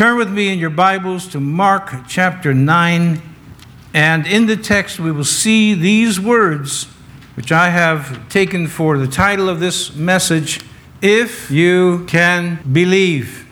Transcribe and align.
Turn 0.00 0.16
with 0.16 0.30
me 0.30 0.50
in 0.50 0.58
your 0.58 0.70
Bibles 0.70 1.28
to 1.28 1.40
Mark 1.40 1.92
chapter 2.08 2.54
9. 2.54 3.20
And 3.92 4.26
in 4.26 4.46
the 4.46 4.56
text, 4.56 4.98
we 4.98 5.12
will 5.12 5.24
see 5.24 5.74
these 5.74 6.18
words, 6.18 6.84
which 7.34 7.52
I 7.52 7.68
have 7.68 8.26
taken 8.30 8.66
for 8.66 8.96
the 8.96 9.06
title 9.06 9.46
of 9.46 9.60
this 9.60 9.94
message 9.94 10.62
If 11.02 11.50
You 11.50 12.06
Can 12.06 12.60
Believe. 12.72 13.46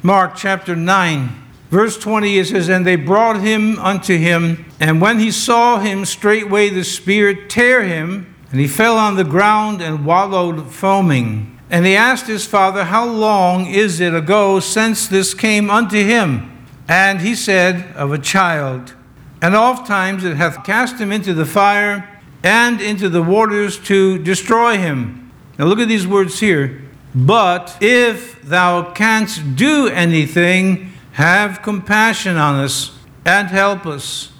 Mark 0.00 0.36
chapter 0.36 0.76
9, 0.76 1.30
verse 1.68 1.98
20, 1.98 2.38
it 2.38 2.46
says, 2.46 2.68
And 2.68 2.86
they 2.86 2.94
brought 2.94 3.40
him 3.40 3.76
unto 3.80 4.16
him, 4.16 4.66
and 4.78 5.00
when 5.00 5.18
he 5.18 5.32
saw 5.32 5.80
him, 5.80 6.04
straightway 6.04 6.68
the 6.68 6.84
Spirit 6.84 7.50
tear 7.50 7.82
him, 7.82 8.36
and 8.52 8.60
he 8.60 8.68
fell 8.68 8.96
on 8.96 9.16
the 9.16 9.24
ground 9.24 9.82
and 9.82 10.06
wallowed 10.06 10.70
foaming. 10.72 11.57
And 11.70 11.84
he 11.84 11.94
asked 11.94 12.26
his 12.26 12.46
father, 12.46 12.84
How 12.84 13.06
long 13.06 13.66
is 13.66 14.00
it 14.00 14.14
ago 14.14 14.60
since 14.60 15.06
this 15.06 15.34
came 15.34 15.70
unto 15.70 15.98
him? 15.98 16.66
And 16.88 17.20
he 17.20 17.34
said, 17.34 17.94
Of 17.94 18.12
a 18.12 18.18
child. 18.18 18.94
And 19.42 19.54
oft 19.54 19.86
times 19.86 20.24
it 20.24 20.36
hath 20.36 20.64
cast 20.64 20.98
him 20.98 21.12
into 21.12 21.34
the 21.34 21.46
fire 21.46 22.20
and 22.42 22.80
into 22.80 23.08
the 23.08 23.22
waters 23.22 23.78
to 23.80 24.18
destroy 24.18 24.78
him. 24.78 25.30
Now 25.58 25.66
look 25.66 25.78
at 25.78 25.88
these 25.88 26.06
words 26.06 26.40
here. 26.40 26.82
But 27.14 27.76
if 27.80 28.42
thou 28.42 28.92
canst 28.92 29.56
do 29.56 29.88
anything, 29.88 30.92
have 31.12 31.62
compassion 31.62 32.36
on 32.36 32.56
us 32.56 32.96
and 33.24 33.48
help 33.48 33.86
us. 33.86 34.32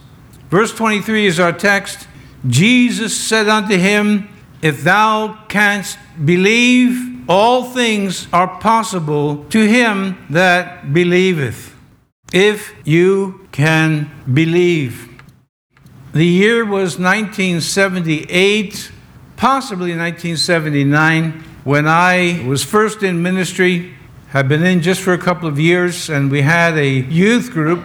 Verse 0.51 0.73
23 0.73 1.27
is 1.27 1.41
our 1.41 1.53
text. 1.53 2.07
Jesus 2.47 3.19
said 3.19 3.49
unto 3.49 3.77
him, 3.77 4.29
If 4.63 4.83
thou 4.83 5.45
canst 5.49 5.99
believe, 6.25 7.18
all 7.29 7.63
things 7.65 8.27
are 8.33 8.49
possible 8.59 9.45
to 9.51 9.69
him 9.69 10.17
that 10.31 10.93
believeth. 10.93 11.77
If 12.33 12.75
you 12.85 13.47
can 13.53 14.11
believe. 14.33 15.09
The 16.13 16.25
year 16.25 16.65
was 16.65 16.99
1978, 16.99 18.91
possibly 19.37 19.91
1979, 19.97 21.45
when 21.65 21.87
I 21.87 22.45
was 22.47 22.65
first 22.65 23.03
in 23.03 23.23
ministry. 23.23 23.95
Had 24.29 24.49
been 24.49 24.63
in 24.63 24.83
just 24.83 25.01
for 25.01 25.15
a 25.15 25.19
couple 25.19 25.49
of 25.49 25.59
years, 25.59 26.11
and 26.11 26.31
we 26.31 26.43
had 26.43 26.77
a 26.77 26.89
youth 26.89 27.51
group 27.51 27.83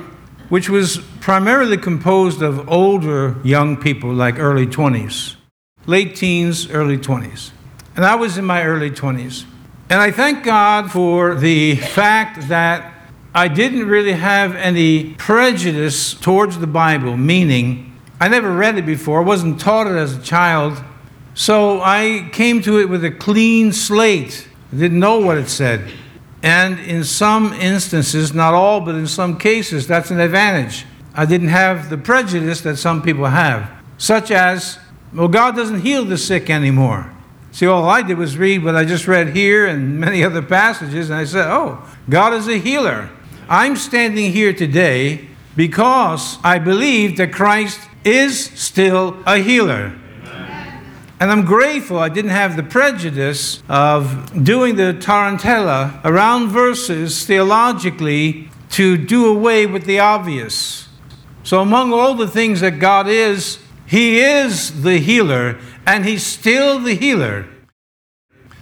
which 0.49 0.69
was 0.69 0.97
primarily 1.21 1.77
composed 1.77 2.41
of 2.41 2.67
older 2.69 3.37
young 3.43 3.77
people, 3.77 4.13
like 4.13 4.37
early 4.37 4.67
20s, 4.67 5.35
late 5.85 6.15
teens, 6.15 6.69
early 6.69 6.97
20s. 6.97 7.51
And 7.95 8.05
I 8.05 8.15
was 8.15 8.37
in 8.37 8.45
my 8.45 8.63
early 8.63 8.89
20s. 8.89 9.45
And 9.89 10.01
I 10.01 10.11
thank 10.11 10.43
God 10.43 10.91
for 10.91 11.35
the 11.35 11.75
fact 11.75 12.47
that 12.47 12.93
I 13.35 13.47
didn't 13.47 13.87
really 13.87 14.13
have 14.13 14.55
any 14.55 15.13
prejudice 15.15 16.13
towards 16.13 16.59
the 16.59 16.67
Bible, 16.67 17.17
meaning 17.17 17.99
I 18.19 18.27
never 18.27 18.51
read 18.51 18.77
it 18.77 18.85
before, 18.85 19.21
I 19.21 19.25
wasn't 19.25 19.59
taught 19.59 19.87
it 19.87 19.95
as 19.95 20.15
a 20.15 20.21
child. 20.21 20.81
So 21.35 21.81
I 21.81 22.29
came 22.31 22.61
to 22.61 22.79
it 22.79 22.89
with 22.89 23.03
a 23.03 23.11
clean 23.11 23.71
slate. 23.73 24.47
I 24.71 24.77
didn't 24.77 24.99
know 24.99 25.19
what 25.19 25.37
it 25.37 25.49
said. 25.49 25.91
And 26.43 26.79
in 26.79 27.03
some 27.03 27.53
instances, 27.53 28.33
not 28.33 28.53
all, 28.53 28.81
but 28.81 28.95
in 28.95 29.07
some 29.07 29.37
cases, 29.37 29.87
that's 29.87 30.11
an 30.11 30.19
advantage. 30.19 30.85
I 31.15 31.25
didn't 31.25 31.49
have 31.49 31.89
the 31.89 31.97
prejudice 31.97 32.61
that 32.61 32.77
some 32.77 33.01
people 33.01 33.25
have, 33.25 33.71
such 33.97 34.31
as, 34.31 34.79
well, 35.13 35.27
God 35.27 35.55
doesn't 35.55 35.81
heal 35.81 36.05
the 36.05 36.17
sick 36.17 36.49
anymore. 36.49 37.11
See, 37.53 37.67
all 37.67 37.87
I 37.87 38.01
did 38.01 38.17
was 38.17 38.35
read 38.35 38.63
what 38.63 38.75
I 38.75 38.83
just 38.83 39.07
read 39.07 39.29
here 39.29 39.67
and 39.67 39.99
many 39.99 40.23
other 40.23 40.41
passages, 40.41 41.11
and 41.11 41.19
I 41.19 41.23
said, 41.23 41.45
oh, 41.45 41.87
God 42.09 42.33
is 42.33 42.47
a 42.47 42.57
healer. 42.57 43.11
I'm 43.47 43.75
standing 43.75 44.31
here 44.31 44.53
today 44.53 45.27
because 45.55 46.39
I 46.43 46.57
believe 46.57 47.15
that 47.17 47.31
Christ 47.31 47.79
is 48.03 48.43
still 48.59 49.21
a 49.27 49.37
healer. 49.37 49.93
And 51.19 51.31
I'm 51.31 51.45
grateful 51.45 51.99
I 51.99 52.09
didn't 52.09 52.31
have 52.31 52.55
the 52.55 52.63
prejudice 52.63 53.61
of 53.69 54.43
doing 54.43 54.75
the 54.75 54.97
tarantella 54.99 56.01
around 56.03 56.49
verses 56.49 57.23
theologically 57.23 58.49
to 58.71 58.97
do 58.97 59.27
away 59.27 59.67
with 59.67 59.85
the 59.85 59.99
obvious. 59.99 60.89
So, 61.43 61.61
among 61.61 61.93
all 61.93 62.15
the 62.15 62.27
things 62.27 62.61
that 62.61 62.79
God 62.79 63.07
is, 63.07 63.59
He 63.85 64.21
is 64.21 64.81
the 64.81 64.97
healer, 64.97 65.59
and 65.85 66.05
He's 66.05 66.25
still 66.25 66.79
the 66.79 66.95
healer. 66.95 67.47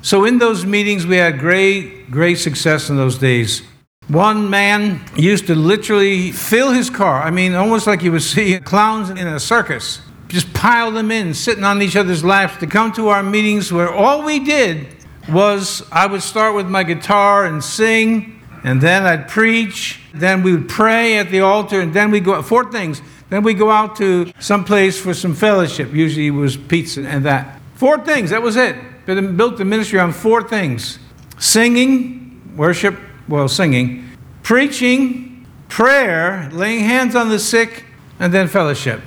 So, 0.01 0.25
in 0.25 0.39
those 0.39 0.65
meetings, 0.65 1.05
we 1.05 1.17
had 1.17 1.37
great, 1.37 2.09
great 2.09 2.39
success 2.39 2.89
in 2.89 2.95
those 2.95 3.17
days. 3.17 3.61
One 4.07 4.49
man 4.49 4.99
used 5.15 5.47
to 5.47 5.55
literally 5.55 6.31
fill 6.31 6.71
his 6.71 6.89
car. 6.89 7.21
I 7.21 7.29
mean, 7.29 7.53
almost 7.53 7.87
like 7.87 8.01
you 8.01 8.11
would 8.11 8.23
see 8.23 8.59
clowns 8.59 9.09
in 9.09 9.27
a 9.27 9.39
circus. 9.39 10.01
Just 10.27 10.51
pile 10.53 10.91
them 10.91 11.11
in, 11.11 11.33
sitting 11.33 11.63
on 11.63 11.81
each 11.81 11.95
other's 11.95 12.23
laps 12.23 12.57
to 12.57 12.67
come 12.67 12.91
to 12.93 13.09
our 13.09 13.21
meetings 13.21 13.71
where 13.71 13.93
all 13.93 14.23
we 14.23 14.39
did 14.39 14.87
was 15.29 15.83
I 15.91 16.07
would 16.07 16.23
start 16.23 16.55
with 16.55 16.67
my 16.67 16.83
guitar 16.83 17.45
and 17.45 17.63
sing, 17.63 18.41
and 18.63 18.81
then 18.81 19.03
I'd 19.05 19.27
preach. 19.27 19.99
Then 20.13 20.41
we 20.41 20.53
would 20.53 20.67
pray 20.67 21.17
at 21.17 21.29
the 21.29 21.41
altar, 21.41 21.79
and 21.79 21.93
then 21.93 22.11
we'd 22.11 22.25
go 22.25 22.41
four 22.41 22.71
things. 22.71 23.01
Then 23.31 23.43
we 23.43 23.53
go 23.53 23.71
out 23.71 23.95
to 23.95 24.31
some 24.39 24.65
place 24.65 24.99
for 24.99 25.13
some 25.13 25.33
fellowship. 25.33 25.93
Usually 25.93 26.27
it 26.27 26.31
was 26.31 26.57
pizza 26.57 27.07
and 27.07 27.25
that. 27.25 27.61
Four 27.75 28.05
things. 28.05 28.29
That 28.29 28.41
was 28.41 28.57
it. 28.57 28.75
Built 29.05 29.57
the 29.57 29.63
ministry 29.63 29.99
on 29.99 30.11
four 30.11 30.43
things: 30.43 30.99
singing, 31.39 32.53
worship, 32.57 32.99
well, 33.29 33.47
singing, 33.47 34.17
preaching, 34.43 35.47
prayer, 35.69 36.49
laying 36.51 36.83
hands 36.83 37.15
on 37.15 37.29
the 37.29 37.39
sick, 37.39 37.85
and 38.19 38.33
then 38.33 38.49
fellowship. 38.49 39.01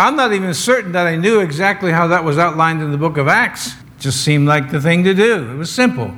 I'm 0.00 0.16
not 0.16 0.32
even 0.32 0.54
certain 0.54 0.92
that 0.92 1.06
I 1.06 1.16
knew 1.16 1.40
exactly 1.40 1.92
how 1.92 2.06
that 2.06 2.24
was 2.24 2.38
outlined 2.38 2.80
in 2.80 2.92
the 2.92 2.98
book 2.98 3.18
of 3.18 3.28
Acts. 3.28 3.74
It 3.74 4.00
just 4.00 4.22
seemed 4.22 4.48
like 4.48 4.70
the 4.70 4.80
thing 4.80 5.04
to 5.04 5.12
do. 5.12 5.50
It 5.52 5.56
was 5.56 5.70
simple. 5.70 6.14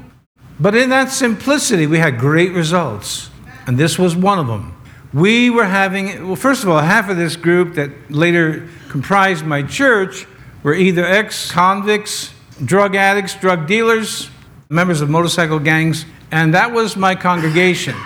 But 0.61 0.77
in 0.77 0.91
that 0.91 1.11
simplicity, 1.11 1.89
we 1.89 1.99
had 1.99 2.19
great 2.19 2.53
results. 2.53 3.31
And 3.67 3.77
this 3.77 3.99
was 3.99 4.15
one 4.15 4.39
of 4.39 4.47
them. 4.47 4.76
We 5.17 5.49
were 5.49 5.65
having, 5.65 6.27
well, 6.27 6.37
first 6.37 6.63
of 6.63 6.69
all, 6.69 6.79
half 6.79 7.09
of 7.09 7.17
this 7.17 7.37
group 7.37 7.77
that 7.77 8.11
later 8.11 8.69
comprised 8.91 9.47
my 9.47 9.63
church 9.63 10.27
were 10.63 10.75
either 10.75 11.07
ex 11.07 11.51
convicts, 11.51 12.35
drug 12.63 12.95
addicts, 12.95 13.35
drug 13.35 13.67
dealers, 13.67 14.29
members 14.69 15.01
of 15.01 15.09
motorcycle 15.09 15.59
gangs, 15.59 16.05
and 16.31 16.53
that 16.53 16.71
was 16.71 16.99
my 16.99 17.15
congregation. 17.15 17.97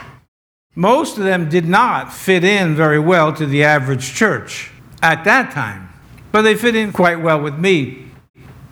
Most 0.77 1.19
of 1.19 1.25
them 1.25 1.49
did 1.49 1.67
not 1.67 2.13
fit 2.13 2.45
in 2.45 2.77
very 2.77 3.01
well 3.01 3.33
to 3.33 3.45
the 3.45 3.65
average 3.65 4.15
church 4.15 4.71
at 5.03 5.25
that 5.25 5.51
time, 5.51 5.89
but 6.31 6.43
they 6.43 6.55
fit 6.55 6.77
in 6.77 6.93
quite 6.93 7.21
well 7.21 7.41
with 7.41 7.59
me. 7.59 8.07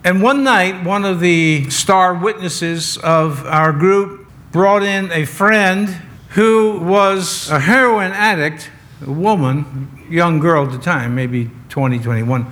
And 0.04 0.22
one 0.22 0.44
night, 0.44 0.84
one 0.84 1.04
of 1.04 1.19
the 1.19 1.69
star 1.71 2.15
witnesses 2.15 2.98
of 2.98 3.44
our 3.47 3.72
group 3.72 4.28
brought 4.53 4.84
in 4.84 5.10
a 5.10 5.25
friend 5.25 6.03
who 6.38 6.78
was 6.78 7.50
a 7.50 7.59
heroin 7.59 8.12
addict, 8.12 8.71
a 9.04 9.10
woman, 9.10 10.06
young 10.09 10.38
girl 10.38 10.66
at 10.66 10.71
the 10.71 10.78
time, 10.78 11.12
maybe 11.12 11.50
20, 11.69 11.99
21, 11.99 12.47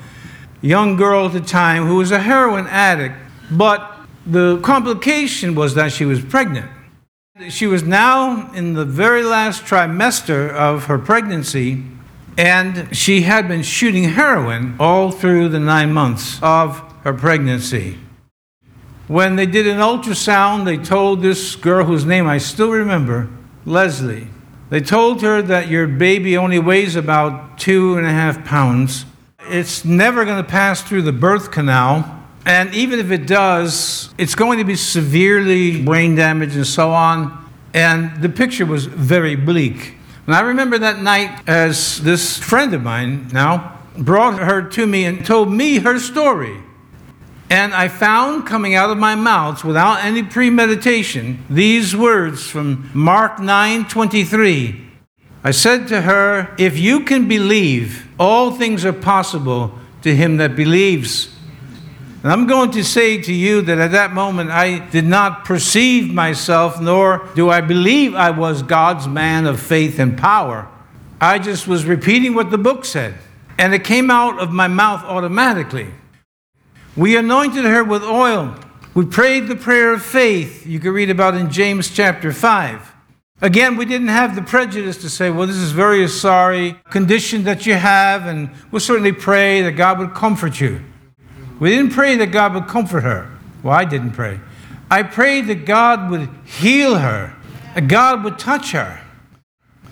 young 0.61 0.97
girl 0.97 1.27
at 1.27 1.33
the 1.33 1.41
time 1.41 1.85
who 1.87 1.95
was 1.95 2.11
a 2.11 2.19
heroin 2.19 2.67
addict, 2.67 3.15
but 3.49 3.97
the 4.27 4.59
complication 4.63 5.55
was 5.55 5.77
that 5.77 5.93
she 5.93 6.05
was 6.05 6.21
pregnant. 6.21 6.69
She 7.49 7.69
was 7.69 7.85
now 7.85 8.53
in 8.55 8.75
the 8.75 8.85
very 8.85 9.23
last 9.23 9.63
trimester 9.63 10.51
of 10.51 10.87
her 10.87 10.99
pregnancy, 10.99 11.85
and 12.37 12.89
she 12.91 13.21
had 13.21 13.47
been 13.47 13.63
shooting 13.63 14.03
heroin 14.03 14.75
all 14.81 15.13
through 15.13 15.51
the 15.51 15.61
nine 15.61 15.93
months 15.93 16.43
of 16.43 16.81
her 17.05 17.15
pregnancy. 17.15 17.99
When 19.07 19.37
they 19.37 19.47
did 19.47 19.69
an 19.69 19.79
ultrasound, 19.79 20.65
they 20.65 20.77
told 20.77 21.23
this 21.23 21.55
girl 21.55 21.85
whose 21.85 22.05
name 22.05 22.27
I 22.27 22.39
still 22.39 22.73
remember, 22.73 23.29
Leslie, 23.67 24.29
they 24.71 24.81
told 24.81 25.21
her 25.21 25.43
that 25.43 25.69
your 25.69 25.87
baby 25.87 26.37
only 26.37 26.59
weighs 26.59 26.97
about 26.97 27.59
two 27.59 27.99
and 27.99 28.07
a 28.07 28.11
half 28.11 28.45
pounds. 28.47 29.05
It's 29.41 29.85
never 29.85 30.25
going 30.25 30.43
to 30.43 30.49
pass 30.49 30.81
through 30.83 31.03
the 31.03 31.13
birth 31.13 31.51
canal 31.51 32.17
and 32.47 32.73
even 32.77 33.01
if 33.01 33.11
it 33.11 33.27
does, 33.27 34.15
it's 34.17 34.37
going 34.37 34.59
to 34.59 34.65
be 34.65 34.77
severely 34.77 35.83
brain 35.83 36.15
damaged 36.15 36.55
and 36.55 36.67
so 36.67 36.93
on. 36.93 37.45
And 37.75 38.23
the 38.23 38.29
picture 38.29 38.65
was 38.65 38.87
very 38.87 39.35
bleak. 39.35 39.97
And 40.27 40.35
I 40.35 40.41
remember 40.41 40.79
that 40.79 41.03
night 41.03 41.43
as 41.49 42.01
this 42.03 42.39
friend 42.39 42.73
of 42.73 42.85
mine 42.85 43.29
now 43.33 43.81
brought 43.99 44.39
her 44.39 44.63
to 44.63 44.87
me 44.87 45.05
and 45.05 45.27
told 45.27 45.53
me 45.53 45.81
her 45.81 45.99
story. 45.99 46.57
And 47.49 47.75
I 47.75 47.87
found 47.89 48.47
coming 48.47 48.75
out 48.75 48.91
of 48.91 48.99
my 48.99 49.15
mouth 49.15 49.65
without 49.65 50.05
any 50.05 50.23
premeditation 50.23 51.45
these 51.49 51.95
words 51.95 52.49
from 52.49 52.91
Mark 52.93 53.39
9:23. 53.39 54.81
I 55.45 55.53
said 55.53 55.87
to 55.89 56.01
her, 56.01 56.49
"If 56.59 56.77
you 56.77 57.01
can 57.01 57.29
believe, 57.29 58.07
all 58.19 58.51
things 58.51 58.85
are 58.85 58.93
possible 58.93 59.79
to 60.03 60.15
him 60.15 60.39
that 60.39 60.57
believes." 60.57 61.29
And 62.25 62.33
I'm 62.33 62.49
going 62.49 62.73
to 62.73 62.83
say 62.83 63.19
to 63.19 63.33
you 63.33 63.63
that 63.63 63.79
at 63.79 63.93
that 63.93 64.13
moment 64.13 64.51
I 64.51 64.79
did 64.91 65.07
not 65.07 65.45
perceive 65.45 66.13
myself, 66.13 66.81
nor 66.81 67.29
do 67.37 67.49
I 67.49 67.61
believe 67.61 68.17
I 68.17 68.31
was 68.31 68.63
God's 68.63 69.07
man 69.07 69.47
of 69.47 69.61
faith 69.61 70.01
and 70.01 70.19
power. 70.19 70.67
I 71.21 71.39
just 71.39 71.69
was 71.69 71.85
repeating 71.85 72.35
what 72.35 72.51
the 72.51 72.59
book 72.59 72.85
said, 72.85 73.15
and 73.57 73.73
it 73.73 73.85
came 73.85 74.11
out 74.11 74.41
of 74.41 74.51
my 74.51 74.67
mouth 74.67 75.05
automatically. 75.05 75.91
We 76.97 77.15
anointed 77.15 77.65
her 77.65 77.85
with 77.85 78.03
oil. 78.03 78.55
We 78.95 79.05
prayed 79.05 79.49
the 79.49 79.57
prayer 79.57 79.93
of 79.93 80.03
faith, 80.03 80.67
you 80.67 80.81
can 80.81 80.93
read 80.93 81.11
about 81.11 81.35
in 81.35 81.51
James 81.51 81.91
chapter 81.91 82.33
5. 82.33 82.95
Again, 83.43 83.77
we 83.77 83.85
didn't 83.85 84.09
have 84.09 84.35
the 84.35 84.41
prejudice 84.41 84.97
to 85.03 85.11
say, 85.11 85.29
well, 85.29 85.47
this 85.47 85.57
is 85.57 85.73
very 85.73 86.09
sorry 86.09 86.81
condition 86.89 87.45
that 87.45 87.67
you 87.67 87.75
have, 87.75 88.25
and 88.25 88.49
we'll 88.71 88.81
certainly 88.81 89.13
pray 89.13 89.61
that 89.61 89.73
God 89.73 89.99
would 89.99 90.15
comfort 90.15 90.59
you. 90.59 90.81
We 91.61 91.69
didn't 91.69 91.93
pray 91.93 92.17
that 92.17 92.29
God 92.29 92.55
would 92.55 92.67
comfort 92.67 93.03
her. 93.03 93.31
Well, 93.63 93.75
I 93.75 93.85
didn't 93.85 94.13
pray. 94.13 94.41
I 94.91 95.03
prayed 95.03 95.49
that 95.49 95.67
God 95.67 96.11
would 96.11 96.31
heal 96.47 96.97
her, 96.97 97.35
that 97.75 97.89
God 97.89 98.25
would 98.25 98.39
touch 98.39 98.73
her. 98.73 99.03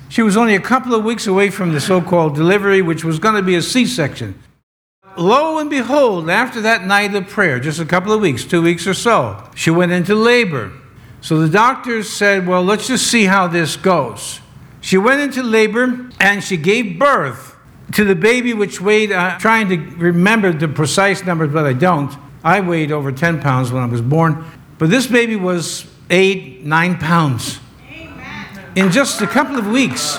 She 0.09 0.23
was 0.23 0.39
only 0.39 0.55
a 0.55 0.61
couple 0.61 0.95
of 0.95 1.05
weeks 1.05 1.27
away 1.27 1.51
from 1.51 1.75
the 1.75 1.81
so 1.81 2.01
called 2.01 2.35
delivery, 2.35 2.81
which 2.81 3.05
was 3.05 3.19
going 3.19 3.35
to 3.35 3.43
be 3.43 3.57
a 3.57 3.63
C 3.63 3.85
section. 3.85 4.41
Lo 5.17 5.59
and 5.59 5.71
behold, 5.71 6.29
after 6.29 6.61
that 6.63 6.85
night 6.85 7.15
of 7.15 7.29
prayer, 7.29 7.61
just 7.61 7.79
a 7.79 7.85
couple 7.85 8.13
of 8.13 8.21
weeks, 8.21 8.45
two 8.45 8.63
weeks 8.63 8.87
or 8.87 8.95
so, 8.95 9.49
she 9.55 9.71
went 9.71 9.93
into 9.93 10.15
labor. 10.15 10.73
So 11.21 11.39
the 11.39 11.49
doctors 11.49 12.11
said, 12.11 12.47
Well, 12.47 12.63
let's 12.63 12.87
just 12.87 13.07
see 13.07 13.25
how 13.25 13.47
this 13.47 13.77
goes. 13.77 14.41
She 14.81 14.99
went 14.99 15.21
into 15.21 15.43
labor 15.43 16.11
and 16.21 16.43
she 16.43 16.57
gave 16.57 16.99
birth 16.99 17.57
to 17.93 18.05
the 18.05 18.15
baby, 18.15 18.53
which 18.53 18.81
weighed, 18.81 19.13
uh, 19.13 19.39
trying 19.39 19.69
to 19.69 19.77
remember 19.97 20.53
the 20.53 20.69
precise 20.69 21.25
numbers, 21.25 21.53
but 21.53 21.65
I 21.65 21.73
don't. 21.73 22.15
I 22.43 22.61
weighed 22.61 22.93
over 22.93 23.13
10 23.13 23.41
pounds 23.41 23.73
when 23.73 23.83
I 23.83 23.87
was 23.87 24.03
born, 24.03 24.45
but 24.79 24.91
this 24.91 25.07
baby 25.07 25.37
was 25.37 25.87
eight, 26.11 26.65
nine 26.65 26.99
pounds. 26.99 27.61
In 28.75 28.91
just 28.91 29.23
a 29.23 29.27
couple 29.27 29.57
of 29.57 29.67
weeks, 29.69 30.19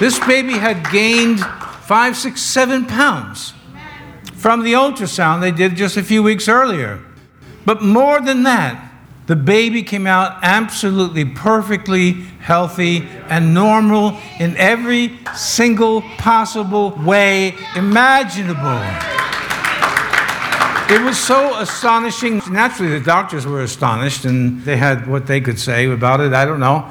this 0.00 0.18
baby 0.26 0.54
had 0.54 0.90
gained 0.90 1.40
five, 1.82 2.16
six, 2.16 2.42
seven 2.42 2.84
pounds 2.84 3.54
from 4.46 4.62
the 4.62 4.74
ultrasound 4.74 5.40
they 5.40 5.50
did 5.50 5.74
just 5.74 5.96
a 5.96 6.02
few 6.04 6.22
weeks 6.22 6.46
earlier. 6.46 7.00
But 7.64 7.82
more 7.82 8.20
than 8.20 8.44
that, 8.44 8.92
the 9.26 9.34
baby 9.34 9.82
came 9.82 10.06
out 10.06 10.38
absolutely 10.40 11.24
perfectly 11.24 12.12
healthy 12.12 13.08
and 13.28 13.52
normal 13.52 14.16
in 14.38 14.56
every 14.56 15.18
single 15.34 16.02
possible 16.18 16.90
way 16.90 17.56
imaginable. 17.74 18.80
It 20.94 21.04
was 21.04 21.18
so 21.18 21.58
astonishing. 21.58 22.40
Naturally, 22.48 22.96
the 22.96 23.04
doctors 23.04 23.48
were 23.48 23.62
astonished 23.62 24.26
and 24.26 24.62
they 24.62 24.76
had 24.76 25.08
what 25.08 25.26
they 25.26 25.40
could 25.40 25.58
say 25.58 25.90
about 25.90 26.20
it. 26.20 26.32
I 26.32 26.44
don't 26.44 26.60
know. 26.60 26.88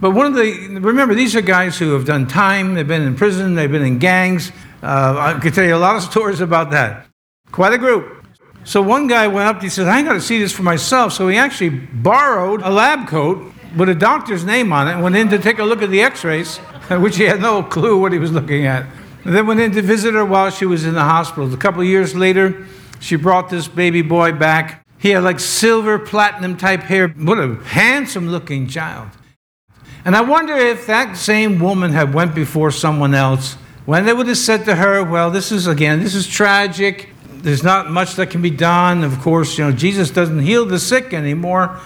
But 0.00 0.10
one 0.10 0.26
of 0.26 0.34
the, 0.34 0.80
remember, 0.80 1.14
these 1.14 1.36
are 1.36 1.40
guys 1.40 1.78
who 1.78 1.92
have 1.92 2.04
done 2.04 2.26
time, 2.26 2.74
they've 2.74 2.86
been 2.86 3.02
in 3.02 3.14
prison, 3.14 3.54
they've 3.54 3.70
been 3.70 3.84
in 3.84 4.00
gangs. 4.00 4.50
Uh, 4.82 5.34
I 5.36 5.40
could 5.40 5.54
tell 5.54 5.64
you 5.64 5.74
a 5.74 5.78
lot 5.78 5.96
of 5.96 6.02
stories 6.02 6.40
about 6.40 6.70
that. 6.70 7.06
Quite 7.50 7.72
a 7.72 7.78
group. 7.78 8.24
So 8.64 8.82
one 8.82 9.06
guy 9.06 9.28
went 9.28 9.48
up, 9.48 9.62
he 9.62 9.68
said, 9.68 9.86
I 9.86 10.02
got 10.02 10.14
to 10.14 10.20
see 10.20 10.38
this 10.38 10.52
for 10.52 10.62
myself. 10.62 11.12
So 11.12 11.28
he 11.28 11.36
actually 11.36 11.70
borrowed 11.70 12.62
a 12.62 12.70
lab 12.70 13.06
coat 13.06 13.52
with 13.76 13.88
a 13.88 13.94
doctor's 13.94 14.44
name 14.44 14.72
on 14.72 14.88
it 14.88 14.94
and 14.94 15.02
went 15.02 15.16
in 15.16 15.28
to 15.28 15.38
take 15.38 15.58
a 15.58 15.64
look 15.64 15.82
at 15.82 15.90
the 15.90 16.02
x 16.02 16.24
rays, 16.24 16.56
which 16.90 17.16
he 17.16 17.24
had 17.24 17.40
no 17.40 17.62
clue 17.62 17.98
what 17.98 18.12
he 18.12 18.18
was 18.18 18.32
looking 18.32 18.66
at. 18.66 18.86
And 19.24 19.34
then 19.34 19.46
went 19.46 19.60
in 19.60 19.72
to 19.72 19.82
visit 19.82 20.14
her 20.14 20.24
while 20.24 20.50
she 20.50 20.66
was 20.66 20.84
in 20.84 20.94
the 20.94 21.04
hospital. 21.04 21.52
A 21.52 21.56
couple 21.56 21.82
years 21.84 22.14
later, 22.14 22.66
she 23.00 23.16
brought 23.16 23.50
this 23.50 23.68
baby 23.68 24.02
boy 24.02 24.32
back. 24.32 24.84
He 24.98 25.10
had 25.10 25.22
like 25.22 25.40
silver 25.40 25.98
platinum 25.98 26.56
type 26.56 26.80
hair. 26.80 27.08
What 27.08 27.38
a 27.38 27.54
handsome 27.64 28.28
looking 28.28 28.66
child. 28.66 29.10
And 30.04 30.16
I 30.16 30.20
wonder 30.20 30.54
if 30.54 30.86
that 30.86 31.16
same 31.16 31.58
woman 31.58 31.92
had 31.92 32.14
went 32.14 32.34
before 32.34 32.70
someone 32.70 33.14
else 33.14 33.56
when 33.86 34.04
they 34.04 34.12
would 34.12 34.26
have 34.28 34.36
said 34.36 34.64
to 34.66 34.76
her, 34.76 35.02
well, 35.02 35.30
this 35.30 35.50
is 35.50 35.66
again, 35.66 36.00
this 36.00 36.14
is 36.14 36.26
tragic 36.26 37.10
there's 37.46 37.62
not 37.62 37.88
much 37.88 38.16
that 38.16 38.30
can 38.30 38.42
be 38.42 38.50
done. 38.50 39.04
Of 39.04 39.20
course, 39.20 39.56
you 39.56 39.62
know, 39.62 39.70
Jesus 39.70 40.10
doesn't 40.10 40.40
heal 40.40 40.66
the 40.66 40.80
sick 40.80 41.14
anymore. 41.14 41.78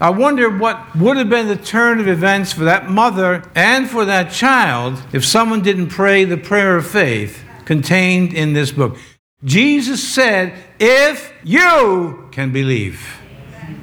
I 0.00 0.08
wonder 0.08 0.48
what 0.48 0.96
would 0.96 1.18
have 1.18 1.28
been 1.28 1.48
the 1.48 1.56
turn 1.56 2.00
of 2.00 2.08
events 2.08 2.50
for 2.50 2.64
that 2.64 2.88
mother 2.88 3.42
and 3.54 3.90
for 3.90 4.06
that 4.06 4.32
child 4.32 5.02
if 5.12 5.22
someone 5.22 5.60
didn't 5.60 5.88
pray 5.88 6.24
the 6.24 6.38
prayer 6.38 6.78
of 6.78 6.86
faith 6.86 7.44
contained 7.66 8.32
in 8.32 8.54
this 8.54 8.72
book. 8.72 8.96
Jesus 9.44 10.02
said, 10.02 10.54
If 10.80 11.30
you 11.44 12.28
can 12.32 12.50
believe. 12.50 13.20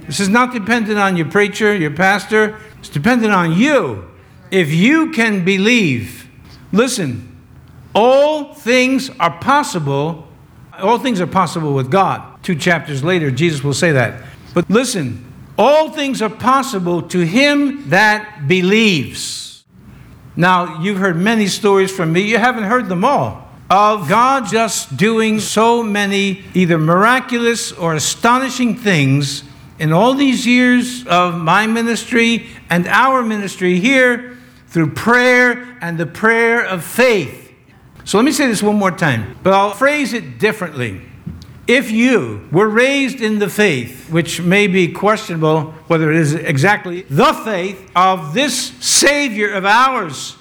This 0.07 0.19
is 0.19 0.29
not 0.29 0.51
dependent 0.51 0.97
on 0.97 1.15
your 1.15 1.29
preacher, 1.29 1.75
your 1.75 1.91
pastor, 1.91 2.57
it's 2.79 2.89
dependent 2.89 3.33
on 3.33 3.53
you. 3.53 4.09
If 4.49 4.73
you 4.73 5.11
can 5.11 5.45
believe, 5.45 6.27
listen, 6.71 7.28
all 7.93 8.53
things 8.53 9.09
are 9.19 9.39
possible 9.39 10.29
all 10.81 10.99
things 10.99 11.21
are 11.21 11.27
possible 11.27 11.73
with 11.73 11.91
God. 11.91 12.43
Two 12.43 12.55
chapters 12.55 13.03
later, 13.03 13.31
Jesus 13.31 13.63
will 13.63 13.73
say 13.73 13.91
that. 13.91 14.23
But 14.53 14.69
listen, 14.69 15.25
all 15.57 15.91
things 15.91 16.21
are 16.21 16.29
possible 16.29 17.01
to 17.03 17.25
him 17.25 17.89
that 17.89 18.47
believes. 18.47 19.63
Now, 20.35 20.81
you've 20.81 20.97
heard 20.97 21.17
many 21.17 21.47
stories 21.47 21.91
from 21.91 22.13
me, 22.13 22.21
you 22.21 22.37
haven't 22.37 22.63
heard 22.63 22.87
them 22.87 23.03
all, 23.03 23.49
of 23.69 24.07
God 24.07 24.47
just 24.47 24.95
doing 24.95 25.39
so 25.39 25.83
many 25.83 26.43
either 26.53 26.77
miraculous 26.77 27.71
or 27.71 27.93
astonishing 27.93 28.75
things 28.75 29.43
in 29.79 29.91
all 29.91 30.13
these 30.13 30.45
years 30.47 31.05
of 31.07 31.35
my 31.35 31.67
ministry 31.67 32.47
and 32.69 32.87
our 32.87 33.21
ministry 33.21 33.79
here 33.79 34.37
through 34.67 34.91
prayer 34.91 35.77
and 35.81 35.97
the 35.97 36.05
prayer 36.05 36.65
of 36.65 36.83
faith. 36.83 37.48
So 38.09 38.17
let 38.17 38.25
me 38.25 38.31
say 38.31 38.47
this 38.47 38.63
one 38.63 38.77
more 38.77 38.89
time, 38.89 39.37
but 39.43 39.53
I'll 39.53 39.69
phrase 39.69 40.13
it 40.13 40.39
differently. 40.39 40.99
If 41.67 41.91
you 41.91 42.49
were 42.51 42.67
raised 42.67 43.21
in 43.21 43.37
the 43.37 43.47
faith, 43.47 44.09
which 44.09 44.41
may 44.41 44.65
be 44.65 44.91
questionable 44.91 45.73
whether 45.85 46.09
it 46.09 46.17
is 46.17 46.33
exactly 46.33 47.03
the 47.03 47.33
faith 47.33 47.91
of 47.95 48.33
this 48.33 48.71
Savior 48.79 49.53
of 49.53 49.63
ours, 49.63 50.37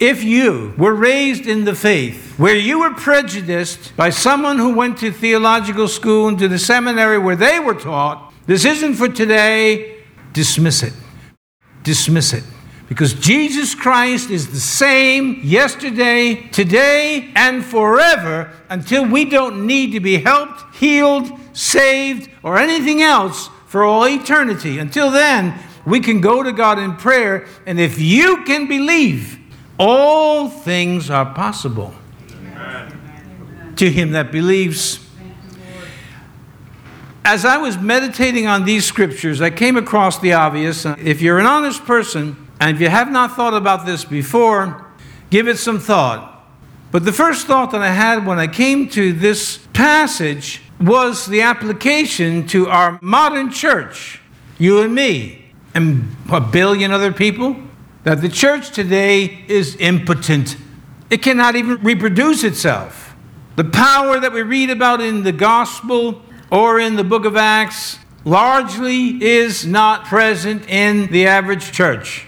if 0.00 0.24
you 0.24 0.74
were 0.76 0.92
raised 0.92 1.46
in 1.46 1.64
the 1.64 1.76
faith 1.76 2.36
where 2.36 2.56
you 2.56 2.80
were 2.80 2.94
prejudiced 2.94 3.96
by 3.96 4.10
someone 4.10 4.58
who 4.58 4.74
went 4.74 4.98
to 4.98 5.12
theological 5.12 5.86
school 5.86 6.26
and 6.26 6.36
to 6.40 6.48
the 6.48 6.58
seminary 6.58 7.18
where 7.18 7.36
they 7.36 7.60
were 7.60 7.74
taught, 7.74 8.34
this 8.46 8.64
isn't 8.64 8.94
for 8.94 9.06
today, 9.06 10.02
dismiss 10.32 10.82
it. 10.82 10.94
Dismiss 11.84 12.32
it. 12.32 12.42
Because 12.88 13.14
Jesus 13.14 13.74
Christ 13.74 14.30
is 14.30 14.50
the 14.50 14.60
same 14.60 15.40
yesterday, 15.42 16.34
today, 16.48 17.30
and 17.34 17.64
forever 17.64 18.52
until 18.68 19.06
we 19.06 19.24
don't 19.24 19.66
need 19.66 19.92
to 19.92 20.00
be 20.00 20.18
helped, 20.18 20.76
healed, 20.76 21.30
saved, 21.54 22.28
or 22.42 22.58
anything 22.58 23.00
else 23.00 23.48
for 23.66 23.84
all 23.84 24.06
eternity. 24.06 24.78
Until 24.78 25.10
then, 25.10 25.58
we 25.86 26.00
can 26.00 26.20
go 26.20 26.42
to 26.42 26.52
God 26.52 26.78
in 26.78 26.96
prayer, 26.96 27.46
and 27.66 27.80
if 27.80 27.98
you 27.98 28.44
can 28.44 28.68
believe, 28.68 29.38
all 29.78 30.48
things 30.48 31.10
are 31.10 31.34
possible 31.34 31.94
Amen. 32.30 33.74
to 33.76 33.90
him 33.90 34.12
that 34.12 34.30
believes. 34.30 35.00
As 37.24 37.46
I 37.46 37.56
was 37.56 37.78
meditating 37.78 38.46
on 38.46 38.66
these 38.66 38.84
scriptures, 38.84 39.40
I 39.40 39.48
came 39.48 39.78
across 39.78 40.18
the 40.20 40.34
obvious. 40.34 40.84
If 40.84 41.22
you're 41.22 41.38
an 41.38 41.46
honest 41.46 41.84
person, 41.86 42.43
and 42.60 42.76
if 42.76 42.80
you 42.80 42.88
have 42.88 43.10
not 43.10 43.36
thought 43.36 43.54
about 43.54 43.86
this 43.86 44.04
before, 44.04 44.86
give 45.30 45.48
it 45.48 45.58
some 45.58 45.78
thought. 45.78 46.30
But 46.90 47.04
the 47.04 47.12
first 47.12 47.46
thought 47.46 47.72
that 47.72 47.82
I 47.82 47.90
had 47.90 48.24
when 48.24 48.38
I 48.38 48.46
came 48.46 48.88
to 48.90 49.12
this 49.12 49.58
passage 49.72 50.62
was 50.80 51.26
the 51.26 51.42
application 51.42 52.46
to 52.48 52.68
our 52.68 52.98
modern 53.02 53.50
church, 53.50 54.20
you 54.58 54.80
and 54.80 54.94
me, 54.94 55.46
and 55.74 56.14
a 56.30 56.40
billion 56.40 56.92
other 56.92 57.12
people, 57.12 57.56
that 58.04 58.20
the 58.20 58.28
church 58.28 58.70
today 58.70 59.44
is 59.48 59.76
impotent. 59.76 60.56
It 61.10 61.22
cannot 61.22 61.56
even 61.56 61.82
reproduce 61.82 62.44
itself. 62.44 63.16
The 63.56 63.64
power 63.64 64.20
that 64.20 64.32
we 64.32 64.42
read 64.42 64.70
about 64.70 65.00
in 65.00 65.22
the 65.22 65.32
gospel 65.32 66.22
or 66.50 66.78
in 66.78 66.96
the 66.96 67.04
book 67.04 67.24
of 67.24 67.36
Acts 67.36 67.98
largely 68.24 69.22
is 69.22 69.66
not 69.66 70.04
present 70.04 70.68
in 70.68 71.06
the 71.08 71.26
average 71.26 71.72
church. 71.72 72.26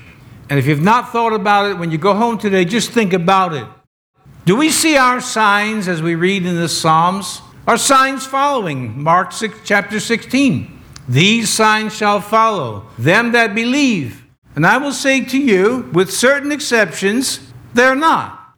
And 0.48 0.58
if 0.58 0.66
you've 0.66 0.82
not 0.82 1.10
thought 1.10 1.32
about 1.32 1.70
it, 1.70 1.78
when 1.78 1.90
you 1.90 1.98
go 1.98 2.14
home 2.14 2.38
today, 2.38 2.64
just 2.64 2.90
think 2.90 3.12
about 3.12 3.52
it. 3.52 3.66
Do 4.44 4.54
we 4.54 4.70
see 4.70 4.96
our 4.96 5.20
signs 5.20 5.88
as 5.88 6.00
we 6.00 6.14
read 6.14 6.46
in 6.46 6.54
the 6.54 6.68
Psalms? 6.68 7.42
Our 7.66 7.76
signs 7.76 8.24
following 8.24 9.02
Mark 9.02 9.32
6, 9.32 9.58
chapter 9.64 9.98
16. 9.98 10.72
These 11.08 11.48
signs 11.48 11.96
shall 11.96 12.20
follow 12.20 12.86
them 12.96 13.32
that 13.32 13.56
believe. 13.56 14.24
And 14.54 14.64
I 14.64 14.78
will 14.78 14.92
say 14.92 15.24
to 15.24 15.38
you, 15.38 15.90
with 15.92 16.12
certain 16.12 16.52
exceptions, 16.52 17.40
they're 17.74 17.96
not. 17.96 18.54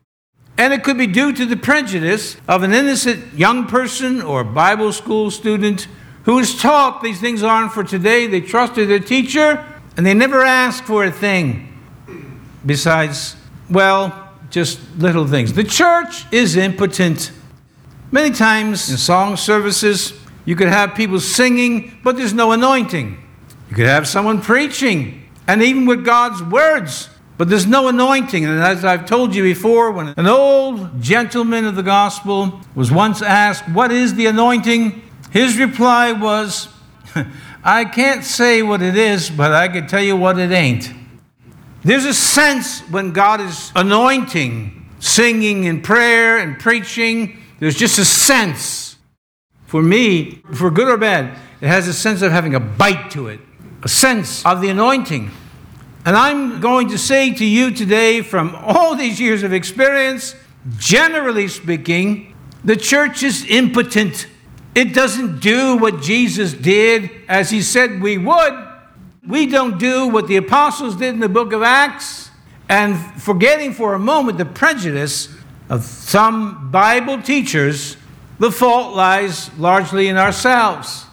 And 0.58 0.74
it 0.74 0.84
could 0.84 0.98
be 0.98 1.06
due 1.06 1.32
to 1.32 1.46
the 1.46 1.56
prejudice 1.56 2.36
of 2.46 2.62
an 2.62 2.74
innocent 2.74 3.32
young 3.32 3.66
person 3.66 4.20
or 4.20 4.44
Bible 4.44 4.92
school 4.92 5.30
student 5.30 5.88
who 6.24 6.34
was 6.34 6.60
taught 6.60 7.02
these 7.02 7.20
things 7.20 7.42
aren't 7.42 7.72
for 7.72 7.82
today. 7.84 8.26
They 8.26 8.42
trusted 8.42 8.90
their 8.90 8.98
teacher 8.98 9.64
and 9.96 10.04
they 10.04 10.14
never 10.14 10.42
asked 10.42 10.84
for 10.84 11.04
a 11.04 11.10
thing 11.10 11.67
besides, 12.68 13.34
well, 13.68 14.30
just 14.50 14.78
little 14.96 15.26
things. 15.26 15.52
The 15.52 15.64
church 15.64 16.24
is 16.32 16.56
impotent. 16.56 17.32
Many 18.12 18.34
times 18.34 18.88
in 18.90 18.96
song 18.96 19.36
services, 19.36 20.12
you 20.44 20.54
could 20.54 20.68
have 20.68 20.94
people 20.94 21.18
singing, 21.18 21.98
but 22.04 22.16
there's 22.16 22.32
no 22.32 22.52
anointing. 22.52 23.18
You 23.70 23.76
could 23.76 23.86
have 23.86 24.06
someone 24.06 24.40
preaching, 24.40 25.28
and 25.46 25.62
even 25.62 25.84
with 25.86 26.04
God's 26.04 26.42
words, 26.42 27.10
but 27.36 27.48
there's 27.48 27.66
no 27.66 27.88
anointing. 27.88 28.44
And 28.44 28.60
as 28.60 28.84
I've 28.84 29.06
told 29.06 29.34
you 29.34 29.42
before, 29.42 29.90
when 29.92 30.08
an 30.16 30.26
old 30.26 31.00
gentleman 31.00 31.64
of 31.64 31.76
the 31.76 31.82
gospel 31.82 32.60
was 32.74 32.90
once 32.90 33.22
asked, 33.22 33.68
What 33.68 33.92
is 33.92 34.14
the 34.14 34.26
anointing? 34.26 35.02
His 35.30 35.58
reply 35.58 36.12
was, 36.12 36.68
I 37.64 37.84
can't 37.84 38.24
say 38.24 38.62
what 38.62 38.82
it 38.82 38.96
is, 38.96 39.30
but 39.30 39.52
I 39.52 39.68
can 39.68 39.86
tell 39.86 40.02
you 40.02 40.16
what 40.16 40.38
it 40.38 40.50
ain't. 40.50 40.92
There's 41.84 42.04
a 42.04 42.14
sense 42.14 42.80
when 42.90 43.12
God 43.12 43.40
is 43.40 43.72
anointing, 43.76 44.88
singing 44.98 45.66
and 45.66 45.82
prayer 45.82 46.38
and 46.38 46.58
preaching, 46.58 47.38
there's 47.60 47.76
just 47.76 47.98
a 47.98 48.04
sense. 48.04 48.96
For 49.66 49.82
me, 49.82 50.42
for 50.54 50.70
good 50.70 50.88
or 50.88 50.96
bad, 50.96 51.38
it 51.60 51.68
has 51.68 51.88
a 51.88 51.92
sense 51.92 52.22
of 52.22 52.32
having 52.32 52.54
a 52.54 52.60
bite 52.60 53.10
to 53.12 53.28
it, 53.28 53.40
a 53.82 53.88
sense 53.88 54.44
of 54.44 54.60
the 54.60 54.70
anointing. 54.70 55.30
And 56.04 56.16
I'm 56.16 56.60
going 56.60 56.88
to 56.88 56.98
say 56.98 57.34
to 57.34 57.44
you 57.44 57.70
today, 57.70 58.22
from 58.22 58.54
all 58.54 58.94
these 58.96 59.20
years 59.20 59.42
of 59.42 59.52
experience, 59.52 60.34
generally 60.78 61.48
speaking, 61.48 62.34
the 62.64 62.76
church 62.76 63.22
is 63.22 63.44
impotent. 63.48 64.26
It 64.74 64.94
doesn't 64.94 65.40
do 65.40 65.76
what 65.76 66.00
Jesus 66.00 66.52
did 66.52 67.10
as 67.28 67.50
he 67.50 67.62
said 67.62 68.00
we 68.00 68.18
would. 68.18 68.67
We 69.28 69.46
don't 69.46 69.78
do 69.78 70.08
what 70.08 70.26
the 70.26 70.36
apostles 70.36 70.96
did 70.96 71.12
in 71.12 71.20
the 71.20 71.28
book 71.28 71.52
of 71.52 71.62
Acts. 71.62 72.30
And 72.66 72.96
forgetting 73.20 73.74
for 73.74 73.92
a 73.92 73.98
moment 73.98 74.38
the 74.38 74.46
prejudice 74.46 75.28
of 75.68 75.84
some 75.84 76.70
Bible 76.70 77.20
teachers, 77.20 77.98
the 78.38 78.50
fault 78.50 78.96
lies 78.96 79.54
largely 79.58 80.08
in 80.08 80.16
ourselves. 80.16 81.04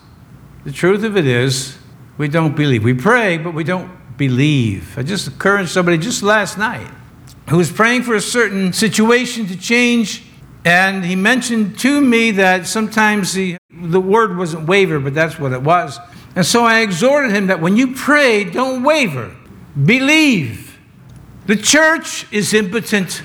The 0.64 0.72
truth 0.72 1.04
of 1.04 1.18
it 1.18 1.28
is, 1.28 1.78
we 2.18 2.30
don't 2.30 2.56
believe. 2.56 2.86
We 2.86 2.94
pray, 2.94 3.38
but 3.38 3.54
we 3.54 3.66
don't 3.66 3.92
believe. 4.16 4.98
I 4.98 5.04
just 5.04 5.28
encouraged 5.28 5.72
somebody 5.72 5.98
just 5.98 6.24
last 6.24 6.58
night 6.58 6.88
who 7.50 7.58
was 7.58 7.70
praying 7.70 8.04
for 8.04 8.16
a 8.16 8.22
certain 8.22 8.72
situation 8.72 9.46
to 9.48 9.58
change, 9.58 10.24
and 10.64 11.04
he 11.04 11.18
mentioned 11.18 11.78
to 11.80 12.00
me 12.00 12.32
that 12.32 12.66
sometimes 12.66 13.34
the, 13.34 13.58
the 13.70 14.00
word 14.00 14.38
wasn't 14.38 14.68
waver, 14.68 15.02
but 15.02 15.14
that's 15.14 15.38
what 15.38 15.52
it 15.52 15.62
was. 15.62 16.00
And 16.36 16.46
so 16.46 16.66
I 16.66 16.82
exhorted 16.82 17.32
him 17.32 17.48
that 17.48 17.62
when 17.62 17.78
you 17.78 17.94
pray, 17.94 18.44
don't 18.44 18.84
waver, 18.84 19.36
believe. 19.86 20.78
The 21.46 21.56
church 21.56 22.32
is 22.32 22.54
impotent. 22.54 23.24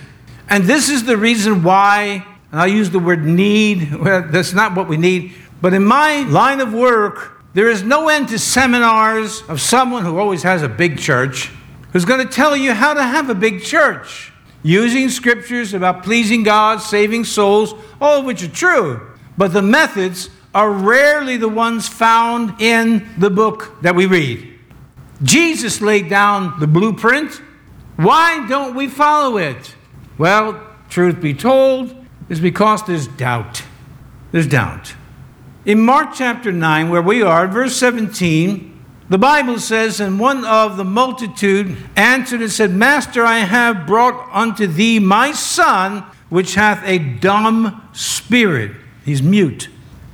And 0.49 0.65
this 0.65 0.89
is 0.89 1.05
the 1.05 1.17
reason 1.17 1.63
why, 1.63 2.25
and 2.53 2.61
I'll 2.61 2.69
use 2.69 2.91
the 2.91 2.99
word 2.99 3.25
need, 3.25 3.95
well, 4.01 4.23
that's 4.23 4.53
not 4.53 4.77
what 4.77 4.89
we 4.89 4.97
need, 4.97 5.33
but 5.61 5.75
in 5.75 5.85
my 5.85 6.23
line 6.23 6.61
of 6.61 6.73
work, 6.73 7.43
there 7.53 7.69
is 7.69 7.83
no 7.83 8.09
end 8.09 8.29
to 8.29 8.39
seminars 8.39 9.43
of 9.49 9.61
someone 9.61 10.05
who 10.05 10.19
always 10.19 10.45
has 10.45 10.63
a 10.63 10.69
big 10.69 10.99
church 10.99 11.51
who's 11.93 12.05
going 12.05 12.25
to 12.25 12.33
tell 12.33 12.57
you 12.57 12.73
how 12.73 12.95
to 12.95 13.03
have 13.03 13.29
a 13.29 13.35
big 13.35 13.63
church 13.63 14.33
using 14.63 15.09
scriptures 15.09 15.75
about 15.75 16.05
pleasing 16.05 16.45
God, 16.45 16.79
saving 16.79 17.25
souls, 17.25 17.75
all 18.01 18.21
of 18.21 18.25
which 18.25 18.43
are 18.45 18.49
true. 18.49 19.15
But 19.37 19.53
the 19.53 19.63
methods 19.63 20.31
are 20.55 20.71
rarely 20.71 21.37
the 21.37 21.49
ones 21.49 21.89
found 21.89 22.61
in 22.61 23.09
the 23.19 23.31
book 23.31 23.81
that 23.83 23.95
we 23.95 24.07
read. 24.07 24.59
Jesus 25.23 25.81
laid 25.81 26.09
down 26.09 26.59
the 26.61 26.67
blueprint. 26.67 27.41
Why 27.97 28.47
don't 28.49 28.75
we 28.75 28.89
follow 28.89 29.37
it? 29.37 29.77
Well, 30.19 30.61
truth 30.89 31.21
be 31.21 31.35
told, 31.35 31.95
is 32.29 32.41
because 32.41 32.85
there's 32.87 33.07
doubt. 33.07 33.63
There's 34.33 34.47
doubt. 34.47 34.95
In 35.65 35.81
Mark 35.81 36.11
chapter 36.15 36.51
9, 36.51 36.89
where 36.89 37.03
we 37.03 37.23
are, 37.23 37.47
verse 37.47 37.77
17, 37.77 38.71
the 39.11 39.19
Bible 39.19 39.59
says, 39.59 40.01
And 40.01 40.19
one 40.19 40.45
of 40.45 40.77
the 40.77 40.85
multitude 40.85 41.77
answered 41.97 42.41
and 42.41 42.51
said, 42.51 42.71
Master, 42.71 43.25
I 43.25 43.41
have 43.41 43.87
brought 43.87 44.29
unto 44.33 44.67
thee 44.67 44.99
my 44.99 45.33
son, 45.33 46.05
which 46.31 46.55
hath 46.55 46.83
a 46.87 46.99
dumb 46.99 47.83
spirit. 47.93 48.73
He's 49.05 49.21
mute. 49.21 49.69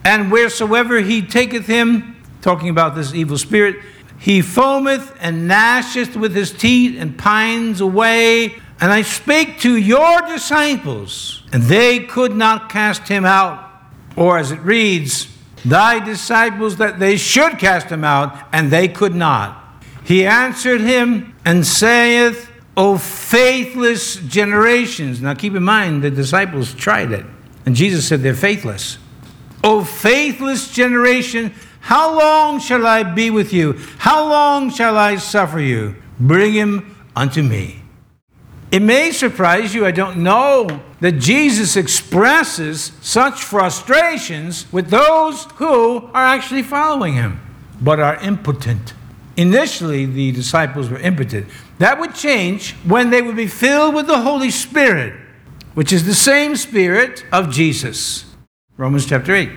And 0.07 0.31
wheresoever 0.31 1.01
he 1.01 1.21
taketh 1.21 1.67
him, 1.67 2.15
talking 2.41 2.69
about 2.69 2.95
this 2.95 3.13
evil 3.13 3.37
spirit, 3.39 3.75
he 4.21 4.39
foameth 4.39 5.17
and 5.19 5.51
gnasheth 5.51 6.15
with 6.15 6.33
his 6.33 6.53
teeth 6.53 6.97
and 6.97 7.19
pines 7.19 7.81
away. 7.81 8.55
And 8.81 8.93
I 8.93 9.03
spake 9.03 9.59
to 9.63 9.77
your 9.77 10.23
disciples, 10.23 11.43
and 11.53 11.65
they 11.65 11.99
could 11.99 12.37
not 12.37 12.71
cast 12.71 13.09
him 13.09 13.25
out. 13.25 13.69
Or 14.15 14.39
as 14.39 14.53
it 14.53 14.61
reads, 14.61 15.27
Thy 15.65 15.99
disciples 15.99 16.77
that 16.77 17.01
they 17.01 17.17
should 17.17 17.59
cast 17.59 17.89
him 17.89 18.05
out, 18.05 18.47
and 18.53 18.71
they 18.71 18.87
could 18.87 19.17
not. 19.17 19.61
He 20.05 20.25
answered 20.25 20.83
him 20.83 21.35
and 21.45 21.67
saith, 21.67 22.49
O 22.77 22.97
faithless 22.97 24.15
generations. 24.15 25.21
Now 25.21 25.35
keep 25.35 25.57
in 25.57 25.65
mind, 25.65 26.05
the 26.05 26.13
disciples 26.13 26.75
tried 26.75 27.11
it, 27.11 27.27
and 27.65 27.75
Jesus 27.75 28.07
said 28.07 28.21
they're 28.21 28.35
faithless. 28.35 28.99
O 29.67 29.83
faithless 29.83 30.71
generation, 30.71 31.53
how 31.81 32.17
long 32.17 32.61
shall 32.61 32.87
I 32.87 33.03
be 33.03 33.31
with 33.31 33.53
you? 33.53 33.73
How 33.99 34.29
long 34.29 34.71
shall 34.71 34.97
I 34.97 35.17
suffer 35.17 35.59
you? 35.59 35.97
Bring 36.21 36.53
him 36.53 36.97
unto 37.17 37.43
me. 37.43 37.83
It 38.71 38.81
may 38.81 39.11
surprise 39.11 39.75
you, 39.75 39.85
I 39.85 39.91
don't 39.91 40.19
know, 40.19 40.83
that 41.01 41.19
Jesus 41.19 41.77
expresses 41.77 42.93
such 43.01 43.43
frustrations 43.43 44.73
with 44.73 44.89
those 44.89 45.47
who 45.57 45.97
are 46.15 46.27
actually 46.27 46.63
following 46.63 47.15
him, 47.15 47.41
but 47.81 47.99
are 47.99 48.23
impotent. 48.23 48.95
Initially, 49.37 50.07
the 50.07 50.31
disciples 50.31 50.91
were 50.91 51.01
impotent. 51.01 51.49
That 51.79 51.99
would 51.99 52.15
change 52.15 52.75
when 52.85 53.11
they 53.11 53.21
would 53.21 53.37
be 53.37 53.49
filled 53.49 53.97
with 53.97 54.07
the 54.07 54.21
Holy 54.21 54.51
Spirit, 54.51 55.15
which 55.75 55.93
is 55.93 56.07
the 56.07 56.15
same 56.15 56.55
Spirit 56.55 57.25
of 57.33 57.51
Jesus. 57.51 58.26
Romans 58.77 59.07
chapter 59.07 59.35
8. 59.35 59.51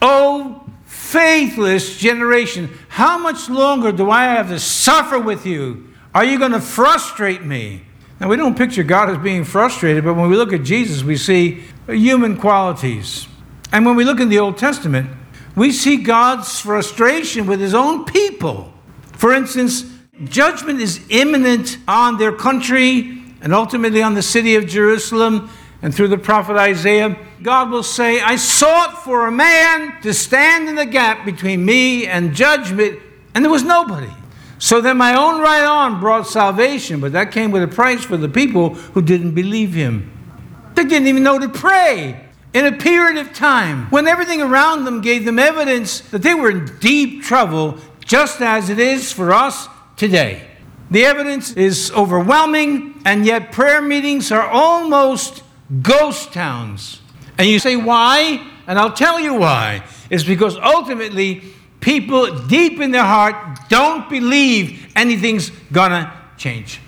Oh, 0.00 0.64
faithless 0.84 1.98
generation, 1.98 2.70
how 2.88 3.18
much 3.18 3.50
longer 3.50 3.90
do 3.90 4.10
I 4.10 4.24
have 4.24 4.48
to 4.48 4.60
suffer 4.60 5.18
with 5.18 5.44
you? 5.44 5.88
Are 6.14 6.24
you 6.24 6.38
going 6.38 6.52
to 6.52 6.60
frustrate 6.60 7.42
me? 7.42 7.82
Now, 8.20 8.28
we 8.28 8.36
don't 8.36 8.56
picture 8.56 8.82
God 8.82 9.10
as 9.10 9.18
being 9.18 9.44
frustrated, 9.44 10.04
but 10.04 10.14
when 10.14 10.30
we 10.30 10.36
look 10.36 10.52
at 10.52 10.62
Jesus, 10.62 11.02
we 11.02 11.16
see 11.16 11.62
human 11.88 12.36
qualities. 12.36 13.26
And 13.72 13.86
when 13.86 13.96
we 13.96 14.04
look 14.04 14.20
in 14.20 14.28
the 14.28 14.38
Old 14.38 14.56
Testament, 14.56 15.10
we 15.56 15.72
see 15.72 15.96
God's 15.96 16.60
frustration 16.60 17.46
with 17.46 17.60
his 17.60 17.74
own 17.74 18.04
people. 18.04 18.72
For 19.12 19.32
instance, 19.32 19.84
judgment 20.24 20.80
is 20.80 21.04
imminent 21.08 21.78
on 21.88 22.18
their 22.18 22.32
country 22.32 23.22
and 23.40 23.54
ultimately 23.54 24.02
on 24.02 24.14
the 24.14 24.22
city 24.22 24.54
of 24.54 24.66
Jerusalem. 24.66 25.50
And 25.82 25.94
through 25.94 26.08
the 26.08 26.18
prophet 26.18 26.56
Isaiah, 26.56 27.16
God 27.42 27.70
will 27.70 27.82
say, 27.82 28.20
I 28.20 28.36
sought 28.36 29.02
for 29.02 29.26
a 29.26 29.32
man 29.32 30.00
to 30.02 30.12
stand 30.12 30.68
in 30.68 30.74
the 30.74 30.84
gap 30.84 31.24
between 31.24 31.64
me 31.64 32.06
and 32.06 32.34
judgment, 32.34 32.98
and 33.34 33.44
there 33.44 33.50
was 33.50 33.62
nobody. 33.62 34.10
So 34.58 34.82
then 34.82 34.98
my 34.98 35.14
own 35.14 35.40
right 35.40 35.64
arm 35.64 36.00
brought 36.00 36.26
salvation, 36.26 37.00
but 37.00 37.12
that 37.12 37.32
came 37.32 37.50
with 37.50 37.62
a 37.62 37.68
price 37.68 38.04
for 38.04 38.18
the 38.18 38.28
people 38.28 38.74
who 38.74 39.00
didn't 39.00 39.34
believe 39.34 39.72
him. 39.72 40.12
They 40.74 40.84
didn't 40.84 41.08
even 41.08 41.22
know 41.22 41.38
to 41.38 41.48
pray. 41.48 42.26
In 42.52 42.66
a 42.66 42.72
period 42.72 43.16
of 43.16 43.32
time 43.32 43.86
when 43.90 44.08
everything 44.08 44.42
around 44.42 44.84
them 44.84 45.00
gave 45.00 45.24
them 45.24 45.38
evidence 45.38 46.00
that 46.10 46.22
they 46.22 46.34
were 46.34 46.50
in 46.50 46.78
deep 46.80 47.22
trouble, 47.22 47.78
just 48.04 48.40
as 48.40 48.68
it 48.70 48.80
is 48.80 49.12
for 49.12 49.32
us 49.32 49.68
today. 49.96 50.46
The 50.90 51.04
evidence 51.04 51.52
is 51.52 51.92
overwhelming, 51.92 53.00
and 53.04 53.24
yet 53.24 53.52
prayer 53.52 53.80
meetings 53.80 54.32
are 54.32 54.46
almost 54.48 55.44
ghost 55.82 56.32
towns. 56.32 57.00
And 57.38 57.48
you 57.48 57.58
say, 57.58 57.76
why? 57.76 58.46
And 58.66 58.78
I'll 58.78 58.92
tell 58.92 59.18
you 59.18 59.34
why. 59.34 59.84
It's 60.10 60.24
because 60.24 60.56
ultimately 60.56 61.42
people 61.80 62.46
deep 62.46 62.80
in 62.80 62.90
their 62.90 63.04
heart 63.04 63.68
don't 63.68 64.08
believe 64.10 64.92
anything's 64.96 65.50
gonna 65.72 66.12
change. 66.36 66.80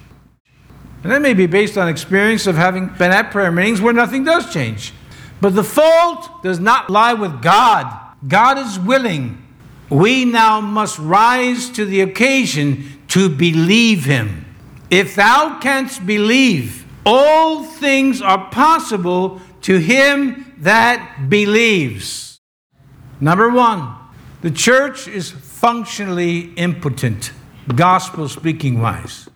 And 1.03 1.11
that 1.11 1.23
may 1.23 1.35
be 1.35 1.47
based 1.47 1.77
on 1.77 1.89
experience 1.89 2.47
of 2.47 2.57
having 2.57 2.89
been 2.89 3.11
at 3.11 3.31
prayer 3.31 3.51
meetings 3.51 3.81
where 3.81 3.93
nothing 3.93 4.25
does 4.25 4.53
change. 4.53 4.93
But 5.41 5.55
the 5.55 5.65
fault 5.65 6.43
does 6.43 6.61
not 6.61 6.91
lie 6.91 7.15
with 7.15 7.43
God. 7.43 7.93
God 8.27 8.59
is 8.59 8.79
willing. 8.79 9.43
We 9.91 10.25
now 10.25 10.61
must 10.61 10.99
rise 10.99 11.69
to 11.71 11.85
the 11.85 12.03
occasion 12.03 13.01
to 13.09 13.29
believe 13.29 14.05
Him. 14.05 14.45
If 14.91 15.17
thou 15.17 15.59
canst 15.59 16.07
believe, 16.07 16.82
all 17.05 17.63
things 17.63 18.23
are 18.23 18.51
possible 18.51 19.41
to 19.63 19.79
him 19.79 20.55
that 20.59 21.29
believes. 21.29 22.41
Number 23.21 23.49
one, 23.51 23.97
The 24.43 24.51
church 24.51 25.07
is 25.07 25.31
functionally 25.31 26.53
impotent, 26.57 27.31
gospel 27.77 28.29
speaking 28.29 28.81
wise. 28.81 29.29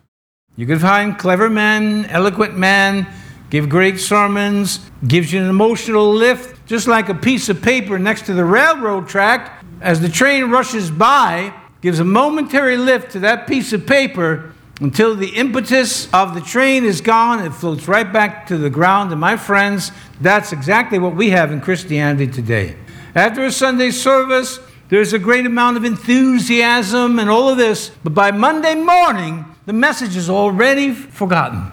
You 0.57 0.67
can 0.67 0.81
find 0.81 1.17
clever 1.17 1.49
men, 1.49 2.07
eloquent 2.07 2.59
men, 2.59 3.07
give 3.49 3.69
great 3.69 4.01
sermons, 4.01 4.81
gives 5.07 5.33
you 5.33 5.41
an 5.41 5.49
emotional 5.49 6.13
lift, 6.13 6.67
just 6.67 6.89
like 6.89 7.09
a 7.09 7.15
piece 7.15 7.49
of 7.49 7.63
paper 7.63 8.01
next 8.01 8.27
to 8.27 8.35
the 8.35 8.45
railroad 8.45 9.07
track. 9.07 9.63
As 9.81 10.01
the 10.01 10.09
train 10.09 10.51
rushes 10.51 10.91
by, 10.91 11.55
gives 11.83 12.01
a 12.01 12.05
momentary 12.05 12.77
lift 12.77 13.13
to 13.13 13.21
that 13.21 13.47
piece 13.47 13.73
of 13.73 13.87
paper 13.87 14.56
until 14.81 15.17
the 15.17 15.29
impetus 15.29 16.13
of 16.13 16.35
the 16.35 16.41
train 16.41 16.85
is 16.85 17.01
gone, 17.01 17.45
it 17.45 17.55
floats 17.55 17.89
right 17.89 18.11
back 18.13 18.47
to 18.49 18.59
the 18.59 18.69
ground. 18.69 19.11
And 19.11 19.21
my 19.21 19.37
friends, 19.37 19.91
that's 20.21 20.53
exactly 20.53 20.99
what 20.99 21.17
we 21.17 21.31
have 21.31 21.51
in 21.51 21.61
Christianity 21.61 22.27
today. 22.27 22.77
After 23.15 23.45
a 23.45 23.53
Sunday 23.53 23.91
service, 23.91 24.61
there's 24.89 25.15
a 25.15 25.19
great 25.19 25.47
amount 25.47 25.79
of 25.79 25.85
enthusiasm 25.85 27.19
and 27.19 27.31
all 27.31 27.49
of 27.49 27.57
this, 27.57 27.91
but 28.05 28.13
by 28.13 28.31
Monday 28.31 28.75
morning, 28.75 29.47
the 29.65 29.73
message 29.73 30.15
is 30.15 30.29
already 30.29 30.93
forgotten. 30.93 31.73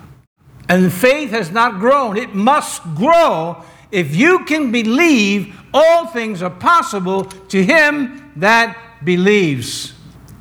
And 0.69 0.91
faith 0.91 1.31
has 1.31 1.51
not 1.51 1.79
grown. 1.79 2.15
It 2.17 2.33
must 2.33 2.81
grow. 2.95 3.63
If 3.91 4.15
you 4.15 4.45
can 4.45 4.71
believe, 4.71 5.55
all 5.73 6.07
things 6.07 6.41
are 6.41 6.49
possible 6.49 7.25
to 7.25 7.63
him 7.63 8.31
that 8.37 8.77
believes. 9.03 9.93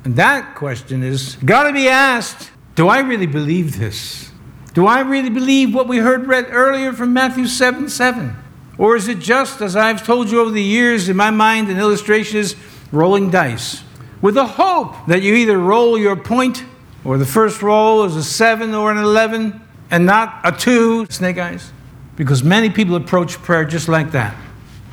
And 0.05 0.15
that 0.15 0.55
question 0.55 1.03
is 1.03 1.35
got 1.45 1.63
to 1.63 1.73
be 1.73 1.87
asked 1.87 2.49
do 2.75 2.87
I 2.87 2.99
really 2.99 3.27
believe 3.27 3.77
this? 3.77 4.31
Do 4.73 4.87
I 4.87 5.01
really 5.01 5.29
believe 5.29 5.73
what 5.73 5.87
we 5.87 5.97
heard 5.97 6.27
read 6.27 6.47
earlier 6.49 6.93
from 6.93 7.13
Matthew 7.13 7.45
7 7.45 7.89
7? 7.89 8.35
Or 8.77 8.95
is 8.95 9.07
it 9.07 9.19
just, 9.19 9.61
as 9.61 9.75
I've 9.75 10.03
told 10.03 10.31
you 10.31 10.41
over 10.41 10.49
the 10.49 10.61
years, 10.61 11.07
in 11.07 11.15
my 11.15 11.29
mind, 11.29 11.69
an 11.69 11.77
illustration 11.77 12.39
is 12.39 12.55
rolling 12.91 13.29
dice? 13.29 13.83
With 14.21 14.33
the 14.33 14.47
hope 14.47 14.95
that 15.07 15.21
you 15.21 15.35
either 15.35 15.59
roll 15.59 15.97
your 15.97 16.15
point, 16.15 16.65
or 17.03 17.17
the 17.17 17.25
first 17.25 17.61
roll 17.61 18.03
is 18.05 18.15
a 18.15 18.23
7 18.23 18.73
or 18.73 18.89
an 18.89 18.97
11, 18.97 19.61
and 19.91 20.05
not 20.07 20.39
a 20.43 20.51
2, 20.51 21.05
snake 21.09 21.37
eyes. 21.37 21.71
Because 22.15 22.43
many 22.43 22.69
people 22.69 22.95
approach 22.95 23.37
prayer 23.43 23.65
just 23.65 23.87
like 23.87 24.11
that. 24.11 24.35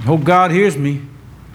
Hope 0.01 0.25
God 0.25 0.51
hears 0.51 0.77
me. 0.77 1.03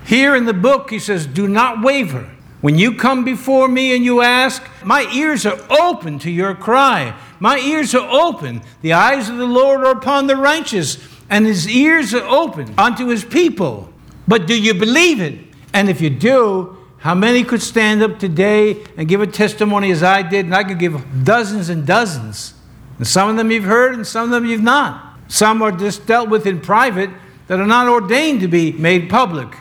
Here 0.05 0.35
in 0.35 0.45
the 0.45 0.53
book, 0.53 0.89
he 0.89 0.99
says, 0.99 1.27
Do 1.27 1.47
not 1.47 1.83
waver. 1.83 2.29
When 2.65 2.79
you 2.79 2.95
come 2.95 3.23
before 3.23 3.67
me 3.67 3.95
and 3.95 4.03
you 4.03 4.23
ask, 4.23 4.67
my 4.83 5.03
ears 5.13 5.45
are 5.45 5.59
open 5.69 6.17
to 6.17 6.31
your 6.31 6.55
cry. 6.55 7.15
My 7.39 7.59
ears 7.59 7.93
are 7.93 8.09
open. 8.09 8.63
The 8.81 8.93
eyes 8.93 9.29
of 9.29 9.37
the 9.37 9.45
Lord 9.45 9.81
are 9.81 9.91
upon 9.91 10.25
the 10.25 10.35
righteous, 10.35 10.97
and 11.29 11.45
his 11.45 11.69
ears 11.69 12.11
are 12.15 12.27
open 12.27 12.73
unto 12.75 13.09
his 13.09 13.23
people. 13.23 13.93
But 14.27 14.47
do 14.47 14.59
you 14.59 14.73
believe 14.73 15.21
it? 15.21 15.45
And 15.73 15.91
if 15.91 16.01
you 16.01 16.09
do, 16.09 16.75
how 16.97 17.13
many 17.13 17.43
could 17.43 17.61
stand 17.61 18.01
up 18.01 18.17
today 18.17 18.83
and 18.97 19.07
give 19.07 19.21
a 19.21 19.27
testimony 19.27 19.91
as 19.91 20.01
I 20.01 20.23
did? 20.23 20.45
And 20.45 20.55
I 20.55 20.63
could 20.63 20.79
give 20.79 21.23
dozens 21.23 21.69
and 21.69 21.85
dozens. 21.85 22.55
And 22.97 23.05
some 23.05 23.29
of 23.29 23.37
them 23.37 23.51
you've 23.51 23.65
heard, 23.65 23.93
and 23.93 24.07
some 24.07 24.23
of 24.23 24.31
them 24.31 24.43
you've 24.43 24.63
not. 24.63 25.19
Some 25.27 25.61
are 25.61 25.71
just 25.71 26.07
dealt 26.07 26.29
with 26.29 26.47
in 26.47 26.61
private 26.61 27.11
that 27.45 27.59
are 27.59 27.67
not 27.67 27.87
ordained 27.87 28.39
to 28.39 28.47
be 28.47 28.71
made 28.71 29.07
public. 29.07 29.55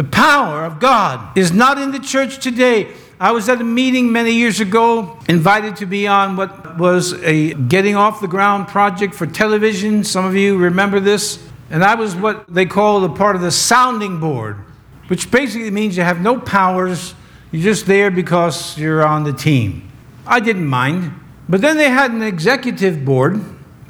The 0.00 0.08
power 0.08 0.64
of 0.64 0.80
God 0.80 1.36
is 1.36 1.52
not 1.52 1.76
in 1.76 1.90
the 1.90 1.98
church 1.98 2.42
today. 2.42 2.88
I 3.20 3.32
was 3.32 3.50
at 3.50 3.60
a 3.60 3.64
meeting 3.64 4.10
many 4.10 4.32
years 4.32 4.58
ago, 4.58 5.18
invited 5.28 5.76
to 5.76 5.84
be 5.84 6.06
on 6.06 6.36
what 6.36 6.78
was 6.78 7.12
a 7.22 7.52
getting 7.52 7.96
off 7.96 8.22
the 8.22 8.26
ground 8.26 8.68
project 8.68 9.14
for 9.14 9.26
television. 9.26 10.02
Some 10.02 10.24
of 10.24 10.34
you 10.34 10.56
remember 10.56 11.00
this. 11.00 11.46
And 11.68 11.84
I 11.84 11.96
was 11.96 12.16
what 12.16 12.46
they 12.48 12.64
call 12.64 13.04
a 13.04 13.10
part 13.10 13.36
of 13.36 13.42
the 13.42 13.50
sounding 13.50 14.20
board, 14.20 14.56
which 15.08 15.30
basically 15.30 15.70
means 15.70 15.98
you 15.98 16.02
have 16.02 16.22
no 16.22 16.40
powers. 16.40 17.14
You're 17.52 17.64
just 17.64 17.84
there 17.84 18.10
because 18.10 18.78
you're 18.78 19.06
on 19.06 19.24
the 19.24 19.34
team. 19.34 19.86
I 20.26 20.40
didn't 20.40 20.66
mind. 20.66 21.12
But 21.46 21.60
then 21.60 21.76
they 21.76 21.90
had 21.90 22.10
an 22.10 22.22
executive 22.22 23.04
board. 23.04 23.38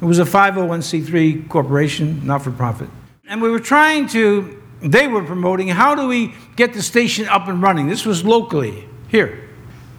It 0.01 0.03
was 0.03 0.19
a 0.19 0.25
501c3 0.25 1.47
corporation, 1.47 2.27
not 2.27 2.41
for 2.43 2.51
profit. 2.51 2.89
And 3.29 3.41
we 3.41 3.49
were 3.49 3.61
trying 3.61 4.09
to 4.09 4.60
they 4.81 5.07
were 5.07 5.23
promoting 5.23 5.67
how 5.67 5.95
do 5.95 6.07
we 6.07 6.33
get 6.55 6.73
the 6.73 6.81
station 6.81 7.27
up 7.27 7.47
and 7.47 7.61
running. 7.61 7.87
This 7.87 8.05
was 8.05 8.25
locally 8.25 8.87
here. 9.07 9.47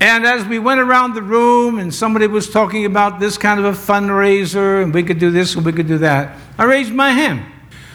And 0.01 0.27
as 0.27 0.45
we 0.45 0.59
went 0.59 0.81
around 0.81 1.15
the 1.15 1.23
room 1.23 1.79
and 1.79 1.95
somebody 1.95 2.27
was 2.27 2.51
talking 2.51 2.85
about 2.85 3.21
this 3.21 3.39
kind 3.39 3.61
of 3.61 3.67
a 3.67 3.73
fundraiser 3.73 4.83
and 4.83 4.93
we 4.93 5.05
could 5.05 5.21
do 5.21 5.31
this 5.31 5.55
and 5.55 5.65
we 5.65 5.73
could 5.73 5.87
do 5.87 5.99
that, 5.99 6.37
I 6.59 6.65
raised 6.65 6.93
my 6.93 7.11
hand. 7.11 7.41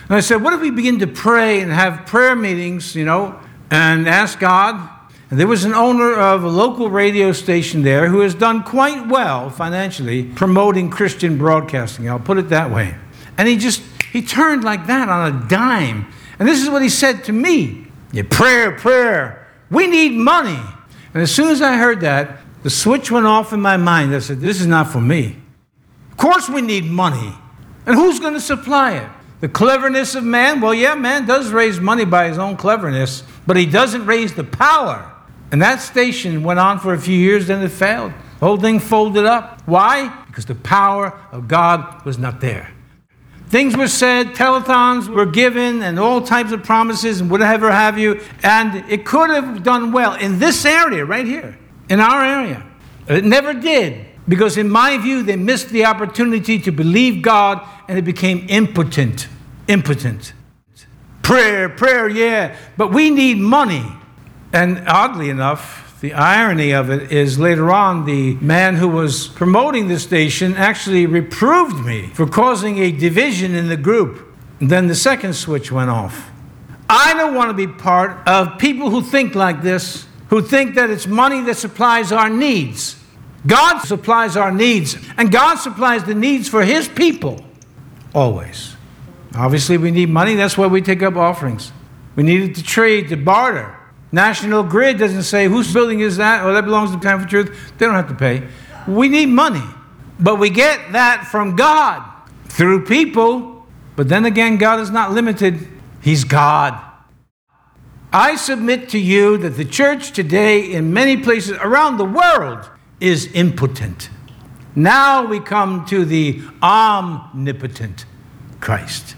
And 0.08 0.16
I 0.16 0.22
said, 0.22 0.42
What 0.42 0.54
if 0.54 0.62
we 0.62 0.72
begin 0.72 1.00
to 1.00 1.08
pray 1.08 1.60
and 1.60 1.70
have 1.70 2.06
prayer 2.06 2.34
meetings, 2.34 2.96
you 2.96 3.04
know, 3.04 3.38
and 3.70 4.08
ask 4.08 4.40
God? 4.40 4.90
And 5.30 5.38
there 5.38 5.48
was 5.48 5.66
an 5.66 5.74
owner 5.74 6.14
of 6.14 6.46
a 6.46 6.48
local 6.48 6.90
radio 6.90 7.34
station 7.34 7.82
there 7.82 8.08
who 8.08 8.22
has 8.22 8.34
done 8.34 8.64
quite 8.64 9.08
well 9.08 9.50
financially 9.50 10.24
promoting 10.24 10.90
Christian 10.90 11.38
broadcasting. 11.38 12.10
I'll 12.10 12.20
put 12.20 12.38
it 12.38 12.48
that 12.50 12.72
way. 12.72 12.96
And 13.38 13.50
he 13.50 13.58
just, 13.58 13.82
he 14.14 14.22
turned 14.22 14.64
like 14.64 14.88
that 14.88 15.10
on 15.10 15.36
a 15.36 15.50
dime 15.50 16.08
and 16.40 16.48
this 16.48 16.62
is 16.62 16.70
what 16.70 16.82
he 16.82 16.90
said 16.90 17.24
to 17.26 17.34
me 17.34 17.88
yeah, 18.12 18.24
prayer, 18.30 18.72
prayer. 18.72 19.48
We 19.70 19.88
need 19.88 20.14
money. 20.14 20.60
And 21.14 21.22
as 21.22 21.34
soon 21.34 21.50
as 21.50 21.62
I 21.62 21.78
heard 21.78 22.02
that, 22.02 22.40
the 22.64 22.70
switch 22.70 23.12
went 23.12 23.26
off 23.26 23.54
in 23.54 23.62
my 23.62 23.78
mind. 23.78 24.16
I 24.16 24.20
said, 24.20 24.40
This 24.40 24.62
is 24.62 24.68
not 24.68 24.88
for 24.88 25.02
me. 25.02 25.36
Of 26.12 26.18
course, 26.18 26.50
we 26.50 26.62
need 26.62 26.86
money. 26.86 27.34
And 27.86 27.96
who's 27.96 28.20
going 28.20 28.34
to 28.34 28.42
supply 28.42 28.94
it? 28.94 29.10
The 29.40 29.50
cleverness 29.50 30.16
of 30.16 30.24
man? 30.24 30.62
Well, 30.62 30.74
yeah, 30.74 30.96
man 30.96 31.26
does 31.26 31.52
raise 31.52 31.80
money 31.80 32.06
by 32.06 32.28
his 32.28 32.38
own 32.38 32.58
cleverness, 32.58 33.24
but 33.46 33.56
he 33.56 33.66
doesn't 33.66 34.06
raise 34.06 34.34
the 34.34 34.44
power. 34.44 35.14
And 35.52 35.62
that 35.62 35.80
station 35.80 36.44
went 36.44 36.60
on 36.60 36.80
for 36.80 36.94
a 36.94 37.00
few 37.00 37.18
years, 37.18 37.48
then 37.48 37.64
it 37.64 37.70
failed. 37.70 38.14
The 38.40 38.46
whole 38.46 38.58
thing 38.58 38.80
folded 38.80 39.26
up. 39.26 39.62
Why? 39.66 40.08
Because 40.28 40.46
the 40.46 40.56
power 40.56 41.18
of 41.32 41.48
God 41.48 42.04
was 42.04 42.18
not 42.18 42.42
there. 42.42 42.74
Things 43.50 43.78
were 43.78 43.88
said, 43.88 44.36
telethons 44.36 45.08
were 45.08 45.26
given, 45.26 45.82
and 45.82 45.98
all 45.98 46.22
types 46.22 46.52
of 46.52 46.64
promises, 46.64 47.22
and 47.22 47.32
whatever 47.32 47.72
have 47.72 47.98
you. 47.98 48.20
And 48.44 48.84
it 48.92 49.06
could 49.06 49.30
have 49.30 49.64
done 49.64 49.94
well 49.94 50.16
in 50.16 50.40
this 50.40 50.66
area 50.66 51.06
right 51.06 51.26
here, 51.26 51.58
in 51.90 52.02
our 52.02 52.24
area. 52.24 52.66
It 53.08 53.24
never 53.24 53.54
did, 53.54 54.06
because 54.28 54.58
in 54.58 54.70
my 54.70 54.98
view, 54.98 55.24
they 55.24 55.38
missed 55.38 55.70
the 55.70 55.86
opportunity 55.86 56.60
to 56.60 56.72
believe 56.72 57.22
God, 57.22 57.66
and 57.88 57.98
it 57.98 58.04
became 58.04 58.46
impotent. 58.50 59.30
Impotent. 59.70 60.34
Prayer, 61.22 61.70
prayer, 61.70 62.10
yeah, 62.10 62.58
but 62.76 62.92
we 62.92 63.10
need 63.10 63.38
money. 63.38 63.86
And 64.52 64.84
oddly 64.88 65.30
enough, 65.30 65.87
the 66.02 66.14
irony 66.14 66.72
of 66.72 66.90
it 66.90 67.12
is 67.12 67.40
later 67.40 67.72
on, 67.72 68.06
the 68.06 68.36
man 68.36 68.76
who 68.76 68.88
was 68.88 69.28
promoting 69.30 69.88
the 69.88 70.00
station 70.00 70.56
actually 70.56 71.06
reproved 71.06 71.86
me 71.86 72.08
for 72.14 72.28
causing 72.28 72.78
a 72.78 72.92
division 72.92 73.56
in 73.56 73.68
the 73.68 73.78
group. 73.78 74.24
And 74.60 74.70
then 74.70 74.88
the 74.88 74.96
second 74.96 75.34
switch 75.34 75.72
went 75.72 75.90
off. 75.90 76.30
I 76.90 77.14
don't 77.16 77.36
want 77.36 77.50
to 77.50 77.54
be 77.54 77.68
part 77.68 78.28
of 78.28 78.58
people 78.60 78.90
who 78.90 79.02
think 79.02 79.36
like 79.36 79.62
this, 79.62 80.06
who 80.30 80.42
think 80.42 80.76
that 80.76 80.90
it's 80.90 81.08
money 81.08 81.42
that 81.42 81.58
supplies 81.58 82.12
our 82.12 82.30
needs. 82.30 82.96
God 83.46 83.80
supplies 83.80 84.36
our 84.36 84.52
needs, 84.52 84.98
and 85.18 85.32
God 85.32 85.56
supplies 85.56 86.04
the 86.04 86.16
needs 86.16 86.50
for 86.50 86.64
His 86.64 86.88
people 86.88 87.44
always. 88.14 88.76
Obviously, 89.36 89.78
we 89.78 89.92
need 89.92 90.10
money, 90.10 90.36
that's 90.36 90.58
why 90.58 90.68
we 90.68 90.82
take 90.82 91.04
up 91.04 91.16
offerings. 91.16 91.72
We 92.16 92.24
need 92.24 92.42
it 92.42 92.56
to 92.56 92.64
trade, 92.64 93.10
to 93.10 93.18
barter. 93.18 93.77
National 94.12 94.64
Grid 94.64 94.98
doesn't 94.98 95.24
say 95.24 95.48
whose 95.48 95.72
building 95.74 96.00
is 96.00 96.18
that, 96.18 96.46
or 96.46 96.54
that 96.54 96.64
belongs 96.66 96.92
to 96.92 96.98
the 96.98 97.04
Time 97.04 97.22
for 97.22 97.28
Truth. 97.28 97.74
They 97.78 97.86
don't 97.86 97.96
have 97.96 98.08
to 98.08 98.16
pay. 98.16 98.48
We 98.88 99.10
need 99.10 99.28
money. 99.28 99.64
But 100.20 100.38
we 100.38 100.50
get 100.50 100.94
that 100.94 101.28
from 101.28 101.56
God 101.56 102.04
through 102.46 102.86
people. 102.86 103.68
But 103.96 104.10
then 104.10 104.26
again, 104.26 104.58
God 104.58 104.80
is 104.80 104.90
not 104.90 105.12
limited, 105.12 105.68
He's 106.02 106.24
God. 106.24 106.82
I 108.14 108.36
submit 108.36 108.90
to 108.90 109.00
you 109.00 109.38
that 109.40 109.52
the 109.52 109.66
church 109.66 110.12
today, 110.12 110.72
in 110.72 110.94
many 110.94 111.18
places 111.18 111.58
around 111.62 111.98
the 111.98 112.06
world, 112.06 112.70
is 113.00 113.30
impotent. 113.34 114.10
Now 114.76 115.26
we 115.26 115.40
come 115.40 115.86
to 115.86 116.06
the 116.06 116.42
omnipotent 116.64 118.06
Christ. 118.60 119.16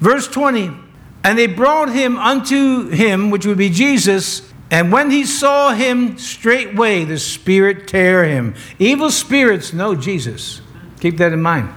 Verse 0.00 0.28
20 0.28 0.70
and 1.26 1.36
they 1.36 1.48
brought 1.48 1.92
him 1.92 2.16
unto 2.18 2.88
him, 2.88 3.30
which 3.30 3.44
would 3.46 3.58
be 3.58 3.68
Jesus. 3.68 4.48
And 4.70 4.92
when 4.92 5.10
he 5.10 5.24
saw 5.24 5.72
him, 5.72 6.18
straightway 6.18 7.02
the 7.02 7.18
spirit 7.18 7.88
tear 7.88 8.22
him. 8.22 8.54
Evil 8.78 9.10
spirits 9.10 9.72
know 9.72 9.96
Jesus. 9.96 10.60
Keep 11.00 11.16
that 11.16 11.32
in 11.32 11.42
mind. 11.42 11.68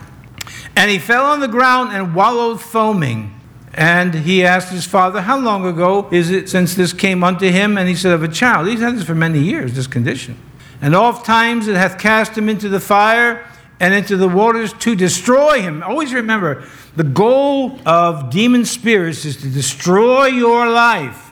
And 0.75 0.91
he 0.91 0.99
fell 0.99 1.25
on 1.25 1.39
the 1.39 1.47
ground 1.47 1.93
and 1.93 2.13
wallowed 2.13 2.61
foaming. 2.61 3.41
And 3.73 4.13
he 4.13 4.45
asked 4.45 4.71
his 4.71 4.85
father, 4.85 5.21
How 5.21 5.39
long 5.39 5.65
ago 5.65 6.07
is 6.11 6.29
it 6.29 6.47
since 6.47 6.75
this 6.75 6.93
came 6.93 7.23
unto 7.23 7.49
him? 7.49 7.75
And 7.75 7.89
he 7.89 7.95
said, 7.95 8.11
Of 8.11 8.21
a 8.21 8.27
child. 8.27 8.67
He's 8.67 8.81
had 8.81 8.97
this 8.97 9.03
for 9.03 9.15
many 9.15 9.39
years, 9.39 9.73
this 9.73 9.87
condition. 9.87 10.37
And 10.79 10.95
oft 10.95 11.25
times 11.25 11.67
it 11.67 11.75
hath 11.75 11.97
cast 11.97 12.37
him 12.37 12.49
into 12.49 12.69
the 12.69 12.79
fire 12.79 13.48
and 13.79 13.93
into 13.93 14.17
the 14.17 14.27
waters 14.27 14.73
to 14.73 14.95
destroy 14.95 15.61
him. 15.61 15.83
Always 15.83 16.13
remember, 16.13 16.67
the 16.95 17.03
goal 17.03 17.79
of 17.85 18.29
demon 18.29 18.65
spirits 18.65 19.25
is 19.25 19.37
to 19.37 19.49
destroy 19.49 20.25
your 20.25 20.69
life, 20.69 21.29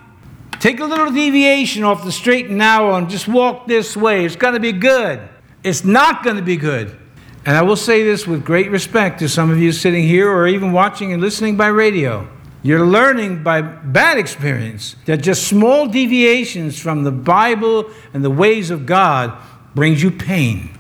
Take 0.60 0.80
a 0.80 0.86
little 0.86 1.12
deviation 1.12 1.84
off 1.84 2.04
the 2.04 2.12
straight 2.12 2.48
and 2.48 2.58
narrow 2.58 2.96
and 2.96 3.10
just 3.10 3.28
walk 3.28 3.68
this 3.68 3.96
way. 3.96 4.26
It's 4.26 4.36
going 4.36 4.56
to 4.56 4.60
be 4.60 4.72
good. 4.72 5.20
It's 5.64 5.84
not 5.84 6.24
going 6.24 6.38
to 6.38 6.42
be 6.42 6.58
good. 6.58 6.98
And 7.46 7.56
I 7.56 7.62
will 7.62 7.76
say 7.76 8.04
this 8.04 8.26
with 8.26 8.44
great 8.44 8.72
respect 8.72 9.20
to 9.20 9.30
some 9.30 9.52
of 9.52 9.60
you 9.60 9.72
sitting 9.72 10.04
here 10.04 10.30
or 10.30 10.48
even 10.48 10.72
watching 10.72 11.14
and 11.14 11.22
listening 11.22 11.58
by 11.58 11.68
radio. 11.68 12.28
You're 12.64 12.86
learning 12.86 13.44
by 13.44 13.62
bad 13.62 14.18
experience 14.18 14.96
that 15.06 15.18
just 15.18 15.48
small 15.48 15.88
deviations 15.88 16.80
from 16.80 17.04
the 17.04 17.12
Bible 17.12 17.90
and 18.14 18.26
the 18.26 18.32
ways 18.32 18.72
of 18.72 18.86
God 18.86 19.38
brings 19.76 20.02
you 20.02 20.10
pain. 20.10 20.77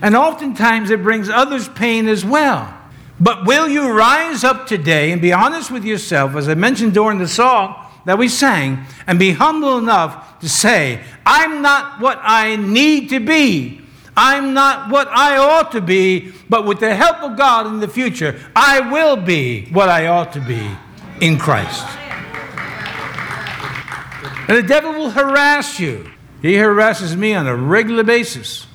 And 0.00 0.14
oftentimes 0.14 0.90
it 0.90 1.02
brings 1.02 1.28
others 1.28 1.68
pain 1.68 2.08
as 2.08 2.24
well. 2.24 2.74
But 3.20 3.46
will 3.46 3.68
you 3.68 3.90
rise 3.92 4.44
up 4.44 4.66
today 4.66 5.10
and 5.10 5.20
be 5.20 5.32
honest 5.32 5.70
with 5.70 5.84
yourself, 5.84 6.36
as 6.36 6.48
I 6.48 6.54
mentioned 6.54 6.94
during 6.94 7.18
the 7.18 7.28
song 7.28 7.74
that 8.04 8.16
we 8.16 8.28
sang, 8.28 8.86
and 9.06 9.18
be 9.18 9.32
humble 9.32 9.76
enough 9.76 10.38
to 10.40 10.48
say, 10.48 11.02
I'm 11.26 11.60
not 11.62 12.00
what 12.00 12.20
I 12.22 12.56
need 12.56 13.10
to 13.10 13.18
be. 13.20 13.82
I'm 14.16 14.54
not 14.54 14.90
what 14.90 15.08
I 15.08 15.36
ought 15.36 15.72
to 15.72 15.80
be, 15.80 16.32
but 16.48 16.64
with 16.64 16.80
the 16.80 16.94
help 16.94 17.22
of 17.22 17.36
God 17.36 17.66
in 17.66 17.80
the 17.80 17.88
future, 17.88 18.40
I 18.54 18.80
will 18.92 19.16
be 19.16 19.66
what 19.66 19.88
I 19.88 20.06
ought 20.06 20.32
to 20.32 20.40
be 20.40 20.70
in 21.20 21.38
Christ. 21.38 21.86
And 24.48 24.56
the 24.56 24.62
devil 24.62 24.92
will 24.92 25.10
harass 25.10 25.78
you. 25.78 26.10
He 26.40 26.54
harasses 26.54 27.16
me 27.16 27.34
on 27.34 27.46
a 27.46 27.54
regular 27.54 28.04
basis. 28.04 28.67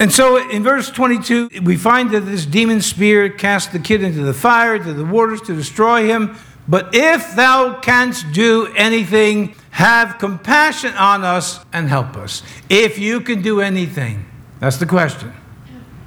And 0.00 0.12
so 0.12 0.48
in 0.50 0.62
verse 0.62 0.90
22, 0.90 1.50
we 1.62 1.76
find 1.76 2.10
that 2.10 2.20
this 2.20 2.46
demon 2.46 2.80
spirit 2.80 3.38
cast 3.38 3.72
the 3.72 3.78
kid 3.78 4.02
into 4.02 4.22
the 4.22 4.34
fire, 4.34 4.78
to 4.78 4.92
the 4.92 5.04
waters 5.04 5.40
to 5.42 5.54
destroy 5.54 6.06
him. 6.06 6.36
But 6.66 6.94
if 6.94 7.36
thou 7.36 7.78
canst 7.80 8.32
do 8.32 8.72
anything, 8.74 9.54
have 9.70 10.18
compassion 10.18 10.94
on 10.94 11.24
us 11.24 11.64
and 11.72 11.88
help 11.88 12.16
us. 12.16 12.42
If 12.68 12.98
you 12.98 13.20
can 13.20 13.42
do 13.42 13.60
anything. 13.60 14.26
That's 14.60 14.78
the 14.78 14.86
question. 14.86 15.32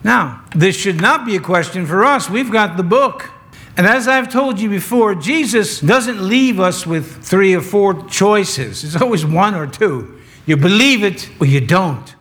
Now, 0.04 0.44
this 0.56 0.76
should 0.76 1.02
not 1.02 1.26
be 1.26 1.36
a 1.36 1.40
question 1.40 1.86
for 1.86 2.04
us. 2.04 2.30
We've 2.30 2.52
got 2.52 2.78
the 2.78 2.84
book. 2.84 3.30
And 3.76 3.86
as 3.86 4.08
I've 4.08 4.32
told 4.32 4.60
you 4.60 4.70
before, 4.70 5.14
Jesus 5.14 5.80
doesn't 5.80 6.20
leave 6.20 6.60
us 6.60 6.88
with 6.88 7.24
three 7.24 7.54
or 7.54 7.62
four 7.62 8.08
choices. 8.08 8.84
It's 8.84 9.00
always 9.00 9.26
one 9.26 9.54
or 9.54 9.68
two. 9.68 10.20
You 10.46 10.58
believe 10.58 11.04
it 11.04 11.30
or 11.40 11.46
you 11.46 11.62
don't. 11.62 12.16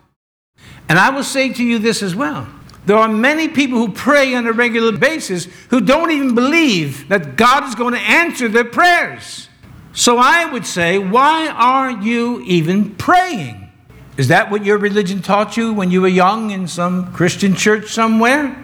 And 0.89 0.97
I 0.97 1.09
will 1.09 1.23
say 1.23 1.51
to 1.51 1.63
you 1.63 1.79
this 1.79 2.01
as 2.01 2.15
well. 2.15 2.47
There 2.85 2.95
are 2.97 3.09
many 3.09 3.49
people 3.49 3.79
who 3.79 3.91
pray 3.91 4.33
on 4.33 4.47
a 4.47 4.53
regular 4.53 4.97
basis 4.97 5.45
who 5.69 5.81
don't 5.81 6.11
even 6.11 6.33
believe 6.35 7.09
that 7.09 7.35
God 7.35 7.65
is 7.65 7.75
going 7.75 7.93
to 7.93 7.99
answer 7.99 8.47
their 8.47 8.63
prayers. 8.63 9.49
So 9.91 10.17
I 10.17 10.45
would 10.45 10.65
say, 10.65 10.97
why 10.97 11.47
are 11.47 11.91
you 11.91 12.41
even 12.45 12.95
praying? 12.95 13.69
Is 14.15 14.29
that 14.29 14.49
what 14.49 14.63
your 14.63 14.77
religion 14.77 15.21
taught 15.21 15.57
you 15.57 15.73
when 15.73 15.91
you 15.91 16.01
were 16.01 16.07
young 16.07 16.51
in 16.51 16.67
some 16.67 17.11
Christian 17.13 17.55
church 17.55 17.89
somewhere? 17.91 18.55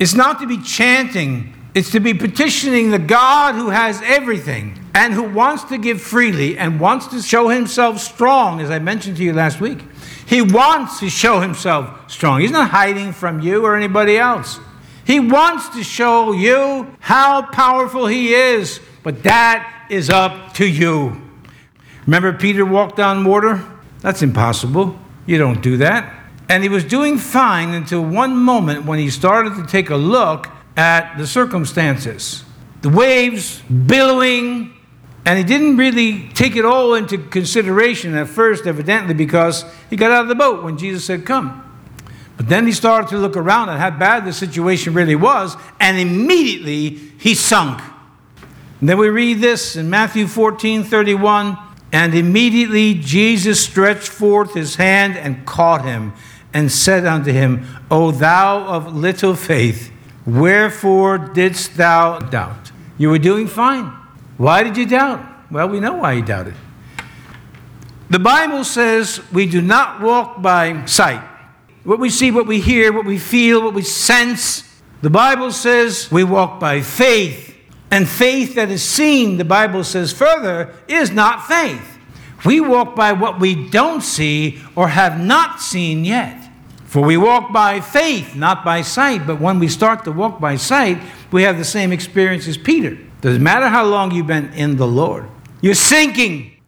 It's 0.00 0.14
not 0.14 0.40
to 0.40 0.46
be 0.46 0.60
chanting, 0.62 1.54
it's 1.74 1.90
to 1.90 2.00
be 2.00 2.14
petitioning 2.14 2.90
the 2.90 2.98
God 2.98 3.56
who 3.56 3.70
has 3.70 4.00
everything 4.02 4.78
and 4.94 5.12
who 5.12 5.22
wants 5.24 5.64
to 5.64 5.76
give 5.76 6.00
freely 6.00 6.56
and 6.56 6.80
wants 6.80 7.08
to 7.08 7.20
show 7.20 7.48
himself 7.48 8.00
strong, 8.00 8.60
as 8.60 8.70
I 8.70 8.78
mentioned 8.78 9.16
to 9.18 9.24
you 9.24 9.32
last 9.32 9.60
week. 9.60 9.80
He 10.26 10.40
wants 10.42 11.00
to 11.00 11.10
show 11.10 11.40
himself 11.40 12.10
strong. 12.10 12.40
He's 12.40 12.50
not 12.50 12.70
hiding 12.70 13.12
from 13.12 13.40
you 13.40 13.64
or 13.64 13.76
anybody 13.76 14.16
else. 14.16 14.58
He 15.06 15.20
wants 15.20 15.68
to 15.70 15.84
show 15.84 16.32
you 16.32 16.94
how 17.00 17.42
powerful 17.42 18.06
he 18.06 18.32
is, 18.32 18.80
but 19.02 19.22
that 19.24 19.86
is 19.90 20.08
up 20.08 20.54
to 20.54 20.66
you. 20.66 21.20
Remember, 22.06 22.32
Peter 22.32 22.64
walked 22.64 22.98
on 23.00 23.24
water? 23.24 23.62
That's 24.00 24.22
impossible. 24.22 24.98
You 25.26 25.38
don't 25.38 25.62
do 25.62 25.78
that. 25.78 26.12
And 26.48 26.62
he 26.62 26.68
was 26.68 26.84
doing 26.84 27.16
fine 27.16 27.70
until 27.70 28.02
one 28.02 28.36
moment 28.36 28.84
when 28.84 28.98
he 28.98 29.08
started 29.08 29.56
to 29.56 29.66
take 29.66 29.90
a 29.90 29.96
look 29.96 30.48
at 30.76 31.16
the 31.16 31.26
circumstances. 31.26 32.44
The 32.82 32.90
waves 32.90 33.62
billowing, 33.62 34.73
and 35.26 35.38
he 35.38 35.44
didn't 35.44 35.76
really 35.78 36.28
take 36.30 36.54
it 36.54 36.64
all 36.64 36.94
into 36.94 37.18
consideration 37.18 38.14
at 38.14 38.28
first, 38.28 38.66
evidently, 38.66 39.14
because 39.14 39.64
he 39.88 39.96
got 39.96 40.10
out 40.10 40.22
of 40.22 40.28
the 40.28 40.34
boat 40.34 40.62
when 40.62 40.76
Jesus 40.76 41.04
said, 41.04 41.24
Come. 41.24 41.62
But 42.36 42.48
then 42.48 42.66
he 42.66 42.72
started 42.72 43.08
to 43.10 43.18
look 43.18 43.36
around 43.36 43.70
at 43.70 43.78
how 43.78 43.90
bad 43.90 44.24
the 44.24 44.32
situation 44.32 44.92
really 44.92 45.14
was, 45.14 45.56
and 45.80 45.98
immediately 45.98 46.90
he 47.18 47.34
sunk. 47.34 47.80
And 48.80 48.88
then 48.88 48.98
we 48.98 49.08
read 49.08 49.40
this 49.40 49.76
in 49.76 49.88
Matthew 49.88 50.26
14 50.26 50.84
31. 50.84 51.58
And 51.92 52.12
immediately 52.12 52.94
Jesus 52.94 53.64
stretched 53.64 54.08
forth 54.08 54.54
his 54.54 54.74
hand 54.74 55.16
and 55.16 55.46
caught 55.46 55.84
him, 55.84 56.12
and 56.52 56.70
said 56.70 57.06
unto 57.06 57.30
him, 57.30 57.66
O 57.88 58.10
thou 58.10 58.66
of 58.66 58.94
little 58.94 59.36
faith, 59.36 59.92
wherefore 60.26 61.18
didst 61.18 61.76
thou 61.76 62.18
doubt? 62.18 62.72
You 62.98 63.10
were 63.10 63.18
doing 63.18 63.46
fine. 63.46 63.92
Why 64.36 64.62
did 64.62 64.76
you 64.76 64.86
doubt? 64.86 65.24
Well, 65.50 65.68
we 65.68 65.80
know 65.80 65.94
why 65.94 66.14
you 66.14 66.22
doubted. 66.22 66.54
The 68.10 68.18
Bible 68.18 68.64
says 68.64 69.20
we 69.32 69.46
do 69.46 69.62
not 69.62 70.00
walk 70.00 70.42
by 70.42 70.84
sight. 70.86 71.22
What 71.84 71.98
we 71.98 72.10
see, 72.10 72.30
what 72.30 72.46
we 72.46 72.60
hear, 72.60 72.92
what 72.92 73.04
we 73.04 73.18
feel, 73.18 73.62
what 73.62 73.74
we 73.74 73.82
sense. 73.82 74.62
The 75.02 75.10
Bible 75.10 75.52
says 75.52 76.10
we 76.10 76.24
walk 76.24 76.58
by 76.58 76.80
faith. 76.80 77.54
And 77.90 78.08
faith 78.08 78.56
that 78.56 78.70
is 78.70 78.82
seen, 78.82 79.36
the 79.36 79.44
Bible 79.44 79.84
says 79.84 80.12
further, 80.12 80.74
is 80.88 81.10
not 81.10 81.46
faith. 81.46 81.98
We 82.44 82.60
walk 82.60 82.96
by 82.96 83.12
what 83.12 83.38
we 83.38 83.68
don't 83.68 84.02
see 84.02 84.60
or 84.74 84.88
have 84.88 85.20
not 85.20 85.60
seen 85.60 86.04
yet. 86.04 86.50
For 86.84 87.02
we 87.02 87.16
walk 87.16 87.52
by 87.52 87.80
faith, 87.80 88.34
not 88.34 88.64
by 88.64 88.82
sight. 88.82 89.26
But 89.26 89.40
when 89.40 89.58
we 89.58 89.68
start 89.68 90.04
to 90.04 90.12
walk 90.12 90.40
by 90.40 90.56
sight, 90.56 91.00
we 91.30 91.42
have 91.42 91.58
the 91.58 91.64
same 91.64 91.92
experience 91.92 92.46
as 92.46 92.56
Peter. 92.56 92.98
Doesn't 93.24 93.42
matter 93.42 93.70
how 93.70 93.86
long 93.86 94.10
you've 94.10 94.26
been 94.26 94.52
in 94.52 94.76
the 94.76 94.86
Lord, 94.86 95.26
you're 95.62 95.72
sinking. 95.72 96.60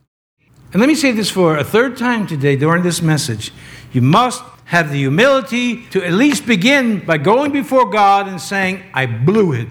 And 0.73 0.81
let 0.81 0.89
me 0.89 0.95
say 0.95 1.13
this 1.13 1.29
for 1.29 1.59
a 1.59 1.63
third 1.63 1.99
time 1.99 2.27
today 2.27 2.57
during 2.57 2.83
this 2.83 3.03
message. 3.03 3.53
You 3.93 4.01
must 4.01 4.43
have 4.65 4.89
the 4.91 4.97
humility 4.97 5.85
to 5.89 6.03
at 6.03 6.13
least 6.13 6.47
begin 6.47 7.05
by 7.05 7.19
going 7.19 7.53
before 7.53 7.91
God 7.91 8.27
and 8.27 8.41
saying, 8.41 8.83
I 8.95 9.05
blew 9.05 9.53
it. 9.53 9.69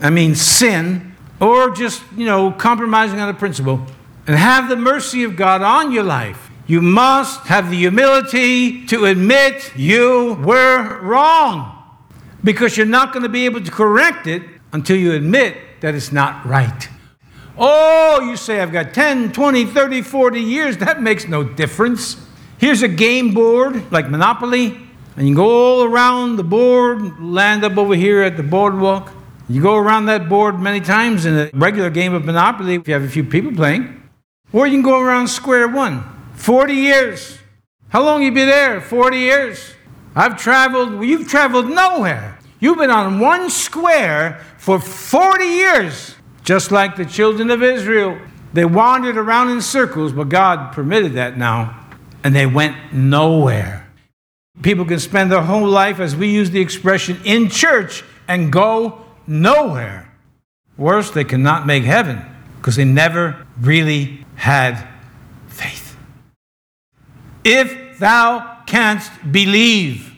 I 0.00 0.08
mean, 0.08 0.34
sin, 0.34 1.14
or 1.38 1.70
just, 1.70 2.02
you 2.16 2.24
know, 2.24 2.50
compromising 2.50 3.20
on 3.20 3.28
a 3.28 3.34
principle, 3.34 3.84
and 4.26 4.34
have 4.34 4.70
the 4.70 4.76
mercy 4.76 5.24
of 5.24 5.36
God 5.36 5.60
on 5.60 5.92
your 5.92 6.04
life. 6.04 6.50
You 6.66 6.80
must 6.80 7.46
have 7.48 7.68
the 7.68 7.76
humility 7.76 8.86
to 8.86 9.04
admit 9.04 9.76
you 9.76 10.38
were 10.42 10.98
wrong 11.02 11.78
because 12.42 12.78
you're 12.78 12.86
not 12.86 13.12
going 13.12 13.22
to 13.22 13.28
be 13.28 13.44
able 13.44 13.60
to 13.60 13.70
correct 13.70 14.26
it 14.26 14.42
until 14.72 14.96
you 14.96 15.12
admit 15.12 15.58
that 15.82 15.94
it's 15.94 16.10
not 16.10 16.46
right. 16.46 16.88
Oh, 17.58 18.20
you 18.22 18.36
say, 18.36 18.60
I've 18.60 18.72
got 18.72 18.94
10, 18.94 19.32
20, 19.32 19.66
30, 19.66 20.02
40 20.02 20.40
years. 20.40 20.78
That 20.78 21.02
makes 21.02 21.28
no 21.28 21.44
difference. 21.44 22.16
Here's 22.58 22.82
a 22.82 22.88
game 22.88 23.34
board 23.34 23.92
like 23.92 24.08
Monopoly, 24.08 24.80
and 25.16 25.28
you 25.28 25.34
go 25.34 25.50
all 25.50 25.84
around 25.84 26.36
the 26.36 26.44
board, 26.44 27.20
land 27.20 27.64
up 27.64 27.76
over 27.76 27.94
here 27.94 28.22
at 28.22 28.36
the 28.36 28.42
boardwalk. 28.42 29.12
You 29.48 29.60
go 29.60 29.76
around 29.76 30.06
that 30.06 30.28
board 30.28 30.60
many 30.60 30.80
times 30.80 31.26
in 31.26 31.36
a 31.36 31.50
regular 31.52 31.90
game 31.90 32.14
of 32.14 32.24
Monopoly 32.24 32.76
if 32.76 32.88
you 32.88 32.94
have 32.94 33.02
a 33.02 33.08
few 33.08 33.24
people 33.24 33.52
playing. 33.52 34.00
Or 34.52 34.66
you 34.66 34.74
can 34.74 34.82
go 34.82 35.00
around 35.00 35.28
square 35.28 35.68
one. 35.68 36.04
40 36.34 36.72
years. 36.72 37.38
How 37.88 38.02
long 38.02 38.22
you 38.22 38.32
been 38.32 38.48
there? 38.48 38.80
40 38.80 39.18
years. 39.18 39.74
I've 40.14 40.38
traveled, 40.38 40.94
well, 40.94 41.04
you've 41.04 41.28
traveled 41.28 41.68
nowhere. 41.68 42.38
You've 42.60 42.78
been 42.78 42.90
on 42.90 43.18
one 43.18 43.50
square 43.50 44.40
for 44.62 44.78
40 44.78 45.44
years, 45.44 46.14
just 46.44 46.70
like 46.70 46.94
the 46.94 47.04
children 47.04 47.50
of 47.50 47.64
Israel. 47.64 48.16
They 48.52 48.64
wandered 48.64 49.16
around 49.16 49.50
in 49.50 49.60
circles, 49.60 50.12
but 50.12 50.28
God 50.28 50.72
permitted 50.72 51.14
that 51.14 51.36
now, 51.36 51.84
and 52.22 52.32
they 52.32 52.46
went 52.46 52.76
nowhere. 52.92 53.90
People 54.62 54.84
can 54.84 55.00
spend 55.00 55.32
their 55.32 55.42
whole 55.42 55.66
life, 55.66 55.98
as 55.98 56.14
we 56.14 56.28
use 56.28 56.52
the 56.52 56.60
expression, 56.60 57.18
in 57.24 57.48
church 57.48 58.04
and 58.28 58.52
go 58.52 59.04
nowhere. 59.26 60.14
Worse, 60.76 61.10
they 61.10 61.24
cannot 61.24 61.66
make 61.66 61.82
heaven 61.82 62.24
because 62.58 62.76
they 62.76 62.84
never 62.84 63.44
really 63.60 64.24
had 64.36 64.86
faith. 65.48 65.96
If 67.42 67.98
thou 67.98 68.58
canst 68.66 69.10
believe, 69.32 70.11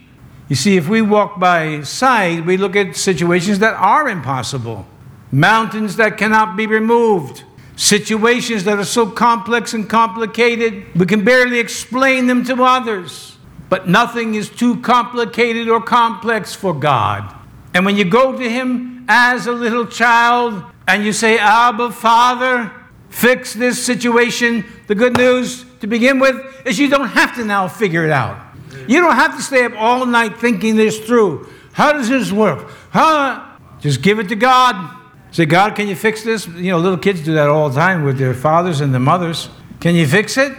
you 0.54 0.56
see, 0.56 0.76
if 0.76 0.88
we 0.88 1.02
walk 1.02 1.40
by 1.40 1.80
sight, 1.80 2.46
we 2.46 2.56
look 2.56 2.76
at 2.76 2.94
situations 2.94 3.58
that 3.58 3.74
are 3.74 4.08
impossible, 4.08 4.86
mountains 5.32 5.96
that 5.96 6.16
cannot 6.16 6.56
be 6.56 6.64
removed, 6.64 7.42
situations 7.74 8.62
that 8.62 8.78
are 8.78 8.84
so 8.84 9.04
complex 9.04 9.74
and 9.74 9.90
complicated, 9.90 10.84
we 10.94 11.06
can 11.06 11.24
barely 11.24 11.58
explain 11.58 12.28
them 12.28 12.44
to 12.44 12.62
others. 12.62 13.36
But 13.68 13.88
nothing 13.88 14.36
is 14.36 14.48
too 14.48 14.80
complicated 14.80 15.68
or 15.68 15.82
complex 15.82 16.54
for 16.54 16.72
God. 16.72 17.34
And 17.74 17.84
when 17.84 17.96
you 17.96 18.04
go 18.04 18.38
to 18.38 18.48
Him 18.48 19.06
as 19.08 19.48
a 19.48 19.52
little 19.52 19.86
child 19.86 20.62
and 20.86 21.04
you 21.04 21.12
say, 21.12 21.36
Abba, 21.36 21.90
Father, 21.90 22.70
fix 23.08 23.54
this 23.54 23.84
situation. 23.84 24.64
The 24.86 24.94
good 24.94 25.16
news 25.16 25.64
to 25.80 25.88
begin 25.88 26.20
with 26.20 26.36
is 26.64 26.78
you 26.78 26.88
don't 26.88 27.08
have 27.08 27.34
to 27.34 27.44
now 27.44 27.66
figure 27.66 28.04
it 28.04 28.12
out. 28.12 28.43
You 28.88 29.00
don't 29.00 29.14
have 29.14 29.36
to 29.36 29.42
stay 29.42 29.64
up 29.64 29.72
all 29.76 30.06
night 30.06 30.38
thinking 30.38 30.76
this 30.76 30.98
through. 30.98 31.48
How 31.72 31.92
does 31.92 32.08
this 32.08 32.30
work? 32.32 32.70
Huh? 32.90 33.56
Just 33.80 34.02
give 34.02 34.18
it 34.18 34.28
to 34.28 34.36
God. 34.36 35.00
Say, 35.30 35.46
God, 35.46 35.74
can 35.74 35.88
you 35.88 35.96
fix 35.96 36.22
this? 36.22 36.46
You 36.46 36.70
know, 36.70 36.78
little 36.78 36.98
kids 36.98 37.22
do 37.22 37.34
that 37.34 37.48
all 37.48 37.68
the 37.68 37.74
time 37.74 38.04
with 38.04 38.18
their 38.18 38.34
fathers 38.34 38.80
and 38.80 38.92
their 38.92 39.00
mothers. 39.00 39.48
Can 39.80 39.94
you 39.94 40.06
fix 40.06 40.36
it? 40.36 40.52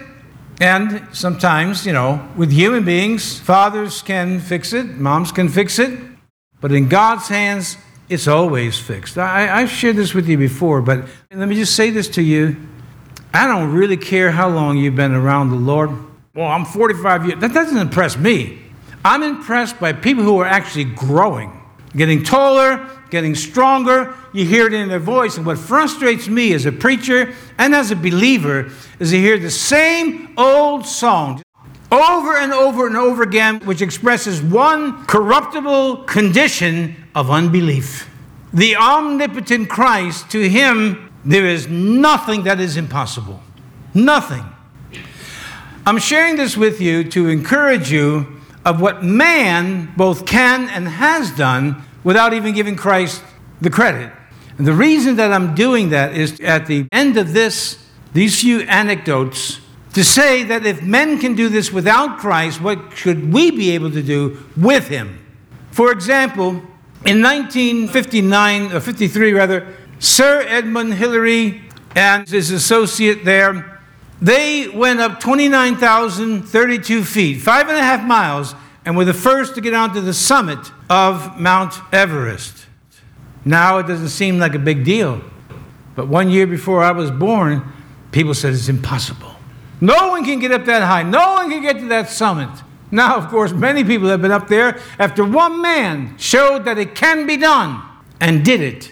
And 0.60 1.08
sometimes, 1.12 1.86
you 1.86 1.94
know, 1.94 2.26
with 2.38 2.52
human 2.52 2.86
beings, 2.86 3.40
fathers 3.40 4.02
can 4.02 4.40
fix 4.40 4.74
it, 4.74 4.98
moms 4.98 5.32
can 5.32 5.50
fix 5.50 5.80
it, 5.80 6.00
but 6.62 6.72
in 6.72 6.88
God's 6.88 7.28
hands, 7.28 7.78
it's 8.08 8.28
always 8.28 8.80
fixed. 8.80 9.18
I, 9.18 9.60
have 9.60 9.70
shared 9.70 9.96
this 9.96 10.14
with 10.14 10.30
you 10.30 10.38
before, 10.38 10.82
but 10.82 11.06
let 11.34 11.50
me 11.50 11.56
just 11.56 11.76
say 11.76 11.90
this 11.90 12.08
to 12.10 12.22
you. 12.22 12.56
I 13.34 13.48
don't 13.48 13.74
really 13.74 13.98
care 13.98 14.32
how 14.32 14.48
long 14.48 14.78
you've 14.78 14.96
been 14.96 15.14
around 15.14 15.50
the 15.50 15.58
Lord. 15.58 15.92
Well, 16.36 16.48
I'm 16.48 16.66
45 16.66 17.28
years. 17.28 17.40
That 17.40 17.54
doesn't 17.54 17.78
impress 17.78 18.18
me. 18.18 18.60
I'm 19.06 19.24
impressed 19.24 19.80
by 19.80 19.94
people 19.94 20.26
who 20.26 20.38
are 20.40 20.46
actually 20.46 20.84
growing, 20.84 21.58
getting 21.96 22.24
taller, 22.24 22.90
getting 23.10 23.36
stronger. 23.36 24.14
You 24.34 24.44
hear 24.44 24.68
it 24.68 24.74
in 24.74 24.90
their 24.90 25.00
voice. 25.00 25.38
And 25.38 25.46
what 25.46 25.58
frustrates 25.58 26.28
me 26.28 26.52
as 26.52 26.66
a 26.66 26.74
preacher 26.74 27.34
and 27.58 27.74
as 27.74 27.92
a 27.92 27.96
believer 27.96 28.70
is 29.00 29.12
to 29.12 29.18
hear 29.18 29.40
the 29.40 29.50
same 29.50 30.34
old 30.38 30.86
song 30.86 31.42
over 31.90 32.36
and 32.36 32.52
over 32.52 32.86
and 32.86 32.98
over 32.98 33.24
again, 33.24 33.62
which 33.62 33.82
expresses 33.82 34.42
one 34.42 35.06
corruptible 35.06 36.04
condition 36.04 36.98
of 37.16 37.32
unbelief. 37.32 38.10
The 38.52 38.76
omnipotent 38.76 39.70
Christ, 39.70 40.30
to 40.32 40.50
him, 40.50 41.14
there 41.24 41.46
is 41.46 41.70
nothing 41.70 42.44
that 42.44 42.60
is 42.60 42.76
impossible. 42.76 43.40
Nothing. 43.94 44.44
I'm 45.88 46.00
sharing 46.00 46.36
this 46.36 46.58
with 46.58 46.82
you 46.82 47.04
to 47.12 47.30
encourage 47.30 47.92
you 47.92 48.42
of 48.66 48.82
what 48.82 49.04
man 49.04 49.94
both 49.96 50.26
can 50.26 50.68
and 50.70 50.88
has 50.88 51.30
done 51.30 51.84
without 52.04 52.34
even 52.34 52.56
giving 52.56 52.76
Christ 52.76 53.24
the 53.62 53.70
credit. 53.70 54.12
And 54.58 54.66
the 54.66 54.74
reason 54.74 55.18
that 55.18 55.32
I'm 55.32 55.54
doing 55.54 55.90
that 55.90 56.14
is 56.14 56.40
at 56.40 56.66
the 56.66 56.88
end 56.92 57.18
of 57.18 57.34
this, 57.34 57.78
these 58.14 58.42
few 58.42 58.62
anecdotes, 58.62 59.62
to 59.94 60.04
say 60.04 60.42
that 60.44 60.66
if 60.66 60.82
men 60.82 61.20
can 61.20 61.36
do 61.36 61.50
this 61.50 61.72
without 61.72 62.18
Christ, 62.18 62.60
what 62.62 62.98
should 62.98 63.32
we 63.32 63.52
be 63.52 63.70
able 63.72 63.92
to 63.92 64.02
do 64.02 64.44
with 64.58 64.88
him? 64.88 65.24
For 65.70 65.92
example, 65.92 66.64
in 67.06 67.22
1959, 67.22 68.72
or 68.72 68.80
53 68.80 69.34
rather, 69.34 69.68
Sir 70.00 70.44
Edmund 70.48 70.96
Hillary 70.96 71.62
and 71.96 72.28
his 72.28 72.50
associate 72.50 73.24
there, 73.24 73.75
they 74.26 74.68
went 74.70 75.00
up 75.00 75.20
29,032 75.20 77.04
feet, 77.04 77.42
five 77.42 77.68
and 77.68 77.78
a 77.78 77.84
half 77.84 78.04
miles, 78.04 78.56
and 78.84 78.98
were 78.98 79.06
the 79.06 79.14
first 79.14 79.54
to 79.54 79.62
get 79.62 79.76
onto 79.76 80.02
the 80.02 80.14
summit 80.16 80.72
of 80.90 81.40
Mount 81.40 81.76
Everest. 81.94 82.66
Now 83.46 83.78
it 83.78 83.86
doesn't 83.86 84.10
seem 84.10 84.40
like 84.40 84.56
a 84.56 84.60
big 84.60 84.84
deal. 84.84 85.22
But 85.96 86.08
one 86.08 86.32
year 86.32 86.48
before 86.48 86.84
I 86.84 86.92
was 86.92 87.12
born, 87.12 87.72
people 88.12 88.34
said 88.34 88.54
it's 88.54 88.68
impossible. 88.68 89.32
No 89.80 90.10
one 90.10 90.26
can 90.26 90.40
get 90.40 90.52
up 90.52 90.66
that 90.66 90.82
high. 90.82 91.04
No 91.04 91.34
one 91.34 91.52
can 91.52 91.62
get 91.62 91.78
to 91.78 91.88
that 91.90 92.10
summit. 92.10 92.50
Now, 92.90 93.18
of 93.18 93.28
course, 93.28 93.52
many 93.52 93.84
people 93.84 94.08
have 94.08 94.24
been 94.24 94.32
up 94.32 94.48
there 94.48 94.80
after 94.98 95.24
one 95.24 95.62
man 95.62 96.18
showed 96.18 96.66
that 96.66 96.80
it 96.80 96.96
can 96.96 97.28
be 97.28 97.38
done 97.38 97.84
and 98.20 98.44
did 98.44 98.62
it. 98.62 98.92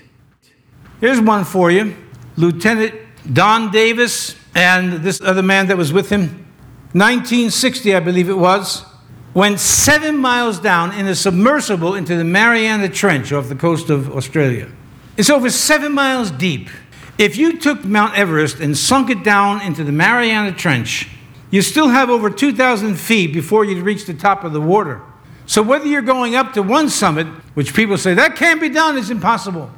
Here's 0.99 1.19
one 1.19 1.43
for 1.43 1.71
you 1.71 1.95
Lieutenant 2.37 2.93
Don 3.33 3.71
Davis 3.71 4.35
and 4.55 5.03
this 5.03 5.21
other 5.21 5.41
man 5.41 5.67
that 5.67 5.77
was 5.77 5.91
with 5.91 6.09
him. 6.09 6.45
1960, 6.93 7.95
I 7.95 7.99
believe 7.99 8.29
it 8.29 8.37
was, 8.37 8.85
went 9.33 9.59
seven 9.59 10.17
miles 10.17 10.59
down 10.59 10.93
in 10.93 11.07
a 11.07 11.15
submersible 11.15 11.95
into 11.95 12.15
the 12.15 12.23
Mariana 12.23 12.87
Trench 12.87 13.31
off 13.31 13.49
the 13.49 13.55
coast 13.55 13.89
of 13.89 14.15
Australia. 14.15 14.69
It's 15.17 15.29
over 15.29 15.49
seven 15.49 15.93
miles 15.93 16.29
deep. 16.31 16.69
If 17.17 17.37
you 17.37 17.57
took 17.57 17.83
Mount 17.83 18.17
Everest 18.17 18.59
and 18.59 18.77
sunk 18.77 19.09
it 19.09 19.23
down 19.23 19.61
into 19.61 19.83
the 19.83 19.91
Mariana 19.91 20.51
Trench, 20.51 21.09
you 21.51 21.61
still 21.61 21.89
have 21.89 22.09
over 22.09 22.29
2,000 22.29 22.95
feet 22.95 23.33
before 23.33 23.65
you 23.65 23.81
reach 23.83 24.05
the 24.05 24.13
top 24.13 24.43
of 24.43 24.53
the 24.53 24.61
water. 24.61 25.01
So 25.45 25.61
whether 25.61 25.85
you're 25.85 26.01
going 26.01 26.35
up 26.35 26.53
to 26.53 26.63
one 26.63 26.89
summit, 26.89 27.27
which 27.53 27.75
people 27.75 27.97
say 27.97 28.13
that 28.13 28.35
can't 28.35 28.61
be 28.61 28.69
done, 28.69 28.97
it's 28.97 29.09
impossible, 29.09 29.69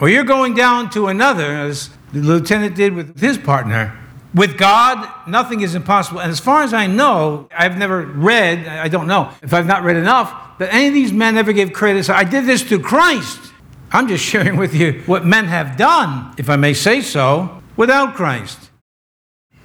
or 0.00 0.08
you're 0.08 0.24
going 0.24 0.54
down 0.54 0.90
to 0.90 1.08
another, 1.08 1.44
as 1.44 1.90
the 2.12 2.20
lieutenant 2.20 2.76
did 2.76 2.94
with 2.94 3.18
his 3.18 3.38
partner, 3.38 3.98
with 4.34 4.58
God, 4.58 5.08
nothing 5.28 5.60
is 5.60 5.74
impossible. 5.74 6.20
And 6.20 6.30
as 6.30 6.40
far 6.40 6.62
as 6.62 6.74
I 6.74 6.86
know, 6.86 7.48
I've 7.56 7.78
never 7.78 8.02
read, 8.02 8.66
I 8.66 8.88
don't 8.88 9.06
know 9.06 9.30
if 9.42 9.54
I've 9.54 9.66
not 9.66 9.84
read 9.84 9.96
enough, 9.96 10.58
that 10.58 10.74
any 10.74 10.88
of 10.88 10.94
these 10.94 11.12
men 11.12 11.38
ever 11.38 11.52
gave 11.52 11.72
credit. 11.72 12.10
I 12.10 12.24
did 12.24 12.44
this 12.44 12.62
to 12.68 12.80
Christ. 12.80 13.52
I'm 13.92 14.08
just 14.08 14.24
sharing 14.32 14.56
with 14.56 14.74
you 14.74 15.02
what 15.06 15.24
men 15.24 15.46
have 15.46 15.76
done, 15.76 16.34
if 16.36 16.50
I 16.50 16.56
may 16.56 16.74
say 16.74 17.00
so, 17.00 17.62
without 17.76 18.14
Christ. 18.14 18.70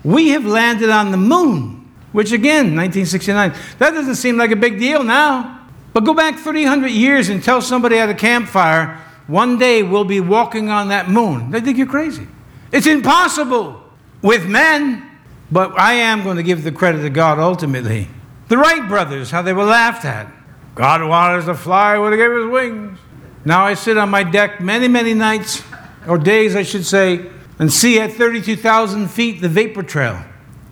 We 0.04 0.30
have 0.30 0.46
landed 0.46 0.90
on 0.90 1.12
the 1.12 1.18
moon, 1.18 1.92
which 2.12 2.32
again, 2.32 2.76
1969, 2.76 3.54
that 3.80 3.92
doesn't 3.92 4.16
seem 4.16 4.38
like 4.38 4.52
a 4.52 4.56
big 4.56 4.80
deal 4.80 5.04
now. 5.04 5.68
But 5.94 6.02
go 6.02 6.14
back 6.14 6.38
300 6.38 6.90
years 6.90 7.30
and 7.30 7.44
tell 7.44 7.62
somebody 7.62 7.98
at 7.98 8.10
a 8.10 8.14
campfire, 8.14 9.00
one 9.26 9.58
day 9.58 9.82
we'll 9.82 10.06
be 10.06 10.20
walking 10.20 10.70
on 10.70 10.90
that 10.90 11.10
moon. 11.10 11.50
They 11.50 11.60
think 11.60 11.78
you're 11.78 11.88
crazy. 11.88 12.28
It's 12.72 12.88
impossible 12.88 13.89
with 14.22 14.46
men, 14.46 15.10
but 15.52 15.80
I 15.80 15.94
am 15.94 16.24
going 16.24 16.38
to 16.38 16.44
give 16.44 16.64
the 16.64 16.72
credit 16.72 17.02
to 17.02 17.10
God 17.10 17.40
ultimately. 17.40 18.08
The 18.48 18.58
Wright 18.58 18.88
brothers, 18.88 19.32
how 19.32 19.42
they 19.42 19.54
were 19.54 19.66
laughed 19.66 20.06
at. 20.06 20.32
God 20.76 21.04
wanted 21.08 21.40
us 21.40 21.46
to 21.46 21.56
fly, 21.56 21.98
would 21.98 22.14
have 22.14 22.20
gave 22.20 22.32
us 22.32 22.52
wings. 22.52 23.00
Now 23.46 23.66
I 23.66 23.74
sit 23.74 23.98
on 23.98 24.10
my 24.10 24.24
deck 24.24 24.62
many, 24.62 24.88
many 24.88 25.14
nights, 25.14 25.64
or 26.08 26.18
days, 26.18 26.56
I 26.56 26.64
should 26.64 26.86
say, 26.86 27.30
and 27.58 27.72
see 27.72 28.00
at 28.00 28.14
32,000 28.14 29.08
feet 29.10 29.42
the 29.42 29.50
vapor 29.50 29.84
trail 29.84 30.24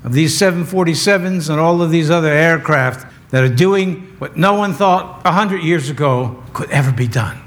of 0.03 0.13
these 0.13 0.39
747s 0.39 1.49
and 1.49 1.59
all 1.59 1.81
of 1.81 1.91
these 1.91 2.09
other 2.09 2.29
aircraft 2.29 3.11
that 3.31 3.43
are 3.43 3.53
doing 3.53 4.15
what 4.19 4.37
no 4.37 4.53
one 4.53 4.73
thought 4.73 5.23
100 5.25 5.61
years 5.61 5.89
ago 5.89 6.41
could 6.53 6.69
ever 6.71 6.91
be 6.91 7.07
done. 7.07 7.37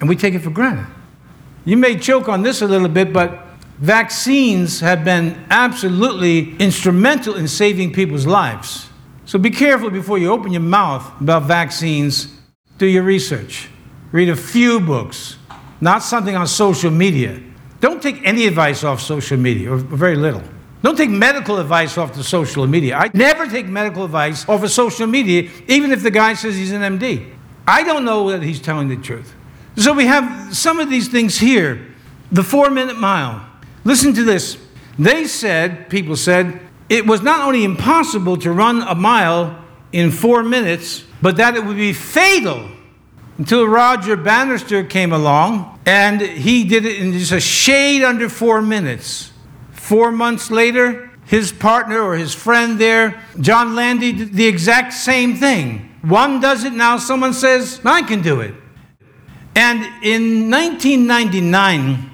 And 0.00 0.08
we 0.08 0.16
take 0.16 0.34
it 0.34 0.40
for 0.40 0.50
granted. 0.50 0.86
You 1.64 1.76
may 1.76 1.96
choke 1.96 2.28
on 2.28 2.42
this 2.42 2.62
a 2.62 2.66
little 2.66 2.88
bit, 2.88 3.12
but 3.12 3.43
vaccines 3.78 4.80
have 4.80 5.04
been 5.04 5.44
absolutely 5.50 6.56
instrumental 6.56 7.36
in 7.36 7.48
saving 7.48 7.92
people's 7.92 8.26
lives. 8.26 8.88
So 9.24 9.38
be 9.38 9.50
careful 9.50 9.90
before 9.90 10.18
you 10.18 10.30
open 10.30 10.52
your 10.52 10.62
mouth 10.62 11.20
about 11.20 11.44
vaccines. 11.44 12.28
Do 12.78 12.86
your 12.86 13.02
research. 13.02 13.68
Read 14.12 14.28
a 14.28 14.36
few 14.36 14.80
books, 14.80 15.38
not 15.80 16.02
something 16.02 16.36
on 16.36 16.46
social 16.46 16.90
media. 16.90 17.40
Don't 17.80 18.02
take 18.02 18.24
any 18.24 18.46
advice 18.46 18.84
off 18.84 19.00
social 19.00 19.36
media, 19.36 19.72
or 19.72 19.76
very 19.76 20.16
little. 20.16 20.42
Don't 20.82 20.96
take 20.96 21.10
medical 21.10 21.58
advice 21.58 21.96
off 21.96 22.14
the 22.14 22.22
social 22.22 22.66
media. 22.66 22.96
I 22.96 23.10
never 23.14 23.46
take 23.46 23.66
medical 23.66 24.04
advice 24.04 24.48
off 24.48 24.62
of 24.62 24.70
social 24.70 25.06
media, 25.06 25.50
even 25.66 25.92
if 25.92 26.02
the 26.02 26.10
guy 26.10 26.34
says 26.34 26.56
he's 26.56 26.72
an 26.72 26.98
MD. 26.98 27.32
I 27.66 27.82
don't 27.82 28.04
know 28.04 28.30
that 28.30 28.42
he's 28.42 28.60
telling 28.60 28.88
the 28.88 28.96
truth. 28.96 29.34
So 29.76 29.92
we 29.94 30.06
have 30.06 30.54
some 30.54 30.80
of 30.80 30.90
these 30.90 31.08
things 31.08 31.38
here. 31.38 31.86
The 32.30 32.42
four 32.42 32.70
minute 32.70 32.98
mile. 32.98 33.44
Listen 33.84 34.14
to 34.14 34.24
this. 34.24 34.58
They 34.98 35.26
said, 35.26 35.90
people 35.90 36.16
said, 36.16 36.60
it 36.88 37.06
was 37.06 37.22
not 37.22 37.46
only 37.46 37.64
impossible 37.64 38.36
to 38.38 38.52
run 38.52 38.82
a 38.82 38.94
mile 38.94 39.62
in 39.92 40.10
four 40.10 40.42
minutes, 40.42 41.04
but 41.22 41.36
that 41.36 41.56
it 41.56 41.64
would 41.64 41.76
be 41.76 41.92
fatal 41.92 42.68
until 43.38 43.66
Roger 43.66 44.16
Bannister 44.16 44.84
came 44.84 45.12
along 45.12 45.78
and 45.86 46.20
he 46.20 46.64
did 46.64 46.84
it 46.84 47.00
in 47.00 47.12
just 47.12 47.32
a 47.32 47.40
shade 47.40 48.02
under 48.02 48.28
four 48.28 48.62
minutes. 48.62 49.32
Four 49.72 50.12
months 50.12 50.50
later, 50.50 51.10
his 51.26 51.52
partner 51.52 52.00
or 52.00 52.16
his 52.16 52.34
friend 52.34 52.78
there, 52.78 53.22
John 53.40 53.74
Landy, 53.74 54.12
did 54.12 54.32
the 54.34 54.46
exact 54.46 54.92
same 54.92 55.36
thing. 55.36 55.90
One 56.02 56.40
does 56.40 56.64
it 56.64 56.72
now, 56.72 56.98
someone 56.98 57.32
says, 57.32 57.80
I 57.84 58.02
can 58.02 58.22
do 58.22 58.40
it. 58.40 58.54
And 59.56 59.78
in 60.02 60.50
1999, 60.50 62.10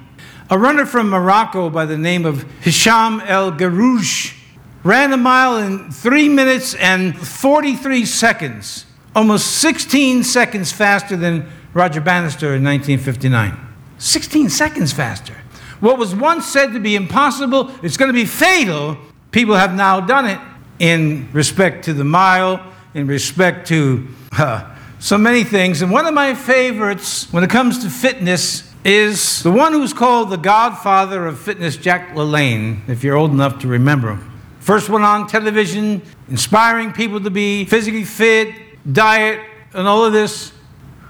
a 0.51 0.57
runner 0.57 0.85
from 0.85 1.09
Morocco 1.09 1.69
by 1.69 1.85
the 1.85 1.97
name 1.97 2.25
of 2.25 2.43
Hicham 2.61 3.25
El 3.25 3.53
Guerrouj 3.53 4.37
ran 4.83 5.13
a 5.13 5.17
mile 5.17 5.57
in 5.57 5.89
three 5.91 6.27
minutes 6.27 6.75
and 6.75 7.17
43 7.17 8.05
seconds 8.05 8.85
almost 9.15 9.47
16 9.59 10.23
seconds 10.23 10.71
faster 10.71 11.15
than 11.15 11.49
Roger 11.73 12.01
Bannister 12.01 12.55
in 12.55 12.63
1959. 12.63 13.57
16 13.97 14.49
seconds 14.49 14.91
faster. 14.91 15.35
What 15.79 15.97
was 15.97 16.13
once 16.13 16.45
said 16.45 16.73
to 16.73 16.79
be 16.79 16.95
impossible, 16.95 17.71
it's 17.81 17.97
going 17.97 18.09
to 18.09 18.13
be 18.13 18.25
fatal, 18.25 18.97
people 19.31 19.55
have 19.55 19.73
now 19.73 20.01
done 20.01 20.27
it 20.27 20.39
in 20.79 21.29
respect 21.31 21.85
to 21.85 21.93
the 21.93 22.03
mile, 22.03 22.73
in 22.93 23.07
respect 23.07 23.67
to 23.67 24.07
uh, 24.33 24.75
so 24.99 25.17
many 25.17 25.43
things. 25.43 25.81
And 25.81 25.91
one 25.91 26.05
of 26.05 26.13
my 26.13 26.35
favorites 26.35 27.31
when 27.31 27.43
it 27.43 27.49
comes 27.49 27.79
to 27.79 27.89
fitness 27.89 28.70
is 28.83 29.43
the 29.43 29.51
one 29.51 29.73
who's 29.73 29.93
called 29.93 30.29
the 30.29 30.37
godfather 30.37 31.27
of 31.27 31.39
fitness, 31.39 31.77
Jack 31.77 32.15
LaLanne, 32.15 32.87
if 32.89 33.03
you're 33.03 33.15
old 33.15 33.31
enough 33.31 33.59
to 33.59 33.67
remember 33.67 34.15
him. 34.15 34.31
First 34.59 34.89
one 34.89 35.03
on 35.03 35.27
television, 35.27 36.01
inspiring 36.29 36.91
people 36.91 37.19
to 37.21 37.29
be 37.29 37.65
physically 37.65 38.03
fit, 38.03 38.53
diet, 38.91 39.39
and 39.73 39.87
all 39.87 40.03
of 40.05 40.13
this. 40.13 40.51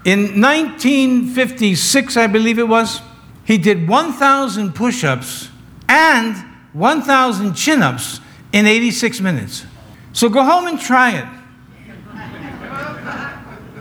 In 0.04 0.40
1956, 0.40 2.16
I 2.16 2.26
believe 2.26 2.58
it 2.58 2.68
was, 2.68 3.00
he 3.44 3.56
did 3.58 3.88
1,000 3.88 4.74
push 4.74 5.04
ups 5.04 5.48
and 5.88 6.36
1,000 6.72 7.54
chin 7.54 7.82
ups 7.82 8.20
in 8.52 8.66
86 8.66 9.20
minutes. 9.20 9.64
So 10.12 10.28
go 10.28 10.42
home 10.44 10.66
and 10.66 10.78
try 10.78 11.18
it. 11.18 11.26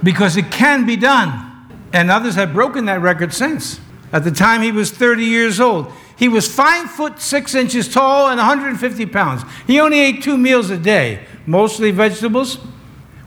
Because 0.03 0.37
it 0.37 0.49
can 0.51 0.85
be 0.85 0.95
done. 0.95 1.50
And 1.93 2.09
others 2.09 2.35
have 2.35 2.53
broken 2.53 2.85
that 2.85 3.01
record 3.01 3.33
since. 3.33 3.79
At 4.13 4.23
the 4.23 4.31
time 4.31 4.61
he 4.61 4.71
was 4.71 4.91
30 4.91 5.23
years 5.23 5.59
old, 5.59 5.91
he 6.17 6.27
was 6.27 6.53
five 6.53 6.89
foot 6.91 7.19
six 7.19 7.55
inches 7.55 7.91
tall 7.91 8.27
and 8.27 8.37
150 8.37 9.05
pounds. 9.07 9.43
He 9.65 9.79
only 9.79 9.99
ate 9.99 10.21
two 10.21 10.37
meals 10.37 10.69
a 10.69 10.77
day, 10.77 11.25
mostly 11.45 11.91
vegetables. 11.91 12.55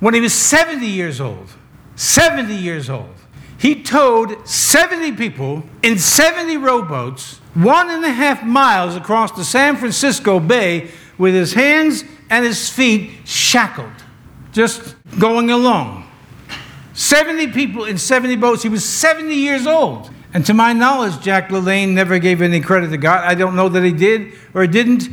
When 0.00 0.14
he 0.14 0.20
was 0.20 0.35
70 0.35 0.87
years 0.87 1.20
old, 1.20 1.48
70 1.96 2.55
years 2.55 2.90
old, 2.90 3.14
he 3.59 3.83
towed 3.83 4.46
70 4.46 5.12
people 5.12 5.62
in 5.83 5.98
70 5.98 6.57
rowboats 6.59 7.40
one 7.55 7.88
and 7.88 8.05
a 8.05 8.11
half 8.11 8.44
miles 8.44 8.96
across 8.96 9.33
the 9.33 9.44
San 9.44 9.77
Francisco 9.77 10.40
Bay 10.40 10.90
with 11.16 11.35
his 11.35 11.55
hands 11.55 12.05
and 12.29 12.44
his 12.44 12.68
feet 12.68 13.11
shackled, 13.24 13.92
just 14.53 14.96
going 15.18 15.50
along. 15.50 16.04
70 16.94 17.48
people 17.48 17.85
in 17.85 17.98
70 17.98 18.37
boats. 18.37 18.62
He 18.62 18.68
was 18.68 18.85
70 18.85 19.35
years 19.35 19.66
old. 19.66 20.11
And 20.33 20.44
to 20.46 20.54
my 20.54 20.72
knowledge, 20.72 21.20
Jack 21.20 21.50
LaLanne 21.50 21.90
never 21.90 22.18
gave 22.18 22.40
any 22.40 22.61
credit 22.61 22.88
to 22.90 22.96
God. 22.96 23.24
I 23.24 23.35
don't 23.35 23.54
know 23.54 23.68
that 23.68 23.85
he 23.85 23.92
did 23.92 24.33
or 24.52 24.66
didn't. 24.66 25.09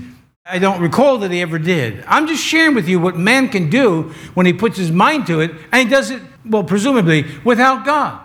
I 0.46 0.58
don't 0.58 0.82
recall 0.82 1.20
that 1.20 1.32
he 1.32 1.42
ever 1.42 1.60
did. 1.60 2.04
I'm 2.08 2.28
just 2.28 2.44
sharing 2.44 2.74
with 2.74 2.88
you 2.88 3.00
what 3.00 3.16
man 3.16 3.50
can 3.50 3.70
do 3.70 4.14
when 4.34 4.46
he 4.46 4.54
puts 4.54 4.78
his 4.78 4.92
mind 4.92 5.28
to 5.28 5.40
it, 5.40 5.52
and 5.72 5.88
he 5.88 5.90
does 5.94 6.10
it, 6.10 6.22
well, 6.44 6.64
presumably, 6.64 7.26
without 7.44 7.86
God. 7.86 8.20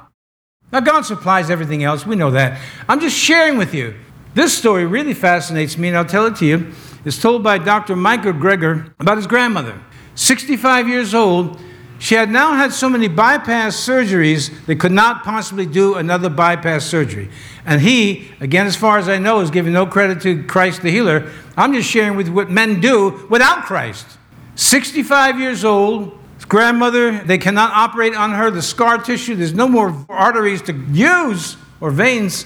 Now, 0.72 0.80
God 0.80 1.02
supplies 1.02 1.50
everything 1.50 1.84
else. 1.84 2.06
We 2.06 2.16
know 2.16 2.30
that. 2.30 2.60
I'm 2.88 3.00
just 3.00 3.16
sharing 3.16 3.58
with 3.58 3.74
you. 3.74 3.94
This 4.34 4.56
story 4.56 4.86
really 4.86 5.14
fascinates 5.14 5.78
me, 5.78 5.88
and 5.88 5.96
I'll 5.96 6.04
tell 6.04 6.26
it 6.26 6.36
to 6.36 6.46
you. 6.46 6.72
It's 7.04 7.20
told 7.20 7.42
by 7.42 7.58
Dr. 7.58 7.94
Michael 7.94 8.32
Greger 8.32 8.92
about 8.98 9.18
his 9.18 9.26
grandmother. 9.26 9.80
65 10.14 10.88
years 10.88 11.14
old, 11.14 11.60
she 11.98 12.14
had 12.14 12.30
now 12.30 12.54
had 12.54 12.72
so 12.72 12.88
many 12.88 13.08
bypass 13.08 13.76
surgeries, 13.76 14.66
they 14.66 14.74
could 14.74 14.92
not 14.92 15.24
possibly 15.24 15.66
do 15.66 15.94
another 15.94 16.28
bypass 16.28 16.84
surgery. 16.84 17.30
And 17.64 17.80
he, 17.80 18.30
again, 18.40 18.66
as 18.66 18.76
far 18.76 18.98
as 18.98 19.08
I 19.08 19.18
know, 19.18 19.40
is 19.40 19.50
giving 19.50 19.72
no 19.72 19.86
credit 19.86 20.20
to 20.22 20.42
Christ 20.44 20.82
the 20.82 20.90
healer. 20.90 21.30
I'm 21.56 21.72
just 21.72 21.88
sharing 21.88 22.16
with 22.16 22.28
you 22.28 22.34
what 22.34 22.50
men 22.50 22.80
do 22.80 23.26
without 23.30 23.64
Christ. 23.64 24.06
65 24.56 25.40
years 25.40 25.64
old, 25.64 26.18
grandmother, 26.48 27.18
they 27.24 27.38
cannot 27.38 27.72
operate 27.72 28.14
on 28.14 28.32
her, 28.32 28.50
the 28.50 28.62
scar 28.62 28.98
tissue, 28.98 29.34
there's 29.34 29.54
no 29.54 29.68
more 29.68 30.04
arteries 30.08 30.62
to 30.62 30.72
use 30.90 31.56
or 31.80 31.90
veins. 31.90 32.44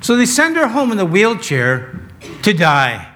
So 0.00 0.16
they 0.16 0.26
send 0.26 0.56
her 0.56 0.68
home 0.68 0.92
in 0.92 0.98
a 0.98 1.04
wheelchair 1.04 2.00
to 2.42 2.52
die. 2.52 3.15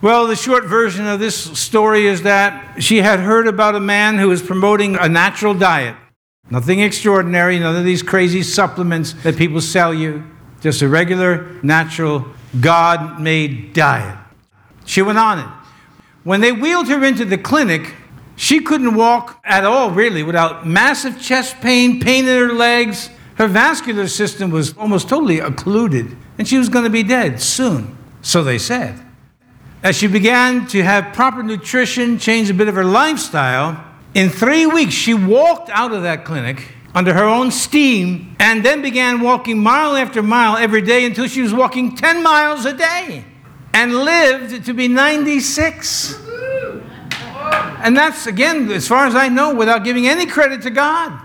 Well, 0.00 0.28
the 0.28 0.36
short 0.36 0.66
version 0.66 1.08
of 1.08 1.18
this 1.18 1.36
story 1.58 2.06
is 2.06 2.22
that 2.22 2.80
she 2.80 2.98
had 2.98 3.18
heard 3.18 3.48
about 3.48 3.74
a 3.74 3.80
man 3.80 4.16
who 4.16 4.28
was 4.28 4.40
promoting 4.40 4.94
a 4.94 5.08
natural 5.08 5.54
diet. 5.54 5.96
Nothing 6.50 6.78
extraordinary, 6.78 7.58
none 7.58 7.74
of 7.74 7.84
these 7.84 8.04
crazy 8.04 8.44
supplements 8.44 9.14
that 9.24 9.36
people 9.36 9.60
sell 9.60 9.92
you. 9.92 10.22
Just 10.60 10.82
a 10.82 10.88
regular, 10.88 11.50
natural, 11.64 12.26
God 12.60 13.20
made 13.20 13.72
diet. 13.72 14.16
She 14.84 15.02
went 15.02 15.18
on 15.18 15.40
it. 15.40 15.48
When 16.22 16.42
they 16.42 16.52
wheeled 16.52 16.86
her 16.86 17.04
into 17.04 17.24
the 17.24 17.36
clinic, 17.36 17.92
she 18.36 18.60
couldn't 18.60 18.94
walk 18.94 19.40
at 19.44 19.64
all, 19.64 19.90
really, 19.90 20.22
without 20.22 20.64
massive 20.64 21.20
chest 21.20 21.60
pain, 21.60 21.98
pain 21.98 22.28
in 22.28 22.38
her 22.38 22.52
legs. 22.52 23.10
Her 23.34 23.48
vascular 23.48 24.06
system 24.06 24.50
was 24.50 24.76
almost 24.76 25.08
totally 25.08 25.40
occluded, 25.40 26.16
and 26.38 26.46
she 26.46 26.56
was 26.56 26.68
going 26.68 26.84
to 26.84 26.90
be 26.90 27.02
dead 27.02 27.40
soon, 27.40 27.98
so 28.22 28.44
they 28.44 28.58
said. 28.58 29.07
As 29.80 29.96
she 29.96 30.08
began 30.08 30.66
to 30.68 30.82
have 30.82 31.14
proper 31.14 31.42
nutrition, 31.42 32.18
change 32.18 32.50
a 32.50 32.54
bit 32.54 32.66
of 32.66 32.74
her 32.74 32.84
lifestyle, 32.84 33.84
in 34.12 34.28
three 34.28 34.66
weeks 34.66 34.92
she 34.92 35.14
walked 35.14 35.70
out 35.70 35.92
of 35.92 36.02
that 36.02 36.24
clinic 36.24 36.72
under 36.94 37.14
her 37.14 37.24
own 37.24 37.52
steam 37.52 38.34
and 38.40 38.64
then 38.64 38.82
began 38.82 39.20
walking 39.20 39.62
mile 39.62 39.94
after 39.94 40.20
mile 40.20 40.56
every 40.56 40.82
day 40.82 41.04
until 41.04 41.28
she 41.28 41.42
was 41.42 41.54
walking 41.54 41.94
10 41.94 42.24
miles 42.24 42.64
a 42.64 42.72
day 42.72 43.24
and 43.72 43.94
lived 43.94 44.64
to 44.66 44.74
be 44.74 44.88
96. 44.88 46.20
And 47.80 47.96
that's, 47.96 48.26
again, 48.26 48.68
as 48.72 48.88
far 48.88 49.06
as 49.06 49.14
I 49.14 49.28
know, 49.28 49.54
without 49.54 49.84
giving 49.84 50.08
any 50.08 50.26
credit 50.26 50.62
to 50.62 50.70
God. 50.70 51.20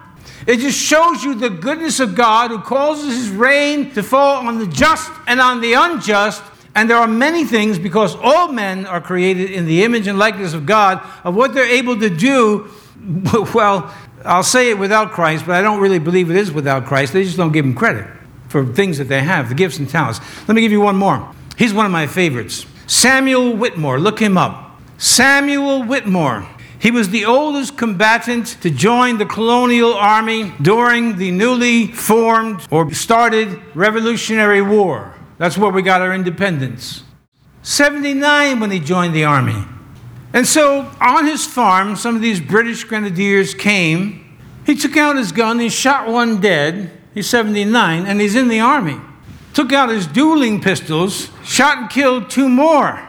It 0.45 0.57
just 0.57 0.77
shows 0.77 1.23
you 1.23 1.33
the 1.33 1.49
goodness 1.49 1.99
of 1.99 2.13
God 2.13 2.51
who 2.51 2.59
causes 2.59 3.15
his 3.15 3.29
rain 3.29 3.91
to 3.93 4.03
fall 4.03 4.45
on 4.45 4.59
the 4.59 4.67
just 4.67 5.11
and 5.25 5.39
on 5.39 5.61
the 5.61 5.73
unjust 5.73 6.43
and 6.75 6.89
there 6.89 6.97
are 6.97 7.07
many 7.07 7.45
things, 7.45 7.77
because 7.77 8.15
all 8.15 8.51
men 8.51 8.85
are 8.85 8.99
created 8.99 9.51
in 9.51 9.65
the 9.65 9.83
image 9.83 10.07
and 10.07 10.17
likeness 10.17 10.53
of 10.53 10.65
God, 10.65 11.01
of 11.23 11.35
what 11.35 11.53
they're 11.53 11.69
able 11.69 11.99
to 11.99 12.09
do. 12.09 12.69
Well, 13.53 13.93
I'll 14.23 14.43
say 14.43 14.69
it 14.69 14.79
without 14.79 15.11
Christ, 15.11 15.45
but 15.45 15.55
I 15.55 15.61
don't 15.61 15.81
really 15.81 15.99
believe 15.99 16.29
it 16.29 16.37
is 16.37 16.53
without 16.53 16.85
Christ. 16.85 17.11
They 17.11 17.25
just 17.25 17.35
don't 17.35 17.51
give 17.51 17.65
him 17.65 17.75
credit 17.75 18.07
for 18.47 18.65
things 18.65 18.97
that 18.99 19.09
they 19.09 19.21
have, 19.21 19.49
the 19.49 19.55
gifts 19.55 19.77
and 19.77 19.89
talents. 19.89 20.21
Let 20.47 20.55
me 20.55 20.61
give 20.61 20.71
you 20.71 20.79
one 20.79 20.95
more. 20.95 21.29
He's 21.57 21.73
one 21.73 21.85
of 21.85 21.91
my 21.91 22.07
favorites 22.07 22.65
Samuel 22.87 23.55
Whittemore. 23.57 23.99
Look 23.99 24.19
him 24.19 24.37
up. 24.37 24.79
Samuel 24.97 25.83
Whittemore. 25.83 26.47
He 26.79 26.91
was 26.91 27.09
the 27.09 27.25
oldest 27.25 27.77
combatant 27.77 28.57
to 28.61 28.69
join 28.69 29.17
the 29.17 29.25
colonial 29.25 29.93
army 29.93 30.53
during 30.61 31.17
the 31.17 31.31
newly 31.31 31.87
formed 31.87 32.67
or 32.69 32.93
started 32.93 33.61
Revolutionary 33.73 34.61
War. 34.61 35.15
That's 35.37 35.57
where 35.57 35.71
we 35.71 35.81
got 35.81 36.01
our 36.01 36.13
independence. 36.13 37.03
79 37.63 38.59
when 38.59 38.71
he 38.71 38.79
joined 38.79 39.15
the 39.15 39.23
army. 39.23 39.63
And 40.33 40.47
so 40.47 40.91
on 40.99 41.25
his 41.25 41.45
farm, 41.45 41.95
some 41.95 42.15
of 42.15 42.21
these 42.21 42.41
British 42.41 42.83
grenadiers 42.83 43.53
came. 43.53 44.37
He 44.65 44.75
took 44.75 44.97
out 44.97 45.15
his 45.15 45.31
gun, 45.31 45.59
he 45.59 45.69
shot 45.69 46.07
one 46.07 46.41
dead. 46.41 46.91
He's 47.13 47.29
79, 47.29 48.07
and 48.07 48.19
he's 48.19 48.35
in 48.35 48.47
the 48.47 48.59
army. 48.59 48.99
Took 49.53 49.71
out 49.71 49.89
his 49.89 50.07
dueling 50.07 50.59
pistols, 50.59 51.29
shot 51.43 51.77
and 51.77 51.89
killed 51.89 52.29
two 52.31 52.49
more. 52.49 53.07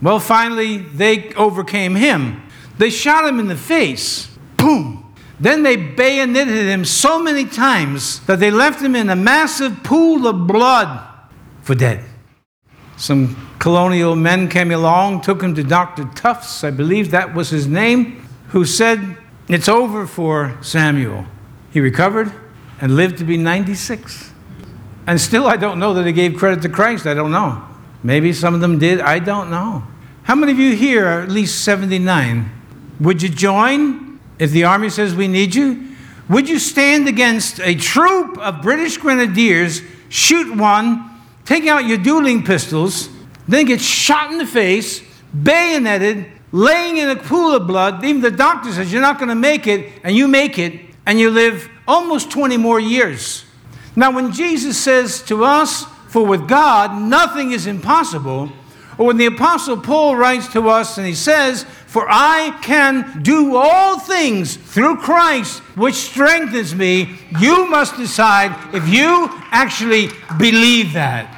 Well, 0.00 0.18
finally, 0.18 0.78
they 0.78 1.34
overcame 1.34 1.94
him. 1.94 2.42
They 2.78 2.88
shot 2.88 3.28
him 3.28 3.38
in 3.38 3.48
the 3.48 3.56
face. 3.56 4.28
Boom. 4.56 5.14
Then 5.38 5.62
they 5.64 5.76
bayoneted 5.76 6.66
him 6.66 6.84
so 6.86 7.22
many 7.22 7.44
times 7.44 8.20
that 8.20 8.40
they 8.40 8.50
left 8.50 8.80
him 8.80 8.96
in 8.96 9.10
a 9.10 9.16
massive 9.16 9.82
pool 9.82 10.26
of 10.26 10.46
blood 10.46 11.11
for 11.62 11.74
dead. 11.74 12.04
Some 12.96 13.36
colonial 13.58 14.14
men 14.14 14.48
came 14.48 14.70
along, 14.70 15.22
took 15.22 15.42
him 15.42 15.54
to 15.54 15.64
Dr. 15.64 16.04
Tufts, 16.14 16.62
I 16.62 16.70
believe 16.70 17.10
that 17.10 17.34
was 17.34 17.50
his 17.50 17.66
name, 17.66 18.24
who 18.48 18.64
said, 18.64 19.16
It's 19.48 19.68
over 19.68 20.06
for 20.06 20.56
Samuel. 20.62 21.26
He 21.72 21.80
recovered 21.80 22.32
and 22.80 22.96
lived 22.96 23.18
to 23.18 23.24
be 23.24 23.36
96. 23.36 24.30
And 25.06 25.20
still, 25.20 25.46
I 25.46 25.56
don't 25.56 25.78
know 25.78 25.94
that 25.94 26.06
he 26.06 26.12
gave 26.12 26.36
credit 26.36 26.62
to 26.62 26.68
Christ. 26.68 27.06
I 27.06 27.14
don't 27.14 27.32
know. 27.32 27.64
Maybe 28.02 28.32
some 28.32 28.54
of 28.54 28.60
them 28.60 28.78
did. 28.78 29.00
I 29.00 29.18
don't 29.18 29.50
know. 29.50 29.84
How 30.24 30.34
many 30.34 30.52
of 30.52 30.58
you 30.58 30.76
here 30.76 31.06
are 31.06 31.22
at 31.22 31.30
least 31.30 31.64
79? 31.64 32.50
Would 33.00 33.22
you 33.22 33.28
join 33.28 34.20
if 34.38 34.50
the 34.50 34.64
army 34.64 34.90
says 34.90 35.14
we 35.14 35.28
need 35.28 35.54
you? 35.54 35.88
Would 36.28 36.48
you 36.48 36.58
stand 36.58 37.08
against 37.08 37.58
a 37.60 37.74
troop 37.74 38.38
of 38.38 38.62
British 38.62 38.96
grenadiers, 38.96 39.82
shoot 40.08 40.56
one, 40.56 41.11
take 41.44 41.66
out 41.66 41.86
your 41.86 41.98
dueling 41.98 42.44
pistols, 42.44 43.08
then 43.48 43.66
get 43.66 43.80
shot 43.80 44.30
in 44.30 44.38
the 44.38 44.46
face, 44.46 45.02
bayoneted, 45.34 46.26
laying 46.52 46.98
in 46.98 47.10
a 47.10 47.16
pool 47.16 47.54
of 47.54 47.66
blood. 47.66 48.04
Even 48.04 48.20
the 48.20 48.30
doctor 48.30 48.72
says 48.72 48.92
you're 48.92 49.02
not 49.02 49.18
going 49.18 49.28
to 49.28 49.34
make 49.34 49.66
it, 49.66 49.92
and 50.04 50.14
you 50.14 50.28
make 50.28 50.58
it, 50.58 50.80
and 51.06 51.18
you 51.18 51.30
live 51.30 51.68
almost 51.86 52.30
20 52.30 52.56
more 52.56 52.78
years. 52.78 53.44
Now, 53.96 54.10
when 54.10 54.32
Jesus 54.32 54.78
says 54.78 55.22
to 55.22 55.44
us, 55.44 55.84
For 56.08 56.24
with 56.24 56.48
God 56.48 57.00
nothing 57.00 57.52
is 57.52 57.66
impossible, 57.66 58.52
or 58.98 59.06
when 59.06 59.16
the 59.16 59.26
Apostle 59.26 59.78
Paul 59.78 60.16
writes 60.16 60.52
to 60.52 60.68
us 60.68 60.98
and 60.98 61.06
he 61.06 61.14
says, 61.14 61.66
For 61.92 62.06
I 62.08 62.58
can 62.62 63.20
do 63.22 63.54
all 63.54 63.98
things 63.98 64.56
through 64.56 64.96
Christ, 64.96 65.58
which 65.76 65.94
strengthens 65.96 66.74
me, 66.74 67.18
you 67.38 67.68
must 67.68 67.98
decide 67.98 68.56
if 68.74 68.88
you 68.88 69.28
actually 69.50 70.08
believe 70.38 70.94
that. 70.94 71.28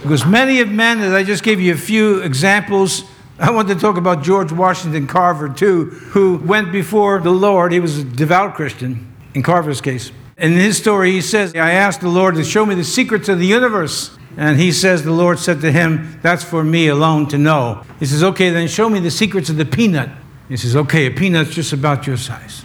Because 0.00 0.24
many 0.24 0.60
of 0.60 0.70
men, 0.70 1.00
as 1.00 1.12
I 1.12 1.22
just 1.22 1.42
gave 1.42 1.60
you 1.60 1.74
a 1.74 1.76
few 1.76 2.20
examples, 2.20 3.04
I 3.38 3.50
want 3.50 3.68
to 3.68 3.74
talk 3.74 3.98
about 3.98 4.22
George 4.22 4.52
Washington 4.52 5.06
Carver 5.06 5.50
too, 5.50 5.84
who 5.84 6.38
went 6.38 6.72
before 6.72 7.20
the 7.20 7.30
Lord. 7.30 7.72
He 7.72 7.80
was 7.80 7.98
a 7.98 8.04
devout 8.04 8.54
Christian 8.54 9.14
in 9.34 9.42
Carver's 9.42 9.82
case. 9.82 10.12
In 10.38 10.52
his 10.52 10.78
story, 10.78 11.12
he 11.12 11.20
says, 11.20 11.54
I 11.54 11.72
asked 11.72 12.00
the 12.00 12.08
Lord 12.08 12.36
to 12.36 12.42
show 12.42 12.64
me 12.64 12.74
the 12.74 12.84
secrets 12.84 13.28
of 13.28 13.38
the 13.38 13.46
universe. 13.46 14.16
And 14.36 14.58
he 14.58 14.72
says, 14.72 15.04
The 15.04 15.12
Lord 15.12 15.38
said 15.38 15.60
to 15.60 15.72
him, 15.72 16.18
That's 16.22 16.44
for 16.44 16.64
me 16.64 16.88
alone 16.88 17.28
to 17.28 17.38
know. 17.38 17.84
He 17.98 18.06
says, 18.06 18.22
Okay, 18.22 18.50
then 18.50 18.68
show 18.68 18.88
me 18.88 19.00
the 19.00 19.10
secrets 19.10 19.48
of 19.48 19.56
the 19.56 19.66
peanut. 19.66 20.10
He 20.48 20.56
says, 20.56 20.74
Okay, 20.76 21.06
a 21.06 21.10
peanut's 21.10 21.54
just 21.54 21.72
about 21.72 22.06
your 22.06 22.16
size. 22.16 22.64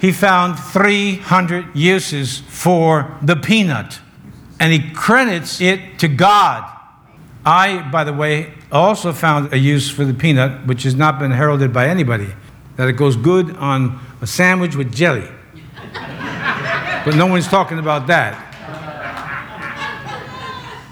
he 0.00 0.12
found 0.12 0.58
300 0.58 1.74
uses 1.74 2.38
for 2.38 3.16
the 3.22 3.36
peanut, 3.36 4.00
and 4.58 4.72
he 4.72 4.90
credits 4.90 5.60
it 5.60 5.98
to 6.00 6.08
God. 6.08 6.64
I, 7.44 7.88
by 7.90 8.04
the 8.04 8.12
way, 8.12 8.54
also 8.70 9.12
found 9.12 9.52
a 9.52 9.58
use 9.58 9.90
for 9.90 10.04
the 10.04 10.14
peanut, 10.14 10.66
which 10.66 10.82
has 10.82 10.94
not 10.94 11.18
been 11.18 11.30
heralded 11.30 11.72
by 11.72 11.88
anybody, 11.88 12.28
that 12.76 12.88
it 12.88 12.92
goes 12.92 13.16
good 13.16 13.56
on 13.56 13.98
a 14.20 14.26
sandwich 14.26 14.76
with 14.76 14.92
jelly. 14.92 15.28
but 15.92 17.14
no 17.16 17.26
one's 17.26 17.48
talking 17.48 17.78
about 17.78 18.06
that. 18.08 18.49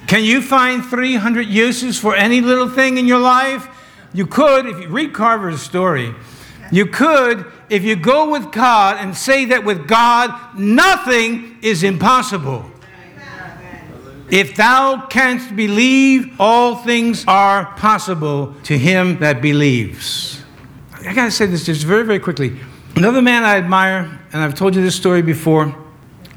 Can 0.09 0.25
you 0.25 0.41
find 0.41 0.83
300 0.83 1.47
uses 1.47 1.99
for 1.99 2.17
any 2.17 2.41
little 2.41 2.69
thing 2.69 2.97
in 2.97 3.07
your 3.07 3.19
life? 3.19 3.69
You 4.15 4.27
could, 4.27 4.65
if 4.65 4.81
you 4.81 4.89
read 4.89 5.13
Carver's 5.13 5.61
story, 5.61 6.15
you 6.73 6.87
could, 6.87 7.45
if 7.69 7.85
you 7.85 7.95
go 7.95 8.31
with 8.31 8.51
God 8.51 8.97
and 8.99 9.15
say 9.15 9.45
that 9.45 9.65
with 9.65 9.87
God, 9.87 10.59
nothing 10.59 11.59
is 11.61 11.83
impossible. 11.83 12.65
If 14.31 14.57
thou 14.57 15.07
canst 15.09 15.55
believe, 15.55 16.41
all 16.41 16.77
things 16.77 17.27
are 17.29 17.67
possible 17.77 18.55
to 18.65 18.79
him 18.79 19.19
that 19.19 19.43
believes. 19.43 20.43
I 21.07 21.13
got 21.13 21.27
to 21.27 21.31
say 21.31 21.45
this 21.45 21.67
just 21.67 21.85
very, 21.85 22.05
very 22.05 22.19
quickly. 22.19 22.59
Another 22.97 23.21
man 23.21 23.45
I 23.45 23.59
admire, 23.59 24.19
and 24.33 24.43
I've 24.43 24.55
told 24.55 24.75
you 24.75 24.81
this 24.81 24.97
story 24.97 25.21
before, 25.21 25.75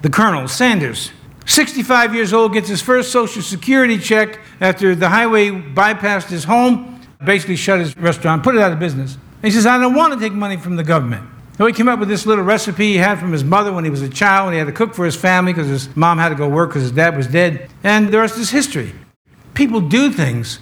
the 0.01 0.09
Colonel 0.09 0.49
Sanders. 0.49 1.11
65 1.45 2.13
years 2.15 2.33
old, 2.33 2.53
gets 2.53 2.69
his 2.69 2.81
first 2.81 3.11
Social 3.11 3.41
Security 3.41 3.97
check 3.97 4.39
after 4.59 4.95
the 4.95 5.09
highway 5.09 5.49
bypassed 5.49 6.29
his 6.29 6.43
home, 6.43 7.01
basically 7.23 7.55
shut 7.55 7.79
his 7.79 7.97
restaurant, 7.97 8.43
put 8.43 8.55
it 8.55 8.61
out 8.61 8.71
of 8.71 8.79
business. 8.79 9.17
He 9.41 9.51
says, 9.51 9.65
I 9.65 9.77
don't 9.79 9.95
want 9.95 10.13
to 10.13 10.19
take 10.19 10.33
money 10.33 10.57
from 10.57 10.75
the 10.75 10.83
government. 10.83 11.27
So 11.57 11.65
he 11.65 11.73
came 11.73 11.87
up 11.87 11.99
with 11.99 12.09
this 12.09 12.25
little 12.25 12.43
recipe 12.43 12.93
he 12.93 12.97
had 12.97 13.19
from 13.19 13.31
his 13.31 13.43
mother 13.43 13.73
when 13.73 13.83
he 13.83 13.89
was 13.89 14.01
a 14.01 14.09
child, 14.09 14.47
and 14.47 14.53
he 14.53 14.59
had 14.59 14.65
to 14.65 14.73
cook 14.73 14.93
for 14.93 15.05
his 15.05 15.15
family 15.15 15.53
because 15.53 15.67
his 15.67 15.95
mom 15.95 16.17
had 16.17 16.29
to 16.29 16.35
go 16.35 16.47
work 16.47 16.69
because 16.69 16.83
his 16.83 16.91
dad 16.91 17.15
was 17.17 17.27
dead. 17.27 17.69
And 17.83 18.09
the 18.09 18.19
rest 18.19 18.37
is 18.37 18.49
history. 18.49 18.93
People 19.53 19.81
do 19.81 20.11
things 20.11 20.59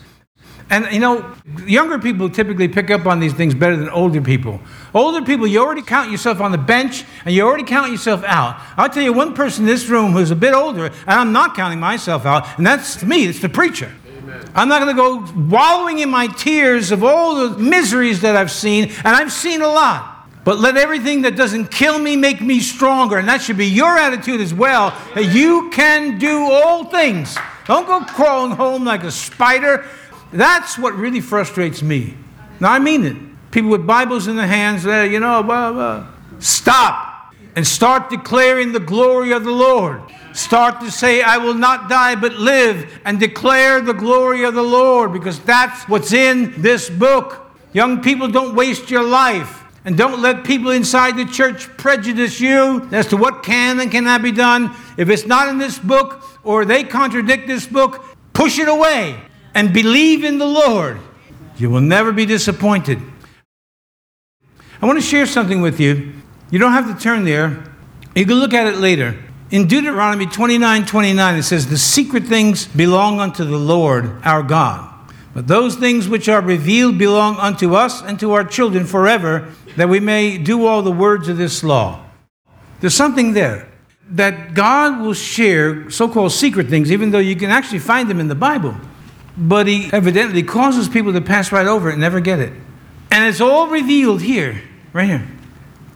and 0.70 0.88
you 0.92 1.00
know, 1.00 1.36
younger 1.66 2.00
people 2.00 2.30
typically 2.30 2.68
pick 2.68 2.92
up 2.92 3.06
on 3.06 3.20
these 3.20 3.34
things 3.34 3.54
better 3.54 3.76
than 3.76 3.90
older 3.90 4.22
people. 4.22 4.62
Older 4.94 5.26
people, 5.26 5.48
you 5.48 5.60
already 5.60 5.82
count 5.82 6.12
yourself 6.12 6.42
on 6.42 6.52
the 6.52 6.58
bench 6.58 7.06
and 7.26 7.34
you 7.34 7.44
already 7.44 7.64
count 7.64 7.92
yourself 7.92 8.24
out. 8.24 8.60
I'll 8.78 8.90
tell 8.90 9.04
you 9.04 9.14
one 9.14 9.34
person 9.34 9.64
in 9.64 9.68
this 9.68 9.88
room 9.88 10.12
who's 10.12 10.32
a 10.32 10.36
bit 10.36 10.54
older, 10.54 10.86
and 10.86 10.94
I'm 11.08 11.32
not 11.32 11.56
counting 11.56 11.80
myself 11.80 12.26
out, 12.26 12.58
and 12.58 12.66
that's 12.66 13.04
me, 13.04 13.26
it's 13.26 13.40
the 13.40 13.50
preacher. 13.50 13.92
Amen. 14.18 14.52
I'm 14.56 14.68
not 14.68 14.82
going 14.82 14.96
to 14.96 15.02
go 15.02 15.50
wallowing 15.50 16.00
in 16.00 16.10
my 16.10 16.28
tears 16.28 16.92
of 16.92 17.04
all 17.04 17.50
the 17.50 17.58
miseries 17.58 18.22
that 18.22 18.36
I've 18.36 18.52
seen, 18.52 18.86
and 19.04 19.08
I've 19.08 19.32
seen 19.32 19.62
a 19.62 19.68
lot. 19.68 20.18
But 20.46 20.58
let 20.58 20.78
everything 20.78 21.24
that 21.24 21.36
doesn't 21.36 21.70
kill 21.70 22.00
me 22.00 22.16
make 22.16 22.42
me 22.42 22.60
stronger. 22.60 23.18
And 23.18 23.28
that 23.28 23.42
should 23.42 23.58
be 23.58 23.68
your 23.68 23.98
attitude 23.98 24.42
as 24.42 24.54
well, 24.54 24.98
that 25.14 25.26
you 25.26 25.70
can 25.70 26.18
do 26.18 26.50
all 26.52 26.86
things. 26.86 27.38
Don't 27.66 27.86
go 27.86 28.02
crawling 28.02 28.54
home 28.54 28.84
like 28.84 29.04
a 29.04 29.12
spider 29.12 29.86
that's 30.32 30.78
what 30.78 30.96
really 30.96 31.22
frustrates 31.22 31.82
me. 31.82 32.16
Now, 32.60 32.72
I 32.72 32.80
mean 32.80 33.06
it. 33.06 33.18
People 33.52 33.72
with 33.72 33.88
Bibles 33.88 34.28
in 34.28 34.36
their 34.36 34.48
hands, 34.48 34.84
there, 34.84 35.06
you 35.06 35.20
know, 35.20 35.42
blah, 35.42 35.72
blah. 35.72 36.08
Stop 36.40 37.34
and 37.56 37.66
start 37.66 38.10
declaring 38.10 38.72
the 38.72 38.80
glory 38.80 39.32
of 39.32 39.44
the 39.44 39.52
Lord. 39.52 40.02
Start 40.34 40.82
to 40.82 40.92
say, 40.92 41.24
I 41.24 41.38
will 41.38 41.56
not 41.56 41.90
die 41.90 42.16
but 42.16 42.34
live 42.34 43.00
and 43.06 43.20
declare 43.20 43.82
the 43.82 43.94
glory 43.94 44.44
of 44.44 44.54
the 44.54 44.62
Lord 44.62 45.12
because 45.12 45.40
that's 45.40 45.90
what's 45.90 46.14
in 46.14 46.62
this 46.62 46.90
book. 46.90 47.52
Young 47.74 48.02
people, 48.02 48.28
don't 48.28 48.56
waste 48.56 48.92
your 48.92 49.04
life. 49.04 49.64
And 49.86 49.98
don't 49.98 50.22
let 50.22 50.44
people 50.44 50.72
inside 50.72 51.18
the 51.18 51.26
church 51.26 51.66
prejudice 51.78 52.40
you 52.40 52.88
as 52.92 53.08
to 53.08 53.18
what 53.18 53.42
can 53.42 53.80
and 53.80 53.90
cannot 53.90 54.22
be 54.22 54.32
done. 54.32 54.76
If 54.98 55.10
it's 55.10 55.26
not 55.26 55.48
in 55.48 55.58
this 55.58 55.80
book 55.80 56.24
or 56.44 56.66
they 56.66 56.84
contradict 56.84 57.48
this 57.48 57.66
book, 57.66 58.06
push 58.34 58.60
it 58.60 58.68
away 58.68 59.20
and 59.54 59.74
believe 59.74 60.24
in 60.24 60.38
the 60.38 60.46
Lord, 60.46 61.00
you 61.58 61.70
will 61.70 61.82
never 61.82 62.12
be 62.12 62.26
disappointed. 62.26 63.00
I 64.82 64.86
want 64.86 64.98
to 64.98 65.06
share 65.06 65.26
something 65.26 65.62
with 65.62 65.80
you. 65.80 66.14
You 66.52 66.60
don't 66.60 66.72
have 66.72 66.88
to 66.88 67.02
turn 67.02 67.26
there, 67.26 67.64
you 68.16 68.26
can 68.26 68.36
look 68.36 68.54
at 68.54 68.68
it 68.68 68.78
later. 68.78 69.18
In 69.52 69.68
Deuteronomy 69.68 70.26
29 70.26 70.86
29, 70.86 71.36
it 71.36 71.44
says, 71.44 71.68
The 71.68 71.78
secret 71.78 72.24
things 72.24 72.68
belong 72.68 73.20
unto 73.20 73.44
the 73.44 73.58
Lord 73.58 74.22
our 74.24 74.44
God. 74.44 74.88
But 75.34 75.48
those 75.48 75.76
things 75.76 76.08
which 76.08 76.28
are 76.30 76.42
revealed 76.42 76.98
belong 76.98 77.38
unto 77.38 77.76
us 77.76 78.02
and 78.02 78.20
to 78.20 78.34
our 78.34 78.44
children 78.44 78.86
forever, 78.86 79.50
that 79.76 79.90
we 79.90 80.00
may 80.00 80.38
do 80.38 80.66
all 80.66 80.82
the 80.82 80.92
words 80.92 81.30
of 81.30 81.38
this 81.38 81.64
law. 81.64 82.04
There's 82.80 82.96
something 82.96 83.34
there 83.34 83.68
that 84.12 84.54
God 84.54 85.02
will 85.02 85.14
share 85.14 85.90
so 85.92 86.08
called 86.08 86.32
secret 86.32 86.68
things, 86.68 86.92
even 86.92 87.12
though 87.12 87.20
you 87.20 87.36
can 87.36 87.52
actually 87.52 87.80
find 87.80 88.10
them 88.10 88.20
in 88.20 88.28
the 88.28 88.36
Bible 88.36 88.76
but 89.40 89.68
he 89.68 89.90
evidently 89.94 90.44
causes 90.44 90.90
people 90.90 91.14
to 91.14 91.22
pass 91.22 91.52
right 91.52 91.66
over 91.66 91.90
it 91.90 91.94
and 91.94 92.02
never 92.02 92.20
get 92.20 92.40
it. 92.40 92.52
And 93.10 93.28
it's 93.28 93.42
all 93.42 93.68
revealed 93.68 94.22
here, 94.22 94.62
right 94.94 95.08
here. 95.08 95.28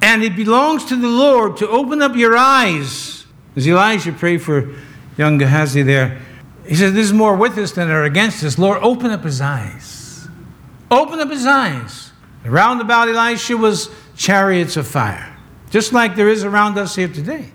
And 0.02 0.24
it 0.24 0.36
belongs 0.36 0.86
to 0.86 0.96
the 0.96 1.08
Lord 1.08 1.58
to 1.58 1.68
open 1.68 2.02
up 2.02 2.16
your 2.16 2.36
eyes. 2.38 3.26
As 3.56 3.68
Elijah 3.68 4.14
prayed 4.14 4.42
for 4.42 4.74
young 5.18 5.38
Gehazi 5.38 5.84
there, 5.84 6.20
he 6.66 6.76
says, 6.76 6.94
There's 6.94 7.14
more 7.14 7.36
with 7.36 7.58
us 7.58 7.74
than 7.74 7.90
are 7.90 8.04
against 8.04 8.44
us. 8.44 8.58
Lord, 8.58 8.80
open 8.82 9.12
up 9.12 9.24
his 9.24 9.42
eyes. 9.42 10.28
Open 10.90 11.20
up 11.20 11.30
his 11.30 11.46
eyes. 11.46 12.12
Around 12.46 12.82
about 12.82 13.10
Elisha 13.10 13.58
was 13.58 13.90
chariots 14.16 14.78
of 14.78 14.88
fire, 14.88 15.36
just 15.70 15.94
like 15.94 16.16
there 16.16 16.30
is 16.30 16.44
around 16.44 16.78
us 16.78 16.96
here 16.96 17.08
today. 17.08 17.52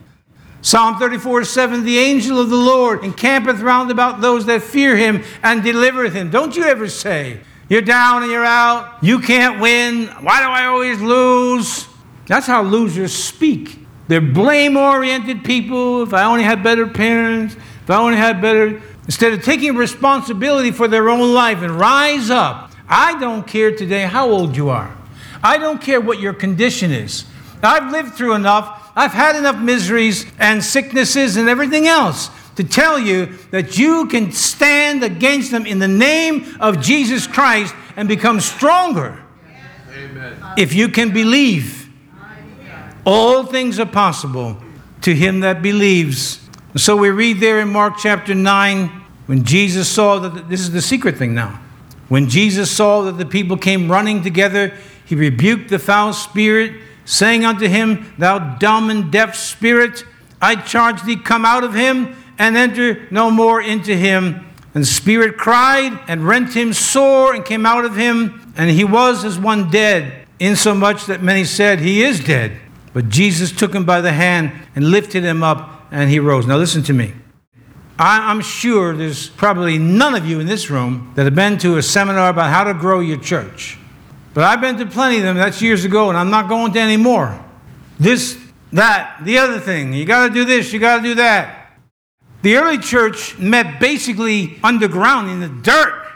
Psalm 0.60 0.98
34 0.98 1.44
7 1.44 1.84
The 1.84 1.98
angel 1.98 2.40
of 2.40 2.50
the 2.50 2.56
Lord 2.56 3.04
encampeth 3.04 3.60
round 3.60 3.90
about 3.90 4.20
those 4.20 4.46
that 4.46 4.62
fear 4.62 4.96
him 4.96 5.22
and 5.42 5.62
delivereth 5.62 6.12
him. 6.12 6.30
Don't 6.30 6.56
you 6.56 6.64
ever 6.64 6.88
say, 6.88 7.40
You're 7.68 7.82
down 7.82 8.22
and 8.22 8.32
you're 8.32 8.44
out, 8.44 9.02
you 9.02 9.20
can't 9.20 9.60
win, 9.60 10.08
why 10.20 10.40
do 10.40 10.48
I 10.48 10.66
always 10.66 11.00
lose? 11.00 11.86
That's 12.26 12.46
how 12.46 12.62
losers 12.62 13.12
speak. 13.12 13.78
They're 14.08 14.20
blame 14.20 14.76
oriented 14.76 15.44
people. 15.44 16.02
If 16.02 16.14
I 16.14 16.24
only 16.24 16.42
had 16.42 16.62
better 16.62 16.86
parents, 16.86 17.54
if 17.54 17.90
I 17.90 17.96
only 17.96 18.16
had 18.16 18.40
better. 18.40 18.82
Instead 19.04 19.32
of 19.32 19.42
taking 19.42 19.76
responsibility 19.76 20.70
for 20.70 20.88
their 20.88 21.08
own 21.08 21.32
life 21.32 21.62
and 21.62 21.78
rise 21.78 22.28
up, 22.28 22.72
I 22.86 23.18
don't 23.18 23.46
care 23.46 23.74
today 23.74 24.02
how 24.02 24.28
old 24.28 24.56
you 24.56 24.68
are. 24.68 24.94
I 25.42 25.56
don't 25.56 25.80
care 25.80 26.00
what 26.00 26.20
your 26.20 26.34
condition 26.34 26.90
is. 26.90 27.24
I've 27.62 27.90
lived 27.90 28.14
through 28.14 28.34
enough 28.34 28.77
I've 28.96 29.12
had 29.12 29.36
enough 29.36 29.58
miseries 29.58 30.26
and 30.38 30.62
sicknesses 30.62 31.36
and 31.36 31.48
everything 31.48 31.86
else 31.86 32.30
to 32.56 32.64
tell 32.64 32.98
you 32.98 33.26
that 33.52 33.78
you 33.78 34.06
can 34.08 34.32
stand 34.32 35.04
against 35.04 35.52
them 35.52 35.64
in 35.64 35.78
the 35.78 35.88
name 35.88 36.56
of 36.58 36.80
Jesus 36.80 37.26
Christ 37.26 37.74
and 37.96 38.08
become 38.08 38.40
stronger. 38.40 39.22
Amen. 39.96 40.36
If 40.56 40.74
you 40.74 40.88
can 40.88 41.12
believe, 41.12 41.88
all 43.04 43.44
things 43.44 43.78
are 43.78 43.86
possible 43.86 44.56
to 45.02 45.14
him 45.14 45.40
that 45.40 45.62
believes. 45.62 46.40
So 46.76 46.96
we 46.96 47.10
read 47.10 47.38
there 47.38 47.60
in 47.60 47.68
Mark 47.68 47.94
chapter 47.98 48.34
9 48.34 48.88
when 49.26 49.44
Jesus 49.44 49.88
saw 49.88 50.18
that 50.18 50.48
this 50.48 50.60
is 50.60 50.72
the 50.72 50.82
secret 50.82 51.16
thing 51.16 51.34
now. 51.34 51.60
When 52.08 52.28
Jesus 52.28 52.70
saw 52.70 53.02
that 53.02 53.18
the 53.18 53.26
people 53.26 53.56
came 53.56 53.90
running 53.90 54.22
together, 54.22 54.74
he 55.04 55.14
rebuked 55.14 55.70
the 55.70 55.78
foul 55.78 56.12
spirit 56.12 56.82
saying 57.08 57.42
unto 57.42 57.66
him, 57.66 58.12
Thou 58.18 58.56
dumb 58.58 58.90
and 58.90 59.10
deaf 59.10 59.34
spirit, 59.34 60.04
I 60.42 60.56
charge 60.56 61.02
thee, 61.02 61.16
come 61.16 61.46
out 61.46 61.64
of 61.64 61.74
him 61.74 62.14
and 62.38 62.54
enter 62.54 63.08
no 63.10 63.30
more 63.30 63.62
into 63.62 63.96
him. 63.96 64.46
And 64.74 64.82
the 64.82 64.86
spirit 64.86 65.38
cried 65.38 65.98
and 66.06 66.28
rent 66.28 66.54
him 66.54 66.74
sore 66.74 67.34
and 67.34 67.44
came 67.44 67.64
out 67.64 67.86
of 67.86 67.96
him, 67.96 68.52
and 68.56 68.70
he 68.70 68.84
was 68.84 69.24
as 69.24 69.38
one 69.38 69.70
dead, 69.70 70.28
insomuch 70.38 71.06
that 71.06 71.22
many 71.22 71.44
said, 71.44 71.80
He 71.80 72.02
is 72.02 72.22
dead. 72.22 72.60
But 72.92 73.08
Jesus 73.08 73.52
took 73.52 73.74
him 73.74 73.86
by 73.86 74.02
the 74.02 74.12
hand 74.12 74.52
and 74.76 74.90
lifted 74.90 75.24
him 75.24 75.42
up, 75.42 75.86
and 75.90 76.10
he 76.10 76.20
rose. 76.20 76.46
Now 76.46 76.58
listen 76.58 76.82
to 76.84 76.92
me. 76.92 77.14
I'm 77.98 78.42
sure 78.42 78.94
there's 78.94 79.30
probably 79.30 79.78
none 79.78 80.14
of 80.14 80.26
you 80.26 80.38
in 80.38 80.46
this 80.46 80.70
room 80.70 81.12
that 81.16 81.24
have 81.24 81.34
been 81.34 81.58
to 81.58 81.78
a 81.78 81.82
seminar 81.82 82.28
about 82.28 82.50
how 82.50 82.64
to 82.64 82.74
grow 82.74 83.00
your 83.00 83.18
church. 83.18 83.78
But 84.34 84.44
I've 84.44 84.60
been 84.60 84.76
to 84.78 84.86
plenty 84.86 85.18
of 85.18 85.22
them. 85.22 85.36
That's 85.36 85.60
years 85.60 85.84
ago, 85.84 86.08
and 86.08 86.18
I'm 86.18 86.30
not 86.30 86.48
going 86.48 86.72
to 86.72 86.80
any 86.80 86.96
more. 86.96 87.38
This, 87.98 88.38
that, 88.72 89.20
the 89.24 89.38
other 89.38 89.58
thing. 89.58 89.92
You 89.92 90.04
got 90.04 90.28
to 90.28 90.32
do 90.32 90.44
this, 90.44 90.72
you 90.72 90.78
got 90.78 90.98
to 90.98 91.02
do 91.02 91.14
that. 91.16 91.72
The 92.42 92.56
early 92.56 92.78
church 92.78 93.36
met 93.38 93.80
basically 93.80 94.58
underground 94.62 95.30
in 95.30 95.40
the 95.40 95.48
dirt, 95.48 96.06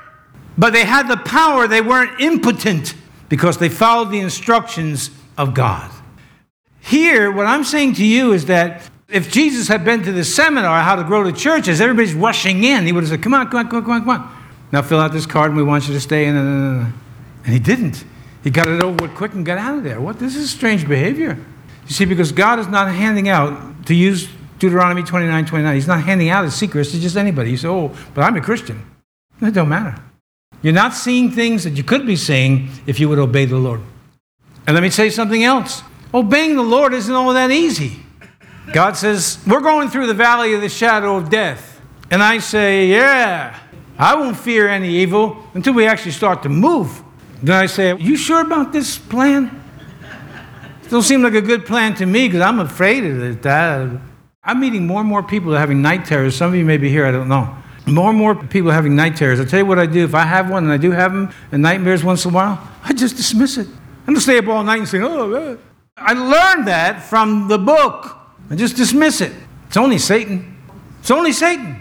but 0.57 0.73
they 0.73 0.85
had 0.85 1.09
the 1.09 1.17
power. 1.17 1.67
They 1.67 1.81
weren't 1.81 2.21
impotent 2.21 2.95
because 3.29 3.59
they 3.59 3.69
followed 3.69 4.11
the 4.11 4.21
instructions 4.21 5.11
of 5.37 5.55
God. 5.55 5.91
Here, 6.81 7.31
what 7.31 7.47
I'm 7.47 7.65
saying 7.65 7.95
to 7.95 8.05
you 8.05 8.33
is 8.33 8.47
that 8.47 8.89
if 9.09 9.31
Jesus 9.31 9.69
had 9.69 9.85
been 9.85 10.03
to 10.05 10.13
the 10.13 10.25
seminar, 10.25 10.81
How 10.81 10.97
to 10.97 11.05
Grow 11.05 11.25
the 11.25 11.33
Church, 11.33 11.69
as 11.69 11.81
everybody's 11.81 12.15
rushing 12.15 12.65
in, 12.65 12.87
he 12.87 12.93
would 12.93 13.05
have 13.05 13.11
said, 13.11 13.23
Come 13.23 13.35
on, 13.35 13.49
come 13.49 13.61
on, 13.61 13.69
come 13.69 13.79
on, 13.79 13.85
come 13.85 13.93
on, 13.93 14.01
come 14.01 14.11
on. 14.11 14.37
Now 14.73 14.83
fill 14.83 15.01
out 15.01 15.13
this 15.13 15.27
card 15.27 15.51
and 15.51 15.57
we 15.57 15.63
want 15.63 15.87
you 15.87 15.95
to 15.95 16.01
stay 16.01 16.27
in. 16.27 16.93
And 17.45 17.53
he 17.53 17.59
didn't. 17.59 18.05
He 18.43 18.51
got 18.51 18.68
it 18.68 18.82
over 18.82 19.03
with 19.03 19.14
quick 19.14 19.34
and 19.34 19.47
got 19.47 19.59
out 19.59 19.78
of 19.78 19.84
there. 19.84 20.01
What? 20.01 20.18
This 20.18 20.36
is 20.36 20.51
strange 20.51 20.86
behavior. 20.86 21.38
You 21.86 21.95
see, 21.95 22.05
because 22.05 22.32
God 22.32 22.59
is 22.59 22.68
not 22.68 22.93
handing 22.93 23.28
out, 23.28 23.86
to 23.86 23.95
use 23.95 24.28
Deuteronomy 24.59 25.03
29 25.03 25.47
29, 25.47 25.74
He's 25.74 25.86
not 25.86 26.03
handing 26.03 26.28
out 26.28 26.45
His 26.45 26.55
secrets 26.55 26.93
to 26.93 27.01
just 27.01 27.16
anybody. 27.16 27.51
You 27.51 27.57
say, 27.57 27.68
Oh, 27.68 27.97
but 28.14 28.22
I'm 28.22 28.36
a 28.36 28.40
Christian. 28.40 28.84
That 29.40 29.55
don't 29.55 29.68
matter. 29.68 30.01
You're 30.62 30.72
not 30.72 30.95
seeing 30.95 31.30
things 31.30 31.64
that 31.64 31.70
you 31.70 31.82
could 31.82 32.07
be 32.07 32.14
seeing 32.14 32.70
if 32.86 33.01
you 33.01 33.09
would 33.09 33.18
obey 33.18 33.45
the 33.45 33.57
Lord. 33.57 33.80
And 34.66 34.74
let 34.74 34.82
me 34.82 34.90
say 34.90 35.11
something 35.11 35.43
else. 35.43 35.82
Obeying 36.14 36.55
the 36.55 36.62
Lord 36.62 36.95
isn't 36.95 37.12
all 37.12 37.32
that 37.32 37.51
easy. 37.51 37.99
God 38.72 38.97
says, 38.97 39.38
We're 39.47 39.61
going 39.61 39.88
through 39.88 40.07
the 40.07 40.14
valley 40.14 40.55
of 40.55 40.61
the 40.61 40.68
shadow 40.68 41.16
of 41.16 41.30
death. 41.30 41.80
And 42.11 42.22
I 42.22 42.38
say, 42.38 42.86
Yeah, 42.86 43.59
I 43.99 44.14
won't 44.14 44.36
fear 44.36 44.68
any 44.68 44.90
evil 44.97 45.45
until 45.55 45.74
we 45.74 45.86
actually 45.86 46.12
start 46.12 46.43
to 46.45 46.49
move. 46.49 47.03
Then 47.43 47.57
I 47.57 47.66
say, 47.66 47.97
You 47.97 48.16
sure 48.16 48.40
about 48.40 48.72
this 48.72 48.99
plan? 48.99 49.62
Still 50.84 51.03
seem 51.03 51.22
like 51.22 51.34
a 51.34 51.40
good 51.40 51.66
plan 51.66 51.95
to 51.97 52.07
me 52.07 52.28
because 52.28 52.43
I'm 52.43 52.61
afraid 52.61 53.05
of 53.05 53.22
it. 53.22 54.01
I'm 54.45 54.61
meeting 54.61 54.86
more 54.86 55.01
and 55.01 55.09
more 55.09 55.22
people 55.22 55.53
that 55.53 55.57
are 55.57 55.61
having 55.61 55.80
night 55.80 56.05
terrors. 56.05 56.36
Some 56.36 56.53
of 56.53 56.55
you 56.55 56.64
may 56.64 56.76
be 56.76 56.88
here, 56.88 57.07
I 57.07 57.11
don't 57.11 57.28
know. 57.28 57.57
More 57.86 58.11
and 58.11 58.18
more 58.18 58.34
people 58.34 58.70
are 58.70 58.74
having 58.74 58.95
night 58.95 59.16
terrors. 59.16 59.40
I'll 59.40 59.47
tell 59.47 59.61
you 59.61 59.66
what 59.66 59.78
I 59.78 59.86
do. 59.86 60.05
If 60.05 60.14
I 60.14 60.24
have 60.24 60.51
one, 60.51 60.64
and 60.64 60.72
I 60.72 60.76
do 60.76 60.90
have 60.90 61.12
them, 61.12 61.32
and 61.51 61.62
nightmares 61.62 62.05
once 62.05 62.24
in 62.24 62.30
a 62.30 62.34
while, 62.34 62.68
I 62.84 62.93
just 62.93 63.16
dismiss 63.16 63.57
it. 63.57 63.66
I 64.07 64.12
don't 64.12 64.20
stay 64.20 64.38
up 64.38 64.47
all 64.49 64.62
night 64.62 64.78
and 64.78 64.88
say, 64.88 65.01
oh, 65.01 65.59
I 65.97 66.12
learned 66.12 66.68
that 66.68 67.03
from 67.03 67.49
the 67.49 67.59
book. 67.59 68.16
I 68.51 68.55
just 68.55 68.76
dismiss 68.76 69.20
it. 69.20 69.32
It's 69.68 69.76
only 69.76 69.99
Satan. 69.99 70.59
It's 71.01 71.11
only 71.11 71.32
Satan. 71.32 71.76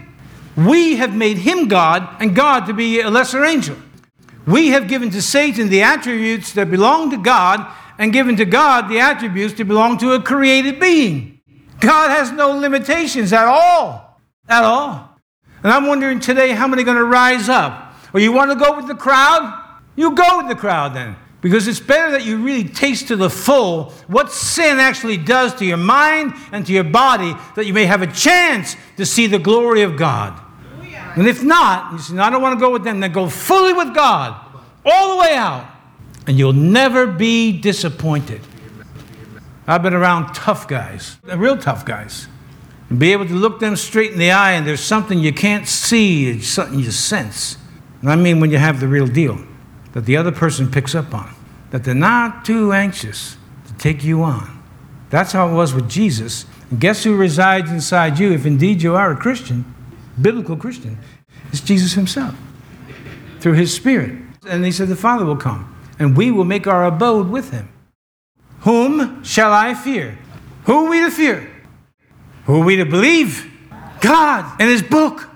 We 0.56 0.96
have 0.96 1.14
made 1.14 1.38
him 1.38 1.68
God 1.68 2.08
and 2.20 2.34
God 2.34 2.66
to 2.66 2.74
be 2.74 3.00
a 3.00 3.10
lesser 3.10 3.44
angel. 3.44 3.76
We 4.46 4.68
have 4.68 4.88
given 4.88 5.10
to 5.10 5.22
Satan 5.22 5.68
the 5.68 5.82
attributes 5.82 6.52
that 6.52 6.70
belong 6.70 7.10
to 7.10 7.16
God 7.16 7.66
and 7.98 8.12
given 8.12 8.36
to 8.36 8.44
God 8.44 8.88
the 8.88 8.98
attributes 8.98 9.54
that 9.54 9.64
belong 9.66 9.98
to 9.98 10.12
a 10.12 10.22
created 10.22 10.80
being. 10.80 11.40
God 11.80 12.10
has 12.10 12.32
no 12.32 12.50
limitations 12.50 13.32
at 13.32 13.46
all. 13.46 14.20
At 14.48 14.64
all. 14.64 15.18
And 15.62 15.72
I'm 15.72 15.86
wondering 15.86 16.18
today 16.18 16.50
how 16.50 16.66
many 16.66 16.82
are 16.82 16.84
going 16.84 16.96
to 16.96 17.04
rise 17.04 17.48
up? 17.48 17.94
Or 18.12 18.20
you 18.20 18.32
want 18.32 18.50
to 18.50 18.56
go 18.56 18.76
with 18.76 18.88
the 18.88 18.94
crowd? 18.94 19.58
You 19.94 20.14
go 20.14 20.38
with 20.38 20.48
the 20.48 20.56
crowd 20.56 20.94
then. 20.94 21.16
Because 21.40 21.66
it's 21.66 21.80
better 21.80 22.12
that 22.12 22.24
you 22.24 22.38
really 22.38 22.64
taste 22.64 23.08
to 23.08 23.16
the 23.16 23.30
full 23.30 23.90
what 24.06 24.32
sin 24.32 24.78
actually 24.78 25.16
does 25.16 25.54
to 25.56 25.64
your 25.64 25.76
mind 25.76 26.34
and 26.52 26.64
to 26.66 26.72
your 26.72 26.84
body 26.84 27.34
that 27.56 27.66
you 27.66 27.74
may 27.74 27.84
have 27.84 28.02
a 28.02 28.06
chance 28.06 28.76
to 28.96 29.04
see 29.04 29.26
the 29.26 29.38
glory 29.38 29.82
of 29.82 29.96
God. 29.96 30.40
And 31.16 31.26
if 31.26 31.42
not, 31.42 31.92
you 31.92 31.98
say, 31.98 32.14
no, 32.14 32.22
I 32.22 32.30
don't 32.30 32.42
want 32.42 32.58
to 32.58 32.60
go 32.64 32.70
with 32.70 32.84
them, 32.84 33.00
then 33.00 33.12
go 33.12 33.28
fully 33.28 33.72
with 33.72 33.94
God, 33.94 34.40
all 34.84 35.14
the 35.14 35.20
way 35.20 35.34
out, 35.34 35.68
and 36.26 36.38
you'll 36.38 36.52
never 36.52 37.06
be 37.06 37.58
disappointed. 37.60 38.40
I've 39.66 39.82
been 39.82 39.94
around 39.94 40.34
tough 40.34 40.66
guys, 40.66 41.18
real 41.24 41.56
tough 41.56 41.84
guys, 41.84 42.26
and 42.88 42.98
be 42.98 43.12
able 43.12 43.26
to 43.26 43.34
look 43.34 43.60
them 43.60 43.76
straight 43.76 44.12
in 44.12 44.18
the 44.18 44.30
eye, 44.30 44.52
and 44.52 44.66
there's 44.66 44.80
something 44.80 45.18
you 45.18 45.32
can't 45.32 45.68
see, 45.68 46.30
it's 46.30 46.48
something 46.48 46.78
you 46.78 46.90
sense. 46.90 47.56
And 48.00 48.10
I 48.10 48.16
mean 48.16 48.40
when 48.40 48.50
you 48.50 48.58
have 48.58 48.80
the 48.80 48.88
real 48.88 49.06
deal 49.06 49.38
that 49.92 50.04
the 50.04 50.16
other 50.16 50.32
person 50.32 50.70
picks 50.70 50.94
up 50.94 51.14
on, 51.14 51.34
that 51.70 51.84
they're 51.84 51.94
not 51.94 52.44
too 52.44 52.72
anxious 52.72 53.36
to 53.66 53.74
take 53.74 54.02
you 54.02 54.22
on. 54.22 54.62
That's 55.10 55.32
how 55.32 55.48
it 55.48 55.52
was 55.52 55.74
with 55.74 55.88
Jesus. 55.88 56.46
And 56.70 56.80
guess 56.80 57.04
who 57.04 57.16
resides 57.16 57.70
inside 57.70 58.18
you 58.18 58.32
if 58.32 58.46
indeed 58.46 58.82
you 58.82 58.96
are 58.96 59.12
a 59.12 59.16
Christian, 59.16 59.64
biblical 60.22 60.56
Christian? 60.56 60.98
is 61.52 61.60
Jesus 61.60 61.92
himself 61.92 62.34
through 63.40 63.54
his 63.54 63.74
Spirit. 63.74 64.18
And 64.48 64.64
he 64.64 64.72
said, 64.72 64.88
The 64.88 64.96
Father 64.96 65.24
will 65.24 65.36
come, 65.36 65.76
and 65.98 66.16
we 66.16 66.30
will 66.30 66.44
make 66.44 66.66
our 66.66 66.84
abode 66.84 67.28
with 67.28 67.50
him. 67.50 67.68
Whom 68.60 69.22
shall 69.22 69.52
I 69.52 69.74
fear? 69.74 70.18
Who 70.64 70.86
are 70.86 70.90
we 70.90 71.00
to 71.00 71.10
fear? 71.10 71.48
Who 72.46 72.62
are 72.62 72.64
we 72.64 72.76
to 72.76 72.84
believe? 72.84 73.48
God 74.00 74.60
and 74.60 74.68
his 74.68 74.82
book. 74.82 75.28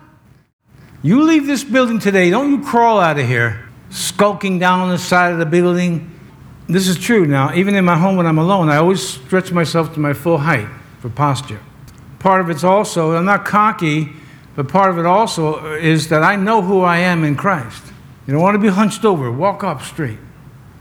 You 1.02 1.22
leave 1.22 1.46
this 1.46 1.62
building 1.62 2.00
today, 2.00 2.30
don't 2.30 2.50
you 2.50 2.64
crawl 2.64 2.98
out 2.98 3.18
of 3.18 3.26
here 3.26 3.68
skulking 3.90 4.58
down 4.58 4.90
the 4.90 4.98
side 4.98 5.32
of 5.32 5.38
the 5.38 5.46
building. 5.46 6.12
This 6.68 6.88
is 6.88 6.98
true 6.98 7.26
now. 7.26 7.54
Even 7.54 7.76
in 7.76 7.84
my 7.84 7.96
home 7.96 8.16
when 8.16 8.26
I'm 8.26 8.38
alone, 8.38 8.68
I 8.68 8.76
always 8.76 9.06
stretch 9.06 9.52
myself 9.52 9.94
to 9.94 10.00
my 10.00 10.12
full 10.12 10.38
height 10.38 10.68
for 10.98 11.08
posture. 11.08 11.60
Part 12.18 12.40
of 12.40 12.50
it's 12.50 12.64
also, 12.64 13.12
I'm 13.12 13.24
not 13.24 13.44
cocky, 13.44 14.12
but 14.56 14.68
part 14.68 14.90
of 14.90 14.98
it 14.98 15.06
also 15.06 15.74
is 15.74 16.08
that 16.08 16.22
I 16.22 16.34
know 16.34 16.62
who 16.62 16.80
I 16.80 16.98
am 16.98 17.22
in 17.22 17.36
Christ. 17.36 17.84
You 18.26 18.32
don't 18.32 18.42
want 18.42 18.56
to 18.56 18.58
be 18.58 18.68
hunched 18.68 19.04
over, 19.04 19.30
walk 19.30 19.62
up 19.62 19.82
straight. 19.82 20.18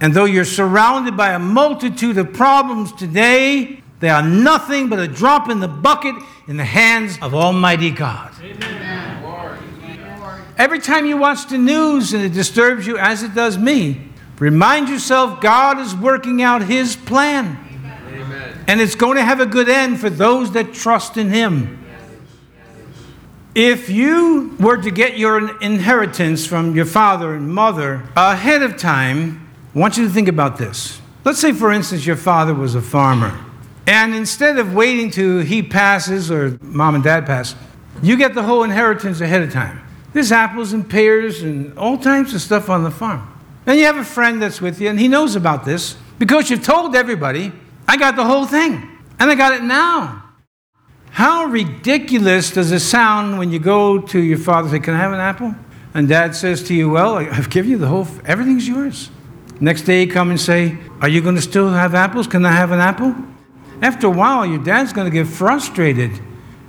And 0.02 0.14
though 0.14 0.26
you're 0.26 0.46
surrounded 0.46 1.16
by 1.16 1.34
a 1.34 1.40
multitude 1.40 2.18
of 2.18 2.34
problems 2.34 2.92
today, 2.94 3.84
they 4.00 4.10
are 4.10 4.24
nothing 4.24 4.90
but 4.90 5.00
a 5.00 5.08
drop 5.08 5.50
in 5.50 5.60
the 5.60 5.68
bucket 5.68 6.16
in 6.48 6.58
the 6.58 6.66
hands 6.66 7.18
of 7.22 7.36
Almighty 7.36 7.92
God. 7.92 8.34
Amen. 8.42 8.96
Every 10.58 10.80
time 10.80 11.06
you 11.06 11.18
watch 11.18 11.48
the 11.48 11.58
news 11.58 12.14
and 12.14 12.24
it 12.24 12.32
disturbs 12.32 12.88
you, 12.88 12.98
as 12.98 13.24
it 13.24 13.36
does 13.36 13.58
me, 13.58 14.02
remind 14.40 14.88
yourself 14.88 15.42
God 15.42 15.80
is 15.80 15.94
working 15.94 16.42
out 16.42 16.62
His 16.62 16.96
plan. 16.96 17.58
Amen. 18.08 18.64
And 18.66 18.80
it's 18.80 18.96
going 18.96 19.18
to 19.18 19.24
have 19.24 19.42
a 19.42 19.46
good 19.46 19.68
end 19.68 20.00
for 20.00 20.10
those 20.10 20.52
that 20.54 20.74
trust 20.74 21.18
in 21.18 21.30
Him. 21.30 21.85
If 23.56 23.90
you 23.90 24.54
were 24.60 24.76
to 24.76 24.92
get 24.92 25.18
your 25.18 25.58
inheritance 25.62 26.46
from 26.46 26.76
your 26.76 26.84
father 26.84 27.34
and 27.34 27.50
mother 27.50 28.04
ahead 28.18 28.62
of 28.62 28.76
time, 28.76 29.48
I 29.74 29.80
want 29.80 29.96
you 29.96 30.06
to 30.06 30.14
think 30.14 30.28
about 30.28 30.58
this. 30.58 31.00
Let's 31.24 31.40
say, 31.40 31.54
for 31.54 31.72
instance, 31.72 32.06
your 32.06 32.18
father 32.18 32.54
was 32.54 32.76
a 32.76 32.82
farmer. 32.82 33.40
And 33.88 34.14
instead 34.14 34.58
of 34.58 34.74
waiting 34.74 35.10
till 35.10 35.40
he 35.40 35.64
passes 35.64 36.30
or 36.30 36.58
mom 36.62 36.96
and 36.96 37.04
dad 37.04 37.26
pass, 37.26 37.56
you 38.04 38.18
get 38.18 38.34
the 38.34 38.44
whole 38.44 38.64
inheritance 38.64 39.22
ahead 39.22 39.42
of 39.42 39.54
time. 39.54 39.82
There's 40.12 40.34
apples 40.34 40.74
and 40.74 40.90
pears 40.90 41.42
and 41.42 41.78
all 41.78 41.98
types 41.98 42.34
of 42.34 42.42
stuff 42.42 42.70
on 42.70 42.84
the 42.84 42.92
farm. 42.92 43.26
And 43.66 43.80
you 43.80 43.86
have 43.86 43.96
a 43.96 44.04
friend 44.04 44.42
that's 44.42 44.60
with 44.60 44.82
you, 44.82 44.90
and 44.90 45.00
he 45.00 45.08
knows 45.08 45.38
about 45.38 45.64
this 45.64 45.96
because 46.20 46.50
you've 46.50 46.64
told 46.64 46.94
everybody, 46.94 47.54
I 47.88 47.96
got 47.96 48.18
the 48.18 48.26
whole 48.26 48.46
thing, 48.46 49.00
and 49.18 49.32
I 49.32 49.36
got 49.36 49.54
it 49.54 49.64
now. 49.64 50.25
How 51.16 51.46
ridiculous 51.46 52.52
does 52.52 52.74
it 52.74 52.82
sound 52.82 53.40
when 53.40 53.50
you 53.50 53.58
go 53.58 54.00
to 54.00 54.20
your 54.20 54.38
father 54.38 54.68
and 54.68 54.72
say, 54.72 54.80
Can 54.80 54.94
I 54.94 54.98
have 54.98 55.14
an 55.14 55.22
apple? 55.22 55.56
And 55.94 56.10
dad 56.10 56.36
says 56.36 56.62
to 56.64 56.74
you, 56.74 56.90
Well, 56.90 57.16
I've 57.16 57.50
given 57.50 57.72
you 57.72 57.78
the 57.78 57.88
whole, 57.88 58.06
everything's 58.26 58.68
yours. 58.68 59.10
Next 59.62 59.84
day 59.84 60.04
you 60.04 60.12
come 60.12 60.30
and 60.30 60.40
say, 60.40 60.78
Are 61.00 61.08
you 61.08 61.22
going 61.22 61.36
to 61.36 61.42
still 61.42 61.70
have 61.70 61.96
apples? 61.96 62.28
Can 62.28 62.46
I 62.46 62.52
have 62.52 62.72
an 62.72 62.82
apple? 62.82 63.16
After 63.82 64.08
a 64.08 64.10
while, 64.10 64.46
your 64.46 64.62
dad's 64.62 64.92
going 64.92 65.10
to 65.10 65.12
get 65.12 65.26
frustrated 65.26 66.20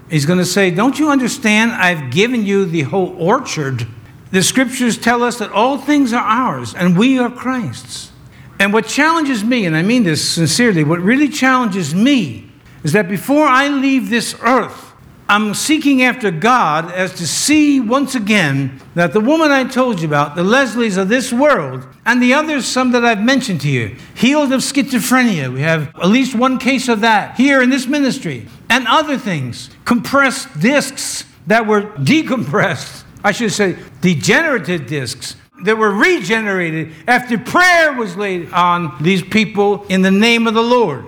He's 0.09 0.27
going 0.27 0.39
to 0.39 0.45
say, 0.45 0.71
Don't 0.71 0.97
you 0.97 1.11
understand? 1.11 1.73
I've 1.73 2.13
given 2.13 2.47
you 2.47 2.67
the 2.67 2.83
whole 2.83 3.17
orchard. 3.21 3.85
The 4.31 4.43
scriptures 4.43 4.97
tell 4.97 5.25
us 5.25 5.39
that 5.39 5.51
all 5.51 5.79
things 5.79 6.13
are 6.13 6.23
ours 6.23 6.73
and 6.73 6.97
we 6.97 7.19
are 7.19 7.31
Christ's. 7.31 8.13
And 8.61 8.73
what 8.73 8.87
challenges 8.87 9.43
me, 9.43 9.67
and 9.67 9.77
I 9.77 9.83
mean 9.83 10.05
this 10.05 10.27
sincerely, 10.29 10.85
what 10.85 11.01
really 11.01 11.29
challenges 11.29 11.95
me 11.95 12.46
is 12.87 12.93
that 12.93 13.09
before 13.09 13.49
I 13.49 13.66
leave 13.66 14.11
this 14.11 14.37
earth, 14.43 14.93
I'm 15.28 15.55
seeking 15.55 16.05
after 16.05 16.30
God 16.30 16.93
as 16.93 17.14
to 17.14 17.26
see 17.26 17.80
once 17.80 18.14
again 18.14 18.80
that 18.95 19.12
the 19.12 19.20
woman 19.20 19.51
I 19.51 19.64
told 19.64 20.01
you 20.01 20.07
about, 20.07 20.37
the 20.37 20.45
Leslies 20.45 20.97
of 20.97 21.09
this 21.09 21.32
world, 21.32 21.84
and 22.05 22.22
the 22.22 22.32
others, 22.32 22.64
some 22.64 22.93
that 22.93 23.05
I've 23.05 23.20
mentioned 23.20 23.62
to 23.62 23.68
you, 23.68 23.97
healed 24.14 24.53
of 24.53 24.61
schizophrenia. 24.61 25.53
We 25.53 25.62
have 25.62 25.89
at 25.97 26.07
least 26.07 26.37
one 26.37 26.59
case 26.59 26.87
of 26.87 27.01
that 27.01 27.34
here 27.37 27.61
in 27.61 27.70
this 27.70 27.89
ministry, 27.89 28.47
and 28.70 28.87
other 28.87 29.18
things, 29.18 29.68
compressed 29.84 30.61
discs 30.61 31.24
that 31.49 31.66
were 31.66 31.82
decompressed, 31.82 33.03
I 33.24 33.32
should 33.32 33.51
say, 33.51 33.78
degenerative 34.01 34.87
discs 34.87 35.34
that 35.64 35.76
were 35.76 35.91
regenerated 35.91 36.93
after 37.09 37.37
prayer 37.37 37.95
was 37.95 38.16
laid 38.16 38.53
on 38.53 38.97
these 39.03 39.24
people 39.24 39.84
in 39.89 40.03
the 40.03 40.12
name 40.12 40.47
of 40.47 40.55
the 40.55 40.62
Lord 40.62 41.05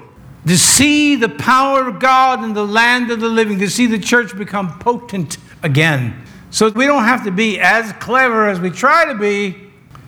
to 0.46 0.56
see 0.56 1.16
the 1.16 1.28
power 1.28 1.88
of 1.88 2.00
God 2.00 2.44
in 2.44 2.54
the 2.54 2.64
land 2.64 3.10
of 3.10 3.20
the 3.20 3.28
living, 3.28 3.58
to 3.58 3.68
see 3.68 3.86
the 3.86 3.98
church 3.98 4.36
become 4.36 4.78
potent 4.78 5.38
again. 5.62 6.24
So 6.50 6.70
we 6.70 6.86
don't 6.86 7.04
have 7.04 7.24
to 7.24 7.30
be 7.30 7.60
as 7.60 7.92
clever 7.94 8.48
as 8.48 8.60
we 8.60 8.70
try 8.70 9.04
to 9.06 9.14
be. 9.14 9.56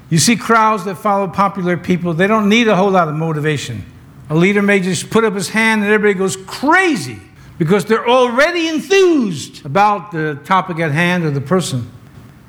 You 0.08 0.18
see 0.18 0.36
crowds 0.36 0.84
that 0.84 0.96
follow 0.96 1.28
popular 1.28 1.76
people, 1.76 2.14
they 2.14 2.26
don't 2.26 2.48
need 2.48 2.68
a 2.68 2.76
whole 2.76 2.90
lot 2.90 3.08
of 3.08 3.14
motivation. 3.14 3.84
A 4.28 4.34
leader 4.34 4.62
may 4.62 4.80
just 4.80 5.10
put 5.10 5.24
up 5.24 5.34
his 5.34 5.50
hand 5.50 5.82
and 5.82 5.92
everybody 5.92 6.18
goes 6.18 6.36
crazy 6.36 7.20
because 7.58 7.84
they're 7.84 8.08
already 8.08 8.68
enthused 8.68 9.66
about 9.66 10.12
the 10.12 10.40
topic 10.44 10.78
at 10.78 10.92
hand 10.92 11.24
or 11.24 11.30
the 11.30 11.40
person. 11.40 11.90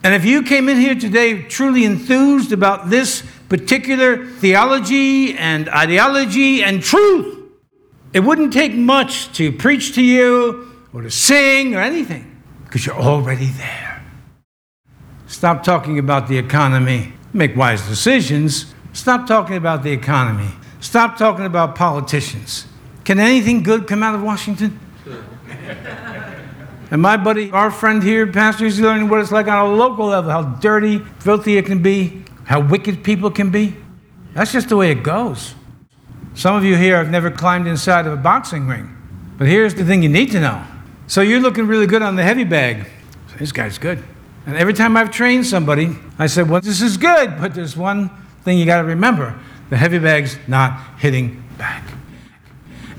And 0.04 0.16
if 0.16 0.26
you 0.26 0.42
came 0.42 0.70
in 0.70 0.78
here 0.78 0.96
today 0.96 1.42
truly 1.44 1.84
enthused 1.84 2.52
about 2.52 2.90
this 2.90 3.24
particular 3.50 4.26
theology 4.26 5.38
and 5.38 5.70
ideology 5.70 6.64
and 6.64 6.82
truth, 6.82 7.41
It 8.14 8.20
wouldn't 8.22 8.52
take 8.52 8.74
much 8.74 9.32
to 9.38 9.52
preach 9.52 9.96
to 9.96 10.04
you 10.04 10.70
or 10.94 11.02
to 11.02 11.12
sing 11.12 11.76
or 11.76 11.80
anything 11.80 12.42
because 12.66 12.86
you're 12.86 12.96
already 12.96 13.48
there. 13.48 14.04
Stop 15.28 15.64
talking 15.64 15.98
about 15.98 16.28
the 16.28 16.38
economy. 16.38 17.14
Make 17.32 17.56
wise 17.56 17.88
decisions. 17.88 18.74
Stop 18.92 19.28
talking 19.28 19.56
about 19.56 19.84
the 19.84 19.92
economy. 19.92 20.50
Stop 20.82 21.18
talking 21.18 21.46
about 21.46 21.76
politicians. 21.76 22.68
Can 23.06 23.20
anything 23.20 23.64
good 23.64 23.88
come 23.88 24.04
out 24.04 24.14
of 24.14 24.22
Washington? 24.22 24.78
and 26.92 27.02
my 27.02 27.16
buddy, 27.16 27.50
our 27.52 27.72
friend 27.72 28.04
here, 28.04 28.28
Pastor, 28.28 28.66
is 28.66 28.80
learning 28.80 29.08
what 29.08 29.22
it's 29.22 29.32
like 29.32 29.48
on 29.48 29.66
a 29.66 29.74
local 29.74 30.08
level 30.08 30.32
how 30.32 30.44
dirty, 30.44 31.00
filthy 31.20 31.58
it 31.58 31.66
can 31.66 31.82
be, 31.82 32.24
how 32.44 32.60
wicked 32.60 33.04
people 33.04 33.32
can 33.32 33.50
be. 33.50 33.76
That's 34.34 34.52
just 34.52 34.68
the 34.70 34.76
way 34.76 34.92
it 34.92 35.02
goes. 35.02 35.56
Some 36.36 36.56
of 36.56 36.64
you 36.64 36.76
here 36.76 36.98
have 36.98 37.10
never 37.10 37.30
climbed 37.30 37.68
inside 37.68 38.08
of 38.08 38.14
a 38.14 38.18
boxing 38.18 38.68
ring. 38.68 38.96
But 39.38 39.48
here's 39.48 39.74
the 39.74 39.84
thing 39.84 40.04
you 40.04 40.10
need 40.10 40.32
to 40.32 40.40
know. 40.40 40.64
So 41.08 41.22
you're 41.22 41.40
looking 41.40 41.68
really 41.68 41.88
good 41.88 42.02
on 42.02 42.16
the 42.16 42.24
heavy 42.24 42.44
bag. 42.44 42.88
This 43.38 43.52
guy's 43.52 43.78
good. 43.78 44.04
And 44.46 44.56
every 44.56 44.74
time 44.74 44.96
I've 44.96 45.12
trained 45.12 45.46
somebody, 45.46 45.96
I 46.18 46.28
said, 46.28 46.50
Well, 46.50 46.62
this 46.62 46.82
is 46.82 46.98
good, 46.98 47.38
but 47.40 47.54
there's 47.54 47.76
one 47.76 48.10
thing 48.44 48.58
you 48.58 48.66
got 48.66 48.82
to 48.82 48.88
remember 48.88 49.38
the 49.70 49.78
heavy 49.78 50.00
bag's 50.00 50.38
not 50.48 51.00
hitting 51.00 51.44
back. 51.58 51.84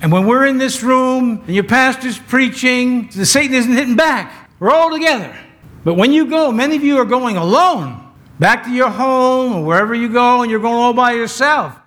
And 0.00 0.10
when 0.10 0.26
we're 0.26 0.46
in 0.46 0.58
this 0.58 0.82
room 0.82 1.42
and 1.46 1.54
your 1.54 1.64
pastor's 1.64 2.18
preaching, 2.18 3.08
the 3.14 3.26
Satan 3.26 3.54
isn't 3.54 3.72
hitting 3.72 3.94
back. 3.94 4.50
We're 4.58 4.70
all 4.70 4.90
together. 4.90 5.36
But 5.84 5.94
when 5.94 6.12
you 6.12 6.26
go, 6.26 6.50
many 6.50 6.76
of 6.76 6.82
you 6.82 6.98
are 6.98 7.04
going 7.04 7.36
alone 7.36 8.00
back 8.38 8.64
to 8.64 8.70
your 8.70 8.88
home 8.90 9.52
or 9.52 9.64
wherever 9.64 9.94
you 9.94 10.08
go, 10.08 10.42
and 10.42 10.50
you're 10.50 10.60
going 10.60 10.74
all 10.74 10.92
by 10.92 11.12
yourself. 11.12 11.78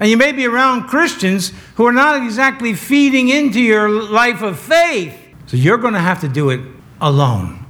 And 0.00 0.08
you 0.08 0.16
may 0.16 0.32
be 0.32 0.46
around 0.46 0.86
Christians 0.86 1.52
who 1.74 1.86
are 1.86 1.92
not 1.92 2.22
exactly 2.22 2.74
feeding 2.74 3.28
into 3.28 3.60
your 3.60 3.88
life 3.88 4.42
of 4.42 4.58
faith. 4.58 5.14
So 5.46 5.56
you're 5.56 5.78
going 5.78 5.94
to 5.94 6.00
have 6.00 6.20
to 6.20 6.28
do 6.28 6.50
it 6.50 6.60
alone. 7.00 7.66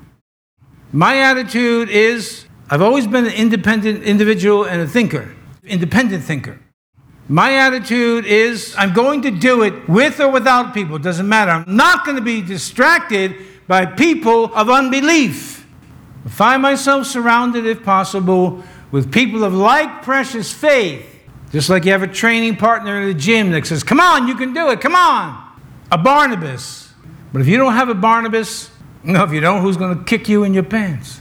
My 0.92 1.18
attitude 1.18 1.88
is 1.88 2.46
I've 2.70 2.82
always 2.82 3.06
been 3.06 3.26
an 3.26 3.32
independent 3.32 4.02
individual 4.02 4.64
and 4.64 4.82
a 4.82 4.86
thinker, 4.86 5.34
independent 5.64 6.24
thinker. 6.24 6.60
My 7.28 7.54
attitude 7.54 8.24
is 8.24 8.74
I'm 8.76 8.92
going 8.94 9.22
to 9.22 9.30
do 9.30 9.62
it 9.62 9.88
with 9.88 10.18
or 10.20 10.30
without 10.30 10.74
people, 10.74 10.96
it 10.96 11.02
doesn't 11.02 11.28
matter. 11.28 11.50
I'm 11.50 11.76
not 11.76 12.04
going 12.04 12.16
to 12.16 12.22
be 12.22 12.40
distracted 12.42 13.36
by 13.66 13.84
people 13.84 14.54
of 14.54 14.70
unbelief. 14.70 15.66
I 16.24 16.28
find 16.30 16.62
myself 16.62 17.06
surrounded, 17.06 17.66
if 17.66 17.84
possible, 17.84 18.62
with 18.90 19.12
people 19.12 19.44
of 19.44 19.54
like 19.54 20.02
precious 20.02 20.52
faith 20.52 21.17
just 21.50 21.70
like 21.70 21.84
you 21.84 21.92
have 21.92 22.02
a 22.02 22.08
training 22.08 22.56
partner 22.56 23.00
in 23.00 23.08
the 23.08 23.14
gym 23.14 23.50
that 23.52 23.66
says, 23.66 23.82
Come 23.82 24.00
on, 24.00 24.28
you 24.28 24.34
can 24.34 24.52
do 24.52 24.68
it, 24.70 24.80
come 24.80 24.94
on. 24.94 25.44
A 25.90 25.98
Barnabas. 25.98 26.92
But 27.32 27.42
if 27.42 27.48
you 27.48 27.56
don't 27.56 27.72
have 27.72 27.88
a 27.88 27.94
Barnabas, 27.94 28.70
no, 29.02 29.24
if 29.24 29.32
you 29.32 29.40
don't, 29.40 29.62
who's 29.62 29.76
going 29.76 29.98
to 29.98 30.04
kick 30.04 30.28
you 30.28 30.44
in 30.44 30.52
your 30.54 30.62
pants? 30.62 31.20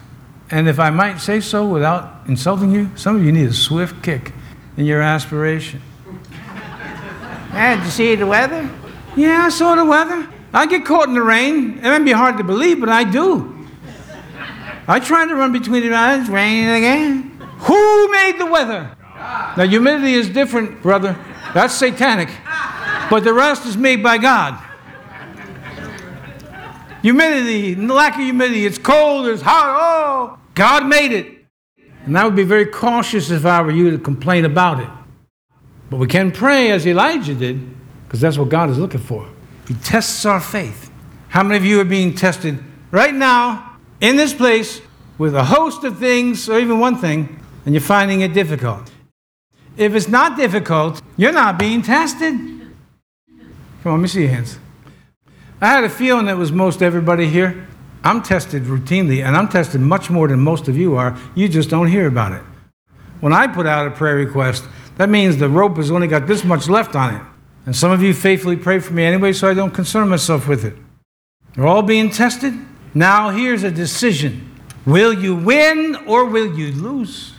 And 0.49 0.67
if 0.67 0.79
I 0.79 0.89
might 0.89 1.17
say 1.19 1.39
so 1.39 1.67
without 1.67 2.27
insulting 2.27 2.71
you, 2.71 2.89
some 2.95 3.15
of 3.15 3.23
you 3.23 3.31
need 3.31 3.49
a 3.49 3.53
swift 3.53 4.03
kick 4.03 4.33
in 4.75 4.85
your 4.85 5.01
aspiration. 5.01 5.81
Yeah, 7.53 7.75
did 7.77 7.85
you 7.85 7.91
see 7.91 8.15
the 8.15 8.27
weather? 8.27 8.69
Yeah, 9.15 9.45
I 9.45 9.49
saw 9.49 9.73
the 9.73 9.85
weather. 9.85 10.27
I 10.53 10.67
get 10.67 10.85
caught 10.85 11.07
in 11.07 11.15
the 11.15 11.23
rain. 11.23 11.79
It 11.79 11.83
might 11.83 12.03
be 12.03 12.11
hard 12.11 12.37
to 12.37 12.43
believe, 12.43 12.79
but 12.79 12.89
I 12.89 13.03
do. 13.03 13.67
I 14.87 14.99
try 14.99 15.25
to 15.25 15.33
run 15.33 15.53
between 15.53 15.81
the 15.81 15.89
lines, 15.89 16.29
raining 16.29 16.69
again. 16.69 17.39
Who 17.59 18.11
made 18.11 18.37
the 18.37 18.45
weather? 18.45 18.96
Now, 19.17 19.65
humidity 19.67 20.13
is 20.13 20.29
different, 20.29 20.81
brother. 20.81 21.17
That's 21.53 21.73
satanic. 21.73 22.29
But 23.09 23.23
the 23.23 23.33
rest 23.33 23.65
is 23.65 23.75
made 23.77 24.03
by 24.03 24.17
God. 24.17 24.63
Humidity, 27.01 27.75
lack 27.75 28.15
of 28.15 28.21
humidity, 28.21 28.65
it's 28.65 28.77
cold, 28.77 29.27
it's 29.27 29.41
hot, 29.41 29.77
oh, 29.79 30.39
God 30.55 30.87
made 30.87 31.11
it. 31.11 31.45
And 32.05 32.17
I 32.17 32.25
would 32.25 32.35
be 32.35 32.43
very 32.43 32.65
cautious 32.65 33.29
if 33.29 33.45
I 33.45 33.61
were 33.61 33.71
you 33.71 33.91
to 33.91 33.97
complain 33.97 34.45
about 34.45 34.79
it. 34.79 34.89
But 35.89 35.97
we 35.97 36.07
can 36.07 36.31
pray 36.31 36.71
as 36.71 36.85
Elijah 36.85 37.35
did, 37.35 37.59
because 38.05 38.19
that's 38.19 38.37
what 38.37 38.49
God 38.49 38.69
is 38.69 38.77
looking 38.77 38.99
for. 38.99 39.29
He 39.67 39.75
tests 39.75 40.25
our 40.25 40.41
faith. 40.41 40.91
How 41.29 41.43
many 41.43 41.57
of 41.57 41.65
you 41.65 41.79
are 41.79 41.85
being 41.85 42.13
tested 42.15 42.61
right 42.91 43.13
now 43.13 43.77
in 44.01 44.15
this 44.15 44.33
place 44.33 44.81
with 45.17 45.35
a 45.35 45.45
host 45.45 45.83
of 45.83 45.99
things, 45.99 46.49
or 46.49 46.59
even 46.59 46.79
one 46.79 46.97
thing, 46.97 47.39
and 47.65 47.73
you're 47.73 47.81
finding 47.81 48.21
it 48.21 48.33
difficult? 48.33 48.91
If 49.77 49.93
it's 49.93 50.07
not 50.07 50.35
difficult, 50.35 51.01
you're 51.17 51.31
not 51.31 51.59
being 51.59 51.83
tested. 51.83 52.33
Come 53.83 53.93
on, 53.93 53.93
let 53.93 54.01
me 54.01 54.07
see 54.07 54.21
your 54.21 54.31
hands. 54.31 54.57
I 55.61 55.67
had 55.67 55.83
a 55.83 55.89
feeling 55.89 56.25
that 56.25 56.37
was 56.37 56.51
most 56.51 56.81
everybody 56.81 57.27
here. 57.27 57.67
I'm 58.03 58.23
tested 58.23 58.63
routinely, 58.63 59.23
and 59.23 59.37
I'm 59.37 59.47
tested 59.47 59.81
much 59.81 60.09
more 60.09 60.27
than 60.27 60.39
most 60.39 60.67
of 60.67 60.77
you 60.77 60.95
are. 60.95 61.17
You 61.35 61.47
just 61.47 61.69
don't 61.69 61.87
hear 61.87 62.07
about 62.07 62.31
it. 62.31 62.41
When 63.21 63.33
I 63.33 63.47
put 63.47 63.65
out 63.65 63.87
a 63.87 63.91
prayer 63.91 64.15
request, 64.15 64.65
that 64.97 65.09
means 65.09 65.37
the 65.37 65.49
rope 65.49 65.77
has 65.77 65.91
only 65.91 66.07
got 66.07 66.25
this 66.25 66.43
much 66.43 66.67
left 66.67 66.95
on 66.95 67.15
it. 67.15 67.21
And 67.65 67.75
some 67.75 67.91
of 67.91 68.01
you 68.01 68.13
faithfully 68.13 68.55
pray 68.55 68.79
for 68.79 68.93
me 68.93 69.03
anyway, 69.03 69.33
so 69.33 69.47
I 69.47 69.53
don't 69.53 69.73
concern 69.73 70.09
myself 70.09 70.47
with 70.47 70.65
it. 70.65 70.73
You're 71.55 71.67
all 71.67 71.83
being 71.83 72.09
tested. 72.09 72.53
Now, 72.93 73.29
here's 73.29 73.63
a 73.63 73.71
decision 73.71 74.51
Will 74.85 75.13
you 75.13 75.35
win 75.35 75.95
or 76.07 76.25
will 76.25 76.57
you 76.57 76.71
lose? 76.71 77.33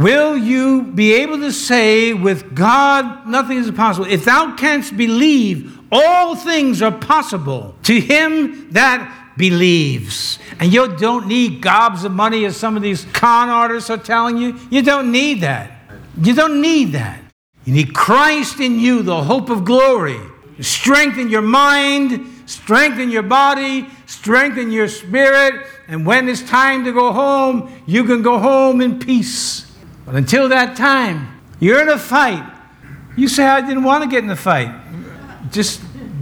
Will 0.00 0.34
you 0.34 0.84
be 0.84 1.12
able 1.12 1.40
to 1.40 1.52
say, 1.52 2.14
with 2.14 2.54
God, 2.54 3.26
nothing 3.26 3.58
is 3.58 3.68
impossible? 3.68 4.06
If 4.06 4.24
thou 4.24 4.56
canst 4.56 4.96
believe, 4.96 5.78
all 5.92 6.34
things 6.34 6.80
are 6.80 6.90
possible 6.90 7.74
to 7.82 8.00
him 8.00 8.70
that 8.70 9.34
believes. 9.36 10.38
And 10.58 10.72
you 10.72 10.96
don't 10.96 11.26
need 11.26 11.60
gobs 11.60 12.04
of 12.04 12.12
money, 12.12 12.46
as 12.46 12.56
some 12.56 12.78
of 12.78 12.82
these 12.82 13.04
con 13.12 13.50
artists 13.50 13.90
are 13.90 13.98
telling 13.98 14.38
you. 14.38 14.58
You 14.70 14.80
don't 14.80 15.12
need 15.12 15.42
that. 15.42 15.70
You 16.18 16.34
don't 16.34 16.62
need 16.62 16.92
that. 16.92 17.20
You 17.66 17.74
need 17.74 17.92
Christ 17.92 18.58
in 18.58 18.80
you, 18.80 19.02
the 19.02 19.22
hope 19.22 19.50
of 19.50 19.66
glory. 19.66 20.18
Strengthen 20.60 21.28
your 21.28 21.42
mind, 21.42 22.26
strengthen 22.46 23.10
your 23.10 23.22
body, 23.22 23.86
strengthen 24.06 24.72
your 24.72 24.88
spirit. 24.88 25.66
And 25.88 26.06
when 26.06 26.26
it's 26.26 26.42
time 26.42 26.84
to 26.86 26.92
go 26.92 27.12
home, 27.12 27.70
you 27.84 28.04
can 28.04 28.22
go 28.22 28.38
home 28.38 28.80
in 28.80 28.98
peace. 28.98 29.66
But 30.06 30.14
until 30.14 30.48
that 30.48 30.76
time, 30.76 31.40
you're 31.60 31.80
in 31.80 31.88
a 31.88 31.98
fight. 31.98 32.48
You 33.16 33.28
say, 33.28 33.44
I 33.44 33.60
didn't 33.60 33.84
want 33.84 34.04
to 34.04 34.10
get 34.10 34.22
in 34.22 34.28
the 34.28 34.36
fight. 34.36 34.74
Just 35.50 35.80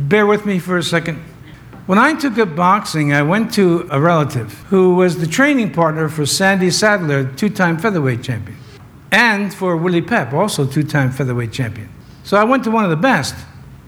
bear 0.08 0.26
with 0.26 0.46
me 0.46 0.58
for 0.58 0.78
a 0.78 0.82
second. 0.82 1.22
When 1.86 1.98
I 1.98 2.14
took 2.14 2.36
up 2.38 2.54
boxing, 2.54 3.12
I 3.12 3.22
went 3.22 3.52
to 3.54 3.88
a 3.90 4.00
relative 4.00 4.52
who 4.68 4.94
was 4.94 5.18
the 5.18 5.26
training 5.26 5.72
partner 5.72 6.08
for 6.08 6.26
Sandy 6.26 6.70
Saddler, 6.70 7.32
two 7.32 7.48
time 7.48 7.78
featherweight 7.78 8.22
champion, 8.22 8.58
and 9.10 9.54
for 9.54 9.76
Willie 9.76 10.02
Pep, 10.02 10.32
also 10.32 10.66
two 10.66 10.82
time 10.82 11.10
featherweight 11.10 11.52
champion. 11.52 11.88
So 12.24 12.36
I 12.36 12.44
went 12.44 12.64
to 12.64 12.70
one 12.70 12.84
of 12.84 12.90
the 12.90 12.96
best. 12.96 13.34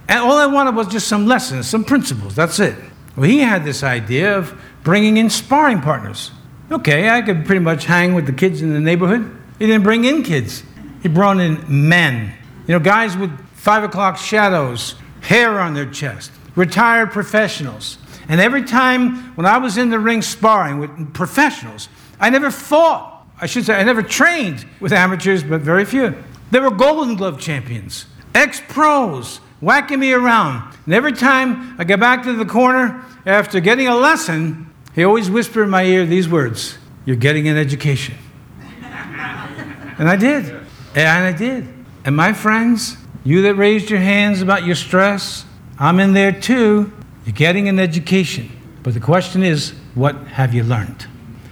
And 0.08 0.18
all 0.18 0.38
I 0.38 0.46
wanted 0.46 0.74
was 0.74 0.88
just 0.88 1.08
some 1.08 1.26
lessons, 1.26 1.68
some 1.68 1.84
principles. 1.84 2.34
That's 2.34 2.58
it. 2.58 2.74
Well, 3.16 3.28
he 3.28 3.38
had 3.38 3.64
this 3.64 3.82
idea 3.82 4.36
of 4.36 4.58
bringing 4.82 5.18
in 5.18 5.30
sparring 5.30 5.80
partners. 5.82 6.30
Okay, 6.72 7.08
I 7.08 7.22
could 7.22 7.44
pretty 7.44 7.60
much 7.60 7.84
hang 7.84 8.14
with 8.14 8.26
the 8.26 8.32
kids 8.32 8.62
in 8.62 8.72
the 8.72 8.80
neighborhood. 8.80 9.39
He 9.60 9.66
didn't 9.66 9.84
bring 9.84 10.04
in 10.04 10.22
kids, 10.22 10.64
he 11.02 11.08
brought 11.08 11.38
in 11.38 11.62
men. 11.68 12.32
You 12.66 12.74
know, 12.74 12.80
guys 12.80 13.16
with 13.16 13.30
five 13.54 13.84
o'clock 13.84 14.16
shadows, 14.16 14.94
hair 15.20 15.60
on 15.60 15.74
their 15.74 15.88
chest, 15.88 16.32
retired 16.56 17.12
professionals. 17.12 17.98
And 18.28 18.40
every 18.40 18.64
time 18.64 19.34
when 19.36 19.44
I 19.44 19.58
was 19.58 19.76
in 19.76 19.90
the 19.90 19.98
ring 19.98 20.22
sparring 20.22 20.78
with 20.78 21.12
professionals, 21.12 21.90
I 22.18 22.30
never 22.30 22.50
fought. 22.50 23.26
I 23.38 23.46
should 23.46 23.66
say, 23.66 23.74
I 23.74 23.82
never 23.82 24.02
trained 24.02 24.66
with 24.80 24.92
amateurs, 24.92 25.42
but 25.44 25.60
very 25.60 25.84
few. 25.84 26.14
They 26.50 26.60
were 26.60 26.70
Golden 26.70 27.16
Glove 27.16 27.38
champions, 27.38 28.06
ex 28.34 28.62
pros, 28.66 29.38
whacking 29.60 30.00
me 30.00 30.12
around. 30.14 30.74
And 30.86 30.94
every 30.94 31.12
time 31.12 31.78
I 31.78 31.84
got 31.84 32.00
back 32.00 32.22
to 32.22 32.32
the 32.32 32.46
corner 32.46 33.04
after 33.26 33.60
getting 33.60 33.88
a 33.88 33.96
lesson, 33.96 34.72
he 34.94 35.04
always 35.04 35.28
whispered 35.30 35.64
in 35.64 35.70
my 35.70 35.84
ear 35.84 36.06
these 36.06 36.30
words 36.30 36.78
You're 37.04 37.16
getting 37.16 37.46
an 37.46 37.58
education. 37.58 38.16
And 40.00 40.08
I 40.08 40.16
did. 40.16 40.46
And 40.94 41.24
I 41.26 41.32
did. 41.32 41.68
And 42.06 42.16
my 42.16 42.32
friends, 42.32 42.96
you 43.22 43.42
that 43.42 43.56
raised 43.56 43.90
your 43.90 44.00
hands 44.00 44.40
about 44.40 44.64
your 44.64 44.74
stress, 44.74 45.44
I'm 45.78 46.00
in 46.00 46.14
there 46.14 46.32
too. 46.32 46.90
You're 47.26 47.34
getting 47.34 47.68
an 47.68 47.78
education. 47.78 48.50
But 48.82 48.94
the 48.94 49.00
question 49.00 49.42
is, 49.42 49.74
what 49.94 50.16
have 50.28 50.54
you 50.54 50.64
learned? 50.64 51.06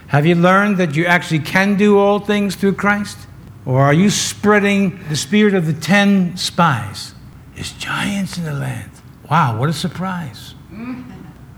Have 0.07 0.25
you 0.25 0.33
learned 0.33 0.77
that 0.77 0.95
you 0.95 1.05
actually 1.05 1.41
can 1.41 1.75
do 1.75 1.99
all 1.99 2.17
things 2.17 2.55
through 2.55 2.73
Christ? 2.73 3.19
Or 3.67 3.81
are 3.81 3.93
you 3.93 4.09
spreading 4.09 4.99
the 5.09 5.15
spirit 5.15 5.53
of 5.53 5.67
the 5.67 5.73
ten 5.73 6.35
spies? 6.35 7.13
There's 7.53 7.73
giants 7.73 8.39
in 8.39 8.45
the 8.45 8.53
land. 8.53 8.89
Wow, 9.29 9.59
what 9.59 9.69
a 9.69 9.73
surprise. 9.73 10.55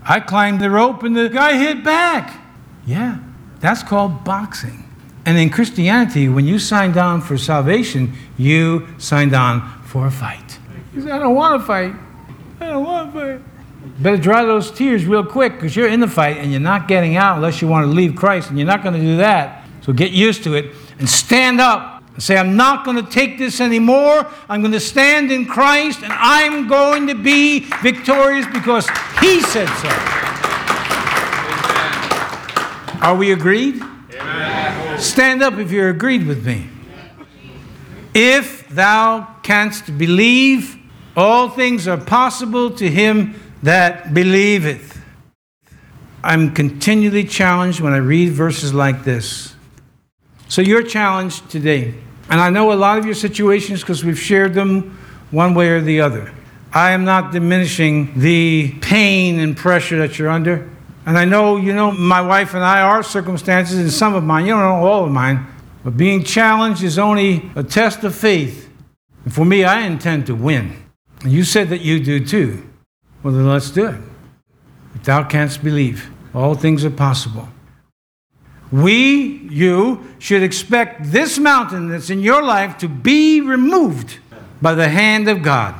I 0.04 0.20
climbed 0.20 0.60
the 0.60 0.68
rope 0.68 1.02
and 1.04 1.16
the 1.16 1.30
guy 1.30 1.56
hit 1.56 1.82
back. 1.82 2.38
Yeah, 2.84 3.20
that's 3.60 3.82
called 3.82 4.24
boxing. 4.24 4.91
And 5.24 5.38
in 5.38 5.50
Christianity, 5.50 6.28
when 6.28 6.46
you 6.46 6.58
signed 6.58 6.96
on 6.96 7.20
for 7.20 7.38
salvation, 7.38 8.14
you 8.36 8.88
signed 8.98 9.34
on 9.34 9.82
for 9.84 10.06
a 10.06 10.10
fight. 10.10 10.58
You 10.94 11.02
say, 11.02 11.10
I 11.10 11.18
don't 11.18 11.34
want 11.34 11.60
to 11.60 11.66
fight. 11.66 11.94
I 12.60 12.70
don't 12.70 12.84
want 12.84 13.12
to 13.12 13.20
fight. 13.20 13.40
Better 14.00 14.16
dry 14.16 14.44
those 14.44 14.70
tears 14.70 15.06
real 15.06 15.24
quick 15.24 15.54
because 15.54 15.76
you're 15.76 15.88
in 15.88 16.00
the 16.00 16.08
fight 16.08 16.38
and 16.38 16.50
you're 16.50 16.60
not 16.60 16.88
getting 16.88 17.16
out 17.16 17.36
unless 17.36 17.62
you 17.62 17.68
want 17.68 17.86
to 17.86 17.92
leave 17.92 18.16
Christ, 18.16 18.50
and 18.50 18.58
you're 18.58 18.66
not 18.66 18.82
going 18.82 18.94
to 18.94 19.00
do 19.00 19.16
that. 19.18 19.64
So 19.82 19.92
get 19.92 20.12
used 20.12 20.44
to 20.44 20.54
it 20.54 20.74
and 20.98 21.08
stand 21.08 21.60
up 21.60 22.02
and 22.14 22.22
say, 22.22 22.36
I'm 22.36 22.56
not 22.56 22.84
going 22.84 22.96
to 22.96 23.10
take 23.10 23.38
this 23.38 23.60
anymore. 23.60 24.26
I'm 24.48 24.60
going 24.60 24.72
to 24.72 24.80
stand 24.80 25.32
in 25.32 25.46
Christ 25.46 26.02
and 26.02 26.12
I'm 26.12 26.68
going 26.68 27.06
to 27.08 27.14
be 27.14 27.60
victorious 27.82 28.46
because 28.46 28.88
He 29.20 29.40
said 29.40 29.68
so. 29.68 29.88
Are 33.00 33.16
we 33.16 33.32
agreed? 33.32 33.82
Stand 34.98 35.42
up 35.42 35.54
if 35.58 35.70
you're 35.70 35.90
agreed 35.90 36.26
with 36.26 36.46
me. 36.46 36.68
If 38.14 38.68
thou 38.68 39.36
canst 39.42 39.98
believe, 39.98 40.76
all 41.16 41.48
things 41.48 41.88
are 41.88 41.98
possible 41.98 42.70
to 42.70 42.88
him 42.88 43.34
that 43.62 44.14
believeth. 44.14 45.00
I'm 46.22 46.54
continually 46.54 47.24
challenged 47.24 47.80
when 47.80 47.92
I 47.92 47.96
read 47.96 48.30
verses 48.30 48.72
like 48.72 49.04
this. 49.04 49.54
So 50.48 50.62
you're 50.62 50.82
challenged 50.82 51.50
today. 51.50 51.94
And 52.28 52.40
I 52.40 52.50
know 52.50 52.72
a 52.72 52.74
lot 52.74 52.98
of 52.98 53.04
your 53.04 53.14
situations 53.14 53.80
because 53.80 54.04
we've 54.04 54.18
shared 54.18 54.54
them 54.54 54.98
one 55.30 55.54
way 55.54 55.70
or 55.70 55.80
the 55.80 56.00
other. 56.00 56.32
I 56.72 56.92
am 56.92 57.04
not 57.04 57.32
diminishing 57.32 58.18
the 58.18 58.74
pain 58.80 59.40
and 59.40 59.56
pressure 59.56 59.98
that 59.98 60.18
you're 60.18 60.30
under. 60.30 60.68
And 61.04 61.18
I 61.18 61.24
know, 61.24 61.56
you 61.56 61.74
know, 61.74 61.90
my 61.90 62.20
wife 62.20 62.54
and 62.54 62.62
I, 62.62 62.80
our 62.80 63.02
circumstances, 63.02 63.78
and 63.78 63.90
some 63.90 64.14
of 64.14 64.22
mine, 64.22 64.46
you 64.46 64.52
don't 64.52 64.62
know 64.62 64.86
all 64.86 65.04
of 65.04 65.10
mine, 65.10 65.46
but 65.82 65.96
being 65.96 66.22
challenged 66.22 66.82
is 66.82 66.98
only 66.98 67.50
a 67.56 67.62
test 67.62 68.04
of 68.04 68.14
faith. 68.14 68.70
And 69.24 69.34
for 69.34 69.44
me, 69.44 69.64
I 69.64 69.80
intend 69.80 70.26
to 70.26 70.34
win. 70.34 70.76
And 71.22 71.32
you 71.32 71.44
said 71.44 71.68
that 71.70 71.80
you 71.80 71.98
do 72.02 72.24
too. 72.24 72.68
Well, 73.22 73.34
then 73.34 73.48
let's 73.48 73.70
do 73.70 73.86
it. 73.86 74.00
If 74.94 75.04
thou 75.04 75.24
canst 75.24 75.62
believe, 75.62 76.10
all 76.34 76.54
things 76.54 76.84
are 76.84 76.90
possible. 76.90 77.48
We, 78.70 79.48
you, 79.50 80.06
should 80.18 80.42
expect 80.42 81.10
this 81.10 81.38
mountain 81.38 81.88
that's 81.88 82.10
in 82.10 82.20
your 82.20 82.42
life 82.42 82.78
to 82.78 82.88
be 82.88 83.40
removed 83.40 84.18
by 84.62 84.74
the 84.74 84.88
hand 84.88 85.28
of 85.28 85.42
God. 85.42 85.74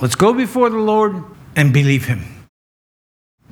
Let's 0.00 0.14
go 0.14 0.32
before 0.32 0.70
the 0.70 0.78
Lord 0.78 1.22
and 1.54 1.72
believe 1.72 2.06
Him. 2.06 2.37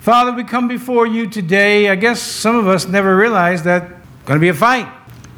Father, 0.06 0.30
we 0.30 0.44
come 0.44 0.68
before 0.68 1.04
you 1.04 1.28
today. 1.28 1.88
I 1.88 1.96
guess 1.96 2.22
some 2.22 2.54
of 2.54 2.68
us 2.68 2.86
never 2.86 3.16
realized 3.16 3.64
that 3.64 3.88
going 4.24 4.36
to 4.36 4.38
be 4.38 4.50
a 4.50 4.54
fight. 4.54 4.86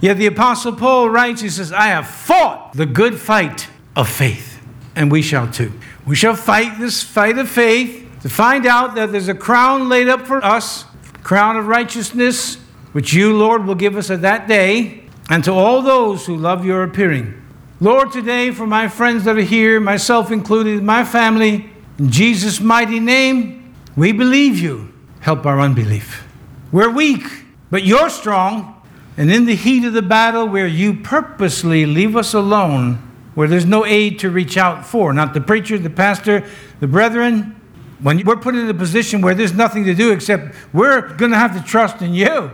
Yet 0.03 0.19
the 0.19 0.27
Apostle 0.27 0.75
Paul 0.75 1.09
writes, 1.09 1.41
he 1.41 1.49
says, 1.49 1.73
I 1.73 1.87
have 1.87 2.07
fought 2.07 2.75
the 2.75 2.85
good 2.85 3.19
fight 3.19 3.67
of 3.97 4.11
faith, 4.11 4.61
and 4.95 5.11
we 5.11 5.23
shall 5.23 5.51
too. 5.51 5.73
We 6.07 6.17
shall 6.17 6.35
fight 6.37 6.79
this 6.79 7.03
fight 7.03 7.39
of 7.39 7.49
faith 7.49 8.21
to 8.21 8.29
find 8.29 8.67
out 8.67 8.95
that 8.97 9.11
there's 9.11 9.29
a 9.29 9.35
crown 9.35 9.89
laid 9.89 10.07
up 10.07 10.27
for 10.27 10.45
us, 10.45 10.85
crown 11.23 11.57
of 11.57 11.67
righteousness, 11.67 12.57
which 12.93 13.15
you, 13.15 13.35
Lord, 13.35 13.65
will 13.65 13.75
give 13.75 13.97
us 13.97 14.11
at 14.11 14.21
that 14.21 14.49
day, 14.49 15.05
and 15.31 15.43
to 15.45 15.51
all 15.51 15.81
those 15.81 16.27
who 16.27 16.37
love 16.37 16.67
your 16.67 16.83
appearing. 16.83 17.43
Lord, 17.81 18.13
today, 18.13 18.51
for 18.51 18.67
my 18.67 18.89
friends 18.89 19.25
that 19.25 19.39
are 19.39 19.41
here, 19.41 19.81
myself 19.81 20.31
included, 20.31 20.83
my 20.83 21.07
family, 21.07 21.71
in 21.99 22.11
Jesus' 22.11 22.61
mighty 22.61 23.01
name, 23.01 23.58
we 23.99 24.13
believe 24.13 24.61
you. 24.61 24.93
Help 25.21 25.45
our 25.45 25.59
unbelief. 25.59 26.25
We're 26.71 26.91
weak, 26.91 27.25
but 27.69 27.83
you're 27.83 28.11
strong. 28.11 28.81
And 29.17 29.33
in 29.33 29.45
the 29.45 29.57
heat 29.57 29.85
of 29.85 29.93
the 29.93 30.03
battle, 30.03 30.47
where 30.47 30.69
you 30.69 30.95
purposely 30.95 31.85
leave 31.85 32.15
us 32.15 32.33
alone, 32.33 32.95
where 33.35 33.49
there's 33.49 33.67
no 33.67 33.85
aid 33.85 34.21
to 34.21 34.31
reach 34.31 34.57
out 34.57 34.87
for, 34.87 35.13
not 35.13 35.35
the 35.35 35.41
preacher, 35.41 35.77
the 35.79 35.91
pastor, 35.91 36.49
the 36.79 36.87
brethren, 36.87 37.61
when 38.01 38.25
we're 38.25 38.37
put 38.37 38.55
in 38.55 38.69
a 38.69 38.75
position 38.75 39.21
where 39.21 39.35
there's 39.35 39.53
nothing 39.53 39.85
to 39.85 39.95
do 39.95 40.13
except 40.13 40.55
we're 40.73 41.15
going 41.17 41.33
to 41.33 41.37
have 41.37 41.61
to 41.61 41.69
trust 41.69 42.01
in 42.01 42.15
you. 42.15 42.53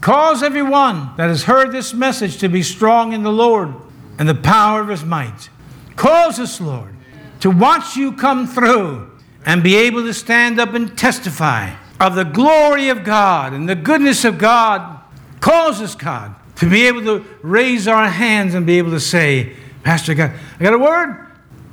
Cause 0.00 0.44
everyone 0.44 1.10
that 1.16 1.28
has 1.28 1.42
heard 1.42 1.72
this 1.72 1.92
message 1.92 2.38
to 2.38 2.48
be 2.48 2.62
strong 2.62 3.12
in 3.12 3.24
the 3.24 3.32
Lord 3.32 3.74
and 4.16 4.28
the 4.28 4.34
power 4.34 4.80
of 4.80 4.88
his 4.88 5.02
might. 5.02 5.48
Cause 5.96 6.38
us, 6.38 6.60
Lord, 6.60 6.94
to 7.40 7.50
watch 7.50 7.96
you 7.96 8.12
come 8.12 8.46
through 8.46 9.10
and 9.46 9.62
be 9.62 9.76
able 9.76 10.02
to 10.02 10.14
stand 10.14 10.58
up 10.58 10.74
and 10.74 10.96
testify 10.96 11.74
of 12.00 12.14
the 12.14 12.24
glory 12.24 12.88
of 12.88 13.04
God 13.04 13.52
and 13.52 13.68
the 13.68 13.74
goodness 13.74 14.24
of 14.24 14.38
God 14.38 15.00
causes 15.40 15.94
God 15.94 16.34
to 16.56 16.68
be 16.68 16.86
able 16.86 17.02
to 17.02 17.24
raise 17.42 17.86
our 17.86 18.08
hands 18.08 18.54
and 18.54 18.66
be 18.66 18.78
able 18.78 18.90
to 18.90 19.00
say, 19.00 19.54
Pastor 19.82 20.14
God, 20.14 20.32
I 20.58 20.62
got 20.62 20.74
a 20.74 20.78
word. 20.78 21.26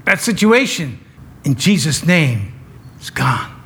That 0.06 0.20
situation 0.20 1.00
in 1.44 1.56
Jesus' 1.56 2.06
name 2.06 2.54
is 3.00 3.10
gone. 3.10 3.62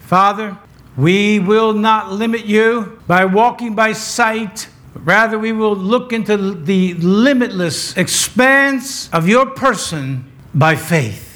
Father, 0.00 0.56
we 0.96 1.38
will 1.38 1.72
not 1.72 2.12
limit 2.12 2.44
you 2.44 3.00
by 3.06 3.24
walking 3.24 3.74
by 3.74 3.92
sight, 3.92 4.68
rather 4.94 5.38
we 5.38 5.52
will 5.52 5.76
look 5.76 6.12
into 6.12 6.36
the 6.54 6.94
limitless 6.94 7.96
expanse 7.96 9.08
of 9.10 9.28
your 9.28 9.46
person 9.46 10.30
by 10.54 10.76
faith. 10.76 11.27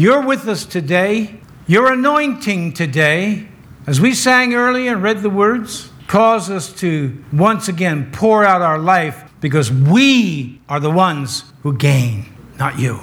You're 0.00 0.24
with 0.24 0.46
us 0.46 0.64
today. 0.64 1.40
Your 1.66 1.92
anointing 1.92 2.74
today, 2.74 3.48
as 3.84 4.00
we 4.00 4.14
sang 4.14 4.54
earlier 4.54 4.92
and 4.92 5.02
read 5.02 5.22
the 5.22 5.28
words, 5.28 5.90
cause 6.06 6.48
us 6.50 6.72
to 6.74 7.24
once 7.32 7.66
again 7.66 8.12
pour 8.12 8.44
out 8.44 8.62
our 8.62 8.78
life 8.78 9.24
because 9.40 9.72
we 9.72 10.60
are 10.68 10.78
the 10.78 10.88
ones 10.88 11.52
who 11.64 11.76
gain, 11.76 12.32
not 12.60 12.78
you. 12.78 13.00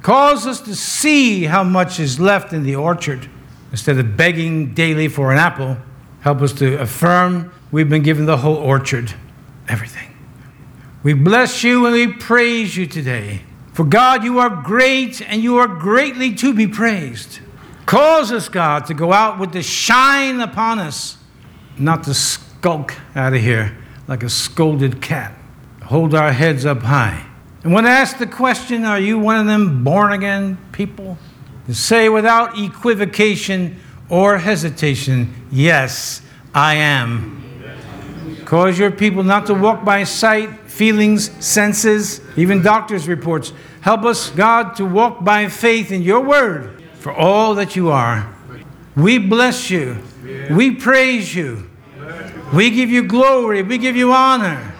Cause 0.00 0.46
us 0.46 0.62
to 0.62 0.74
see 0.74 1.44
how 1.44 1.62
much 1.62 2.00
is 2.00 2.18
left 2.18 2.54
in 2.54 2.62
the 2.62 2.74
orchard 2.74 3.28
instead 3.70 3.98
of 3.98 4.16
begging 4.16 4.72
daily 4.72 5.08
for 5.08 5.30
an 5.30 5.36
apple. 5.36 5.76
Help 6.20 6.40
us 6.40 6.54
to 6.54 6.80
affirm 6.80 7.52
we've 7.70 7.90
been 7.90 8.02
given 8.02 8.24
the 8.24 8.38
whole 8.38 8.56
orchard, 8.56 9.12
everything. 9.68 10.16
We 11.02 11.12
bless 11.12 11.62
you 11.62 11.84
and 11.84 11.94
we 11.94 12.14
praise 12.14 12.78
you 12.78 12.86
today. 12.86 13.42
For 13.78 13.84
God, 13.84 14.24
you 14.24 14.40
are 14.40 14.50
great 14.50 15.22
and 15.22 15.40
you 15.40 15.58
are 15.58 15.68
greatly 15.68 16.34
to 16.34 16.52
be 16.52 16.66
praised. 16.66 17.38
Cause 17.86 18.32
us, 18.32 18.48
God, 18.48 18.86
to 18.86 18.92
go 18.92 19.12
out 19.12 19.38
with 19.38 19.52
the 19.52 19.62
shine 19.62 20.40
upon 20.40 20.80
us, 20.80 21.16
not 21.78 22.02
to 22.02 22.12
skulk 22.12 22.96
out 23.14 23.34
of 23.34 23.40
here 23.40 23.78
like 24.08 24.24
a 24.24 24.28
scolded 24.28 25.00
cat. 25.00 25.32
Hold 25.84 26.12
our 26.12 26.32
heads 26.32 26.66
up 26.66 26.82
high. 26.82 27.24
And 27.62 27.72
when 27.72 27.86
asked 27.86 28.18
the 28.18 28.26
question, 28.26 28.84
Are 28.84 28.98
you 28.98 29.16
one 29.16 29.38
of 29.38 29.46
them 29.46 29.84
born 29.84 30.10
again 30.10 30.58
people? 30.72 31.16
To 31.66 31.72
say 31.72 32.08
without 32.08 32.58
equivocation 32.58 33.78
or 34.08 34.38
hesitation, 34.38 35.46
Yes, 35.52 36.20
I 36.52 36.74
am. 36.74 38.42
Cause 38.44 38.76
your 38.76 38.90
people 38.90 39.22
not 39.22 39.46
to 39.46 39.54
walk 39.54 39.84
by 39.84 40.02
sight, 40.02 40.57
feelings, 40.78 41.30
senses, 41.44 42.20
even 42.36 42.62
doctors' 42.62 43.08
reports, 43.08 43.52
Help 43.80 44.04
us, 44.04 44.30
God, 44.30 44.76
to 44.76 44.84
walk 44.84 45.24
by 45.24 45.48
faith 45.48 45.92
in 45.92 46.02
your 46.02 46.20
word 46.20 46.82
for 46.94 47.12
all 47.12 47.54
that 47.54 47.76
you 47.76 47.90
are. 47.90 48.32
We 48.96 49.18
bless 49.18 49.70
you. 49.70 49.98
We 50.50 50.74
praise 50.74 51.34
you. 51.34 51.70
We 52.52 52.70
give 52.70 52.90
you 52.90 53.04
glory. 53.04 53.62
We 53.62 53.78
give 53.78 53.96
you 53.96 54.12
honor. 54.12 54.74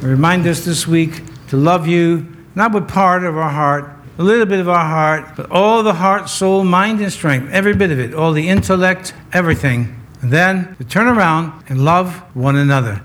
Remind 0.00 0.46
us 0.46 0.64
this 0.64 0.86
week 0.86 1.22
to 1.48 1.56
love 1.56 1.86
you, 1.86 2.26
not 2.54 2.72
with 2.72 2.88
part 2.88 3.24
of 3.24 3.36
our 3.36 3.50
heart, 3.50 3.90
a 4.18 4.22
little 4.22 4.46
bit 4.46 4.60
of 4.60 4.68
our 4.68 4.84
heart, 4.84 5.36
but 5.36 5.50
all 5.50 5.82
the 5.82 5.94
heart, 5.94 6.28
soul, 6.28 6.64
mind, 6.64 7.00
and 7.00 7.12
strength, 7.12 7.52
every 7.52 7.74
bit 7.74 7.90
of 7.90 7.98
it, 7.98 8.14
all 8.14 8.32
the 8.32 8.48
intellect, 8.48 9.14
everything. 9.32 9.94
And 10.22 10.32
then 10.32 10.76
to 10.76 10.84
turn 10.84 11.06
around 11.06 11.64
and 11.68 11.84
love 11.84 12.16
one 12.34 12.56
another. 12.56 13.02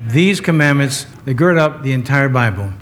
These 0.00 0.40
commandments, 0.40 1.04
they 1.26 1.34
gird 1.34 1.58
up 1.58 1.82
the 1.82 1.92
entire 1.92 2.30
Bible. 2.30 2.72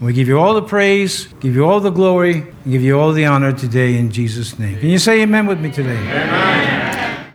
We 0.00 0.12
give 0.12 0.28
you 0.28 0.38
all 0.38 0.54
the 0.54 0.62
praise, 0.62 1.26
give 1.40 1.54
you 1.54 1.64
all 1.64 1.80
the 1.80 1.90
glory, 1.90 2.34
and 2.34 2.72
give 2.72 2.82
you 2.82 2.98
all 2.98 3.12
the 3.12 3.24
honor 3.26 3.52
today 3.52 3.98
in 3.98 4.10
Jesus' 4.10 4.58
name. 4.58 4.78
Can 4.78 4.88
you 4.88 4.98
say 4.98 5.22
amen 5.22 5.46
with 5.46 5.60
me 5.60 5.70
today? 5.70 5.96
Amen. 5.96 6.91